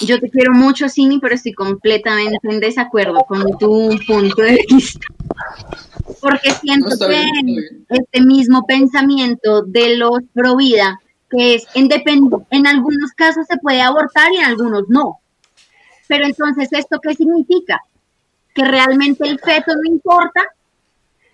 [0.00, 5.06] yo te quiero mucho, Simi, pero estoy completamente en desacuerdo con tu punto de vista.
[6.20, 7.22] Porque siento No, que
[7.88, 10.98] este mismo pensamiento de los pro vida,
[11.30, 15.18] que es en algunos casos se puede abortar y en algunos no.
[16.08, 17.80] Pero entonces, ¿esto qué significa?
[18.54, 20.42] Que realmente el feto no importa,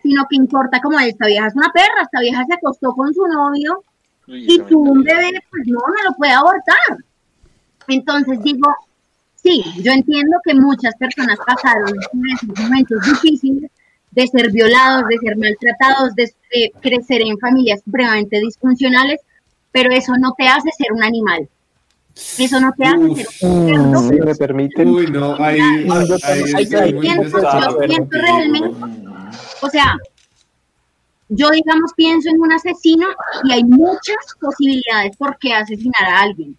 [0.03, 3.27] sino que importa como esta vieja es una perra, esta vieja se acostó con su
[3.27, 3.83] novio
[4.27, 6.99] y tú un bebé, pues no, no lo puede abortar.
[7.89, 8.69] Entonces digo,
[9.37, 11.95] sí, yo entiendo que muchas personas pasaron
[12.57, 13.71] momentos difíciles
[14.11, 19.21] de ser violados, de ser maltratados, de, de crecer en familias supremamente disfuncionales,
[19.73, 21.49] pero eso no te hace ser un animal.
[22.15, 23.19] Eso no te hace Uf.
[23.19, 24.09] ser un cerdo.
[24.09, 27.03] Si me permiten, Uy, no, ahí, ahí Yo
[27.83, 28.77] siento, realmente,
[29.61, 29.97] o sea,
[31.29, 33.07] yo digamos pienso en un asesino
[33.45, 36.57] y hay muchas posibilidades por qué asesinar a alguien.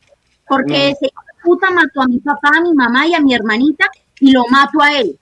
[0.48, 1.10] Porque ese
[1.44, 3.90] puta mató a mi papá, a mi mamá y a mi hermanita
[4.20, 5.18] y lo mato a él.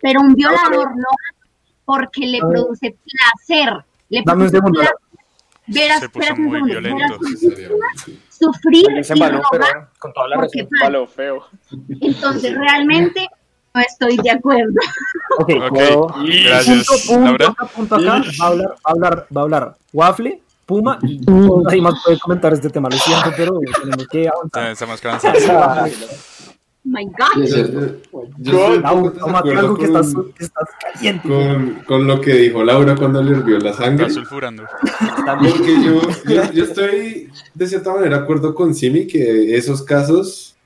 [0.00, 1.50] Pero un violador lo hace
[1.84, 3.84] porque le produce placer.
[4.08, 4.96] Le Dame un segundo, placer
[5.66, 6.24] Verás, Se puso
[8.40, 9.42] sufrir y pero
[9.98, 11.08] con toda la porque razón.
[11.08, 11.44] feo.
[12.00, 13.28] Entonces, realmente
[13.74, 14.74] no estoy de acuerdo.
[15.38, 15.48] Ok,
[16.44, 17.46] gracias, punto, punto, Laura.
[17.48, 21.20] acá, punto acá, va a hablar, va a hablar, va a hablar Waffle, Puma y
[21.20, 24.64] nadie más puede comentar este tema, lo siento, pero tenemos que avanzar.
[24.64, 26.29] Ya Estamos cansados.
[26.82, 27.44] My God.
[28.38, 31.28] Yo, yo- tómate algo que con- estás, que estás caliente.
[31.28, 34.06] con, con lo que dijo Laura cuando le hirvió la sangre.
[34.06, 34.64] Está sulfurando.
[35.38, 40.56] Porque yo, yo, yo estoy de cierta manera de acuerdo con Simi que esos casos,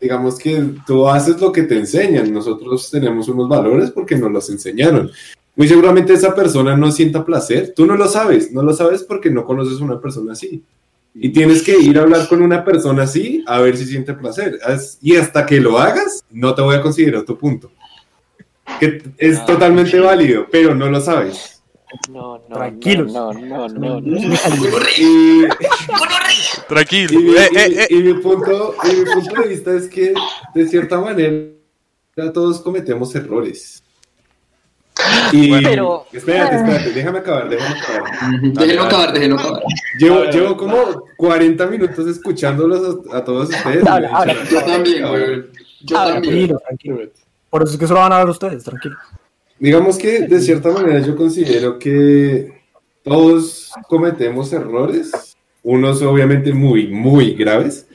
[0.00, 2.32] digamos que tú haces lo que te enseñan.
[2.32, 5.10] Nosotros tenemos unos valores porque nos los enseñaron.
[5.56, 7.74] Muy seguramente esa persona no sienta placer.
[7.76, 10.62] Tú no lo sabes, no lo sabes porque no conoces a una persona así.
[11.14, 14.58] Y tienes que ir a hablar con una persona así a ver si siente placer.
[15.00, 17.70] Y hasta que lo hagas, no te voy a considerar tu punto.
[18.80, 21.62] Que es totalmente válido, pero no lo sabes.
[22.10, 23.12] No, no, Tranquilos.
[23.12, 24.18] No, no, no, no.
[24.98, 25.44] Y,
[26.68, 27.20] Tranquilo.
[27.20, 27.86] Y, mi- Eh, eh, eh.
[27.90, 30.14] y mi punto, y mi punto de vista es que,
[30.54, 31.50] de cierta manera,
[32.32, 33.83] todos cometemos errores.
[35.32, 35.50] Y.
[35.62, 38.40] Pero- espérate, espérate, déjame acabar, déjame acabar.
[38.52, 39.62] Déjenlo acabar, déjenlo acabar.
[39.98, 40.76] Llevo, llevo como
[41.16, 43.84] 40 minutos escuchándolos a, a todos ustedes.
[44.50, 45.44] Yo también, güey.
[45.82, 46.22] Yo también.
[46.22, 46.98] Tranquilo, tranquilo.
[47.50, 48.96] Por eso es que solo van a ver ustedes, tranquilo.
[49.58, 52.62] Digamos que, de cierta manera, yo considero que
[53.02, 57.86] todos cometemos errores, unos obviamente muy, muy graves,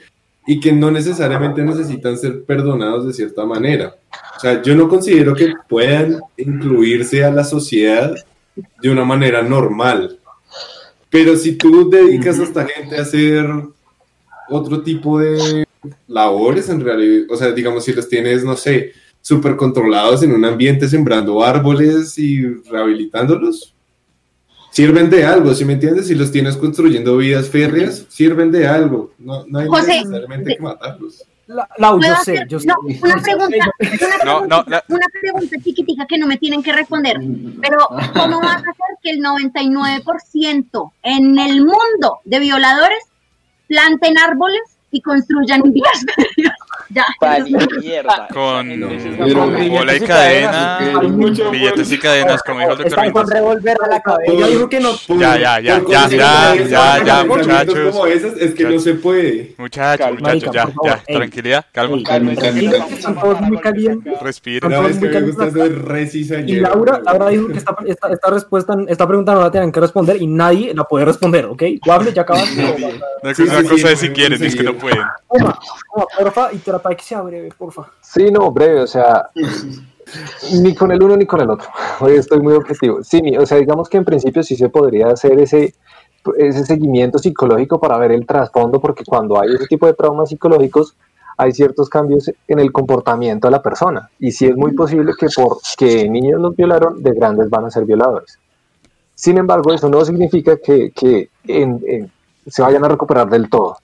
[0.48, 3.96] y que no necesariamente necesitan ser perdonados de cierta manera.
[4.40, 8.16] O sea, yo no considero que puedan incluirse a la sociedad
[8.82, 10.18] de una manera normal.
[11.10, 13.46] Pero si tú dedicas a esta gente a hacer
[14.50, 15.66] otro tipo de
[16.08, 20.46] labores, en realidad, o sea, digamos, si los tienes, no sé, súper controlados en un
[20.46, 23.76] ambiente sembrando árboles y rehabilitándolos,
[24.72, 26.08] sirven de algo, ¿sí me entiendes?
[26.08, 29.12] Si los tienes construyendo vías férreas, sirven de algo.
[29.20, 31.26] No, no hay José, necesariamente que matarlos.
[31.52, 32.68] La- Lau, yo ¿Puedo sé, yo sé.
[32.68, 36.62] no, una pregunta, una No, pregunta, no, la- una pregunta chiquitica que no me tienen
[36.62, 37.18] que responder.
[37.60, 37.78] Pero,
[38.14, 43.00] ¿cómo vas a hacer que el 99% en el mundo de violadores
[43.68, 46.06] planten árboles y construyan vías?
[46.90, 47.06] Ya,
[47.82, 48.28] mierda.
[48.34, 50.80] Con bola y cadena,
[51.52, 53.40] billetes y cadenas, como dijo el doctor Están con Vinicius.
[53.40, 54.70] revólver a la cabeza.
[54.70, 54.92] Que no.
[55.20, 57.92] Ya, ya, ya, ya, ya, ya, ya, muchachos.
[57.92, 59.54] como esas, es que no se puede.
[59.58, 62.62] Muchachos, muchachos, ya, ya, tranquilidad, calma, Calma, calma.
[64.70, 65.50] No, es que me gusta
[66.46, 66.56] Y.
[66.60, 70.22] Laura, Laura dijo que esta, esta, esta respuesta, esta pregunta no la tienen que responder
[70.22, 71.64] y nadie la puede responder, ¿ok?
[71.86, 72.62] Wable, ya acabaste.
[73.22, 75.04] Una Sí, cosa, sí, una cosa es si quieren, es que no pueden.
[75.28, 75.58] Puma,
[76.18, 76.58] porfa, y
[76.88, 77.88] de que sea breve, porfa.
[78.02, 79.28] Sí, no, breve, o sea,
[80.62, 81.68] ni con el uno ni con el otro.
[82.00, 83.04] Hoy estoy muy objetivo.
[83.04, 85.74] Sí, o sea, digamos que en principio sí se podría hacer ese
[86.38, 90.94] ese seguimiento psicológico para ver el trasfondo, porque cuando hay ese tipo de traumas psicológicos,
[91.38, 94.10] hay ciertos cambios en el comportamiento de la persona.
[94.20, 97.86] Y sí es muy posible que porque niños los violaron, de grandes van a ser
[97.86, 98.38] violadores.
[99.16, 102.12] Sin embargo, eso no significa que, que en- en-
[102.46, 103.78] se vayan a recuperar del todo.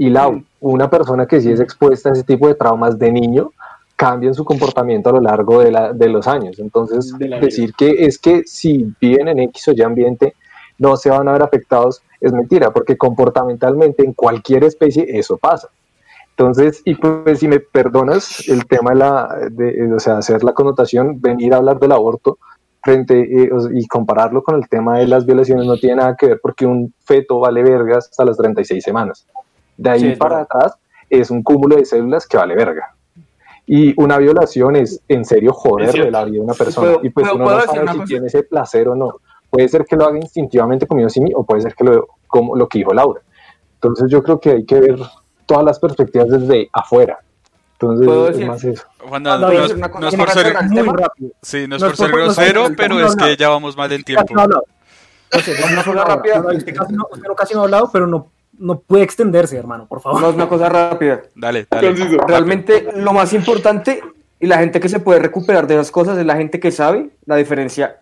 [0.00, 0.28] Y la,
[0.60, 3.50] una persona que sí es expuesta a ese tipo de traumas de niño,
[3.96, 6.58] cambian su comportamiento a lo largo de, la- de los años.
[6.58, 10.34] Entonces, De decir que es que si viven en X o Y ambiente,
[10.78, 15.68] no se van a ver afectados, es mentira, porque comportamentalmente en cualquier especie eso pasa.
[16.30, 20.54] Entonces, y pues si me perdonas el tema de la, de, o sea, hacer la
[20.54, 22.38] connotación, venir a hablar del aborto
[22.82, 26.40] frente eh, y compararlo con el tema de las violaciones no tiene nada que ver
[26.42, 29.26] porque un feto vale vergas hasta las 36 semanas.
[29.80, 30.48] De ahí Sí, para verdad.
[30.58, 30.78] atrás
[31.08, 32.94] es un cúmulo de células que vale verga.
[33.66, 36.06] Y una violación es en serio joder cierto.
[36.06, 36.88] de la vida de una persona.
[36.92, 38.04] ¿Puedo- y pues puedo- uno puedo no sabe si cosa?
[38.04, 39.14] tiene ese placer o no.
[39.48, 42.68] Puede ser que lo haga instintivamente como sí o puede ser que lo, como lo
[42.68, 43.20] que dijo Laura.
[43.74, 44.98] Entonces yo creo que hay que ver
[45.46, 47.18] todas las perspectivas desde afuera.
[47.72, 48.84] Entonces ¿Puedo es más eso.
[49.08, 50.28] Juan, Ah, no, yo- es, una cosa no es que por
[51.42, 54.04] sí, no es no por no no pero no es que ya vamos mal casi
[54.04, 54.34] tiempo.
[54.34, 54.64] no ha hablado.
[55.32, 55.38] No
[55.94, 56.40] no, rápida.
[56.40, 58.30] no, Usted casi no, usted no casi no ha hablado, pero no, no
[58.86, 60.20] puede extenderse, hermano, por favor.
[60.20, 61.22] No es una cosa rápida.
[61.34, 61.88] Dale, dale.
[61.88, 62.18] Conciso.
[62.26, 64.02] Realmente lo más importante
[64.38, 67.10] y la gente que se puede recuperar de esas cosas es la gente que sabe
[67.26, 68.00] la diferencia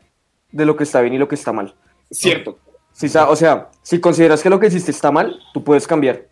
[0.51, 1.75] de lo que está bien y lo que está mal.
[2.11, 2.59] Cierto.
[2.93, 6.23] Si o sea, si consideras que lo que hiciste está mal, tú puedes cambiar.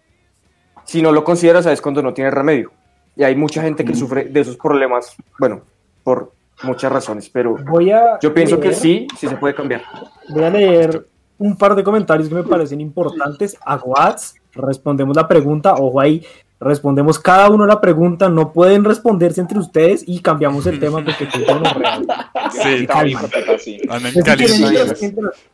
[0.85, 2.73] Si no lo consideras, sabes cuando no tienes remedio.
[3.15, 5.63] Y hay mucha gente que sufre de esos problemas, bueno,
[6.03, 9.83] por muchas razones, pero Voy a yo pienso que sí, sí se puede cambiar.
[10.29, 11.07] Voy a leer
[11.39, 13.57] un par de comentarios que me parecen importantes.
[13.65, 15.75] A Watts, respondemos la pregunta.
[15.75, 16.25] Ojo ahí,
[16.59, 18.29] respondemos cada uno la pregunta.
[18.29, 22.07] No pueden responderse entre ustedes y cambiamos el tema porque que no real.
[22.53, 22.87] Sí,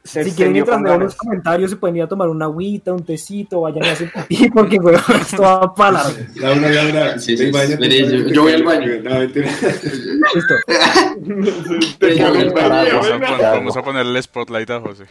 [0.04, 3.62] Si quieren, mientras, leo los comentarios, se pueden ir a tomar una agüita, un tecito,
[3.62, 6.18] vayan a hacer pipí, porque güey, esto va para largo.
[7.18, 8.86] Sí, sí, ven, bañate, espere, yo- voy al baño.
[10.34, 10.54] Listo.
[13.52, 15.04] Vamos a, ponerle spotlight a José.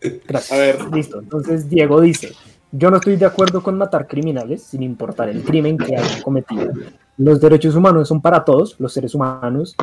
[0.00, 0.52] Gracias.
[0.52, 0.92] A ver.
[0.92, 1.20] Listo.
[1.20, 2.32] Entonces Diego dice,
[2.72, 6.72] yo no estoy de acuerdo con matar criminales sin importar el crimen que hayan cometido.
[7.18, 9.74] Los derechos humanos son para todos, los seres humanos,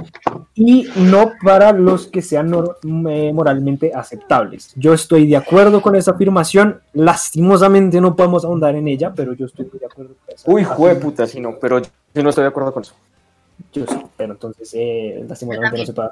[0.53, 2.53] y no para los que sean
[3.09, 4.71] eh, moralmente aceptables.
[4.75, 6.81] Yo estoy de acuerdo con esa afirmación.
[6.93, 11.25] Lastimosamente no podemos ahondar en ella, pero yo estoy de acuerdo con esa Uy, jueputa,
[11.25, 12.93] si no, pero yo no estoy de acuerdo con eso.
[13.71, 16.09] yo sí, pero entonces, eh, lastimosamente no se puede.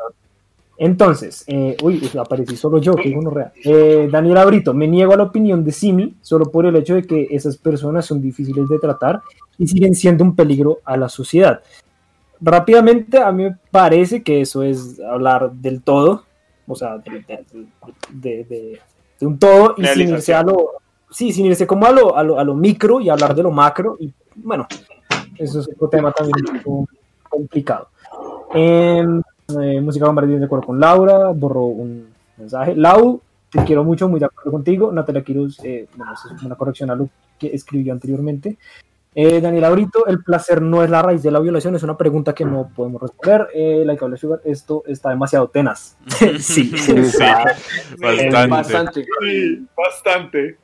[0.84, 3.52] Entonces, eh, uy, aparecí solo yo, que uno real.
[3.64, 7.04] Eh, Daniel Abrito, me niego a la opinión de Simi solo por el hecho de
[7.04, 9.22] que esas personas son difíciles de tratar
[9.60, 11.62] y siguen siendo un peligro a la sociedad.
[12.40, 16.24] Rápidamente, a mí me parece que eso es hablar del todo,
[16.68, 17.46] o sea, de, de-
[18.10, 18.80] de- de-
[19.20, 20.72] de un todo y sin irse a lo,
[21.12, 23.52] sí, sin irse como a lo, a lo, a lo micro y hablar de lo
[23.52, 24.66] macro y bueno,
[25.38, 26.38] eso es otro tema también
[27.30, 27.90] complicado.
[28.56, 29.22] Em,
[29.62, 32.76] eh, música Bombardín de acuerdo con Laura, borró un mensaje.
[32.76, 34.92] Lau, te quiero mucho, muy de acuerdo contigo.
[34.92, 38.58] Natalia Quiroz, eh, bueno, eso es una corrección a lo que escribió anteriormente.
[39.14, 42.34] Eh, Daniel Abrito, el placer no es la raíz de la violación, es una pregunta
[42.34, 43.48] que no podemos responder.
[43.54, 45.98] Eh, like Habla Sugar, esto está demasiado tenaz.
[46.40, 46.94] sí, Sí,
[48.00, 48.48] bastante.
[48.48, 49.06] Bastante.
[49.20, 50.58] Sí, bastante.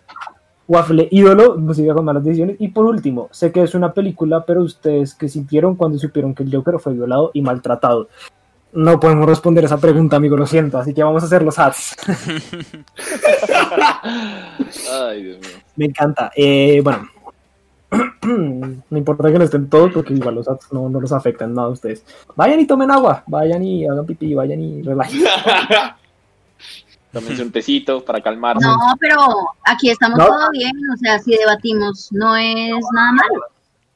[0.65, 2.55] Waffle ídolo, música con malas decisiones.
[2.59, 6.43] Y por último, sé que es una película, pero ustedes que sintieron cuando supieron que
[6.43, 8.07] el Joker fue violado y maltratado.
[8.77, 11.95] No podemos responder esa pregunta, amigo, lo siento, así que vamos a hacer los ads.
[14.93, 15.49] Ay, Dios mío.
[15.77, 16.31] Me encanta.
[16.35, 17.09] Eh, bueno,
[18.21, 21.69] no importa que no estén todos, porque igual los ads no, no los afectan nada
[21.69, 22.05] a ustedes.
[22.35, 25.23] Vayan y tomen agua, vayan y hagan pipí, vayan y relajen.
[27.11, 28.63] Tómense un tecito para calmarse.
[28.63, 29.17] No, pero
[29.63, 30.27] aquí estamos No.
[30.27, 33.41] todo bien, o sea, si debatimos no es nada malo.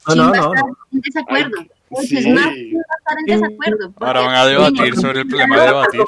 [0.08, 0.78] No, no, no, estar no.
[0.92, 1.58] en desacuerdo.
[1.92, 2.18] Pues sí.
[2.18, 3.92] es más estar en desacuerdo.
[3.92, 6.02] porque Ahora van a debatir sobre el problema de debatir.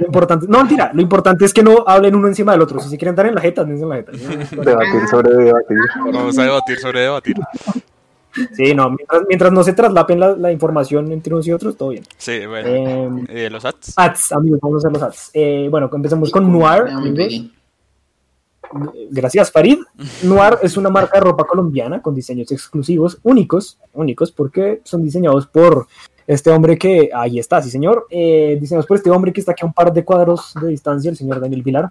[0.00, 2.78] Lo importante, no mentira, lo importante es que no hablen uno encima del otro.
[2.78, 4.12] Si se quieren dar en la jeta, dense en la jeta.
[4.52, 5.76] Debatir sobre debatir.
[6.12, 7.34] Vamos a debatir sobre debatir.
[8.52, 11.88] Sí, no, mientras, mientras no se traslapen la, la información entre unos y otros, todo
[11.88, 12.04] bien.
[12.16, 12.68] Sí, bueno.
[12.68, 13.10] Eh,
[13.46, 13.94] Eh, los ads.
[13.96, 15.30] ads, amigos, vamos a hacer los ads.
[15.34, 16.82] Eh, bueno, empecemos con Noir.
[16.88, 17.50] amigos.
[19.10, 19.78] Gracias, Farid.
[20.24, 25.46] Noir es una marca de ropa colombiana con diseños exclusivos, únicos, únicos, porque son diseñados
[25.46, 25.86] por
[26.26, 29.62] este hombre que, ahí está, sí señor, eh, diseñados por este hombre que está aquí
[29.64, 31.90] a un par de cuadros de distancia, el señor Daniel Vilar.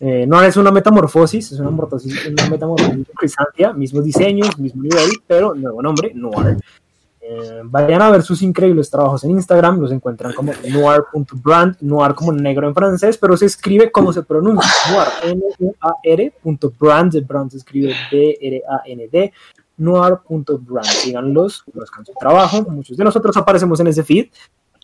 [0.00, 5.10] Eh, no es una metamorfosis, es una, mortosis- una metamorfosis Crisantia, mismos diseños, mismo nivel,
[5.26, 6.58] pero nuevo nombre, Noir.
[7.28, 12.32] Eh, vayan a ver sus increíbles trabajos en Instagram, los encuentran como noir.brand, noir como
[12.32, 17.56] negro en francés, pero se escribe como se pronuncia, noir, N-U-A-R, punto brand, brand se
[17.56, 19.32] escribe B-R-A-N-D,
[19.78, 24.28] noir.brand, síganlos, conozcan su trabajo, muchos de nosotros aparecemos en ese feed,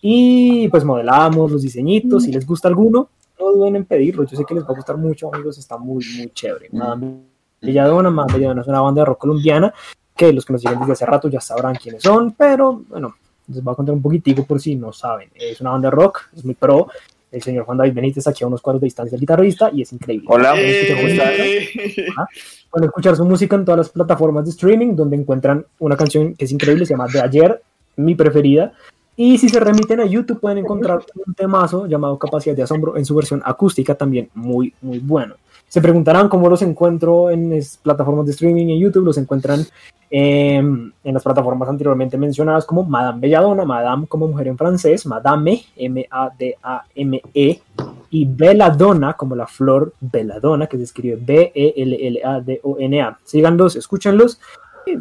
[0.01, 3.09] y pues modelamos los diseñitos, si les gusta alguno,
[3.39, 6.05] no duden en pedirlo, yo sé que les va a gustar mucho, amigos, está muy,
[6.17, 6.71] muy chévere.
[6.73, 7.21] Madame
[7.61, 9.73] Belladona, Madame Belladona es una banda de rock colombiana,
[10.17, 13.15] que los que nos siguen desde hace rato ya sabrán quiénes son, pero bueno,
[13.49, 15.29] les voy a contar un poquitico por si no saben.
[15.35, 16.89] Es una banda de rock, es muy pro.
[17.31, 19.93] El señor Juan David Benítez aquí a unos cuadros de distancia del guitarrista y es
[19.93, 20.27] increíble.
[20.29, 20.53] Hola.
[20.53, 22.29] Pueden escuchar, música- Ajá.
[22.71, 26.45] Pueden escuchar su música en todas las plataformas de streaming donde encuentran una canción que
[26.45, 27.63] es increíble, se llama De Ayer,
[27.97, 28.73] mi preferida.
[29.17, 33.05] Y si se remiten a YouTube pueden encontrar un temazo llamado Capacidad de Asombro en
[33.07, 35.37] su versión acústica también muy, muy bueno.
[35.73, 39.07] Se preguntarán cómo los encuentro en las plataformas de streaming y en YouTube.
[39.07, 39.65] Los encuentran
[40.11, 45.65] eh, en las plataformas anteriormente mencionadas como Madame Belladonna, Madame como mujer en francés, Madame,
[45.75, 47.63] M-A-D-A-M-E,
[48.11, 53.19] y Belladonna como la flor Belladonna, que se escribe B-E-L-L-A-D-O-N-A.
[53.25, 54.39] Síganlos, escúchenlos.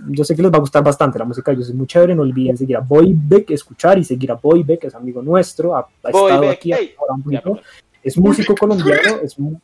[0.08, 2.22] Yo sé que les va a gustar bastante la música, yo soy muy chévere, no
[2.22, 6.10] olviden seguir a Boybeck, escuchar y seguir a Boybeck, que es amigo nuestro, ha, ha
[6.10, 6.94] estado aquí hey.
[6.98, 7.60] ahora un poquito.
[8.02, 9.60] Es músico colombiano, es un,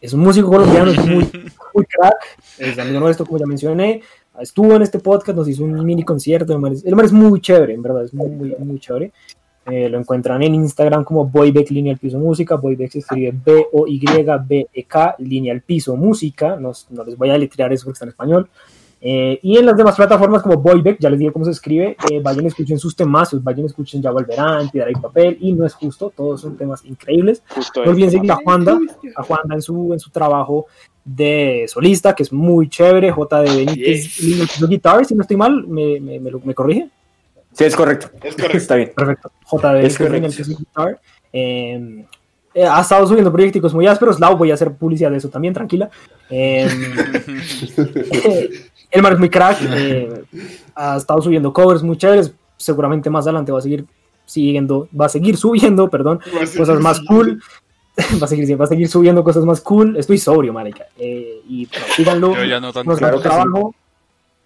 [0.00, 1.28] es un músico colombiano, es muy,
[1.74, 2.16] muy crack,
[2.58, 4.02] es amigo nuestro, como ya mencioné,
[4.40, 7.12] estuvo en este podcast, nos hizo un mini concierto, el hombre es, el hombre es
[7.12, 9.12] muy chévere, en verdad, es muy, muy, muy chévere.
[9.70, 15.60] Eh, lo encuentran en Instagram como Boybeck Lineal Piso Música, Boybeck se escribe B-O-Y-B-E-K, Lineal
[15.60, 18.48] Piso Música, no, no les voy a letrear eso porque está en español.
[19.00, 22.20] Eh, y en las demás plataformas como Boybeck, ya les dije cómo se escribe, eh,
[22.20, 25.64] vayan y escuchen sus temazos, vayan y escuchen Ya Volverán, Piedra y Papel, y no
[25.64, 27.42] es justo, todos son temas increíbles.
[27.48, 28.76] Justo No olviden seguir a Juanda,
[29.16, 30.66] a Juanda en su, en su trabajo
[31.04, 35.66] de solista, que es muy chévere, J de Benítez, Piso Guitar, si no estoy mal,
[35.68, 36.88] me, me, me, lo- me corrige.
[37.52, 38.10] Sí, es correcto.
[38.22, 38.56] Es correcto.
[38.58, 38.92] Está bien.
[38.94, 39.30] Perfecto.
[39.52, 41.00] En el Music Guitar.
[41.32, 42.04] Eh,
[42.54, 44.18] eh, ha estado subiendo proyectos muy ásperos.
[44.18, 45.88] Lau, voy a hacer publicidad de eso también, tranquila.
[48.90, 49.58] El man es muy crack.
[49.62, 50.24] eh,
[50.74, 52.32] ha estado subiendo covers muy chéveres.
[52.56, 53.84] Seguramente más adelante va a seguir
[54.24, 56.20] siguiendo, va a seguir subiendo, perdón,
[56.56, 57.40] cosas más cool.
[58.20, 59.96] va a seguir, va a seguir subiendo cosas más cool.
[59.96, 60.86] Estoy sobrio, marica.
[60.98, 62.34] Eh, y bueno, síganlo.
[62.34, 62.84] Yo ya no tanto.
[62.90, 63.28] conozcan Claro su sí.
[63.28, 63.74] trabajo,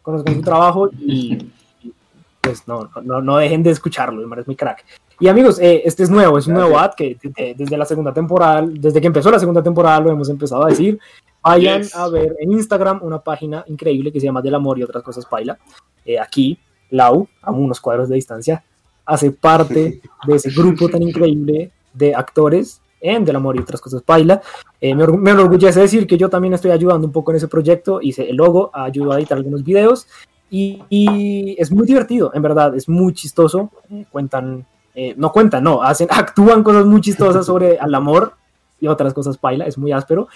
[0.02, 1.39] conozcan su trabajo y,
[1.82, 1.93] y,
[2.40, 4.85] pues no, no, no dejen de escucharlo, el man es muy crack.
[5.20, 8.12] Y amigos, eh, este es nuevo, es un nuevo ad que de- desde la segunda
[8.12, 10.98] temporada, desde que empezó la segunda temporada lo hemos empezado a decir.
[11.43, 11.97] Vayan Yes.
[11.97, 15.27] a ver en Instagram una página increíble que se llama Del Amor y otras cosas
[15.27, 15.59] Paila.
[16.05, 16.59] Eh, aquí,
[16.90, 18.62] Lau, a unos cuadros de distancia,
[19.05, 24.02] hace parte de ese grupo tan increíble de actores en Del Amor y otras cosas
[24.02, 24.40] Paila.
[24.81, 28.01] Eh, me, me enorgullece decir que yo también estoy ayudando un poco en ese proyecto.
[28.01, 30.06] Hice el logo, ayudo a editar algunos videos
[30.52, 33.70] y, y es muy divertido, en verdad, es muy chistoso.
[33.90, 38.35] Eh, cuentan, eh, no cuentan, no, hacen, actúan cosas muy chistosas sobre el amor
[38.78, 40.28] y otras cosas paila, es muy áspero.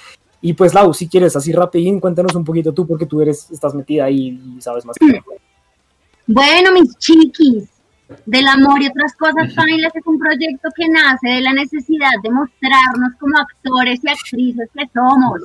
[0.46, 3.74] Y pues, Lau, si quieres, así rapidín, cuéntanos un poquito tú, porque tú eres, estás
[3.74, 4.94] metida ahí y sabes más.
[6.24, 7.68] Bueno, mis chiquis,
[8.24, 12.30] del amor y otras cosas, Pailas es un proyecto que nace de la necesidad de
[12.30, 15.40] mostrarnos como actores y actrices que somos.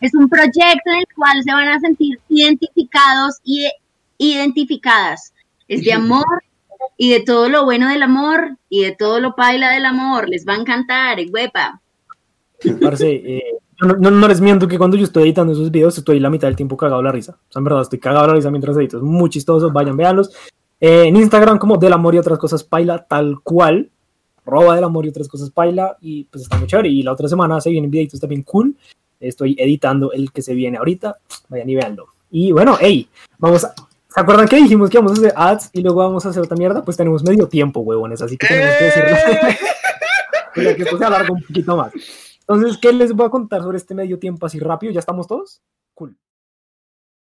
[0.00, 3.68] Es un proyecto en el cual se van a sentir identificados y
[4.16, 5.32] identificadas.
[5.66, 6.44] Es de amor
[6.96, 10.28] y de todo lo bueno del amor y de todo lo paila del amor.
[10.28, 11.80] Les va a encantar, eh, huepa.
[12.80, 16.20] Parce, eh, no, no, no les miento que cuando yo estoy editando esos videos estoy
[16.20, 17.32] la mitad del tiempo cagado la risa.
[17.32, 18.96] O sea, en verdad, estoy cagado la risa mientras edito.
[18.98, 20.30] Es muy chistoso, vayan, véanlos.
[20.80, 23.90] Eh, en Instagram como Del Amor y otras cosas Paila, tal cual.
[24.44, 25.96] Roba del Amor y otras cosas Paila.
[26.00, 26.88] Y pues está muy chévere.
[26.88, 28.76] Y la otra semana se vienen videitos también cool.
[29.20, 31.18] Estoy editando el que se viene ahorita.
[31.48, 32.06] Vayan y véanlo.
[32.30, 33.08] Y bueno, hey,
[33.38, 33.74] vamos a...
[34.08, 36.56] ¿Se acuerdan que dijimos que vamos a hacer ads y luego vamos a hacer otra
[36.56, 36.82] mierda?
[36.82, 39.16] Pues tenemos medio tiempo, huevones, así que tenemos que decirlo.
[40.56, 41.92] Ya que esto se alarga un poquito más.
[42.48, 44.92] Entonces, ¿qué les voy a contar sobre este medio tiempo así rápido?
[44.92, 45.62] ¿Ya estamos todos?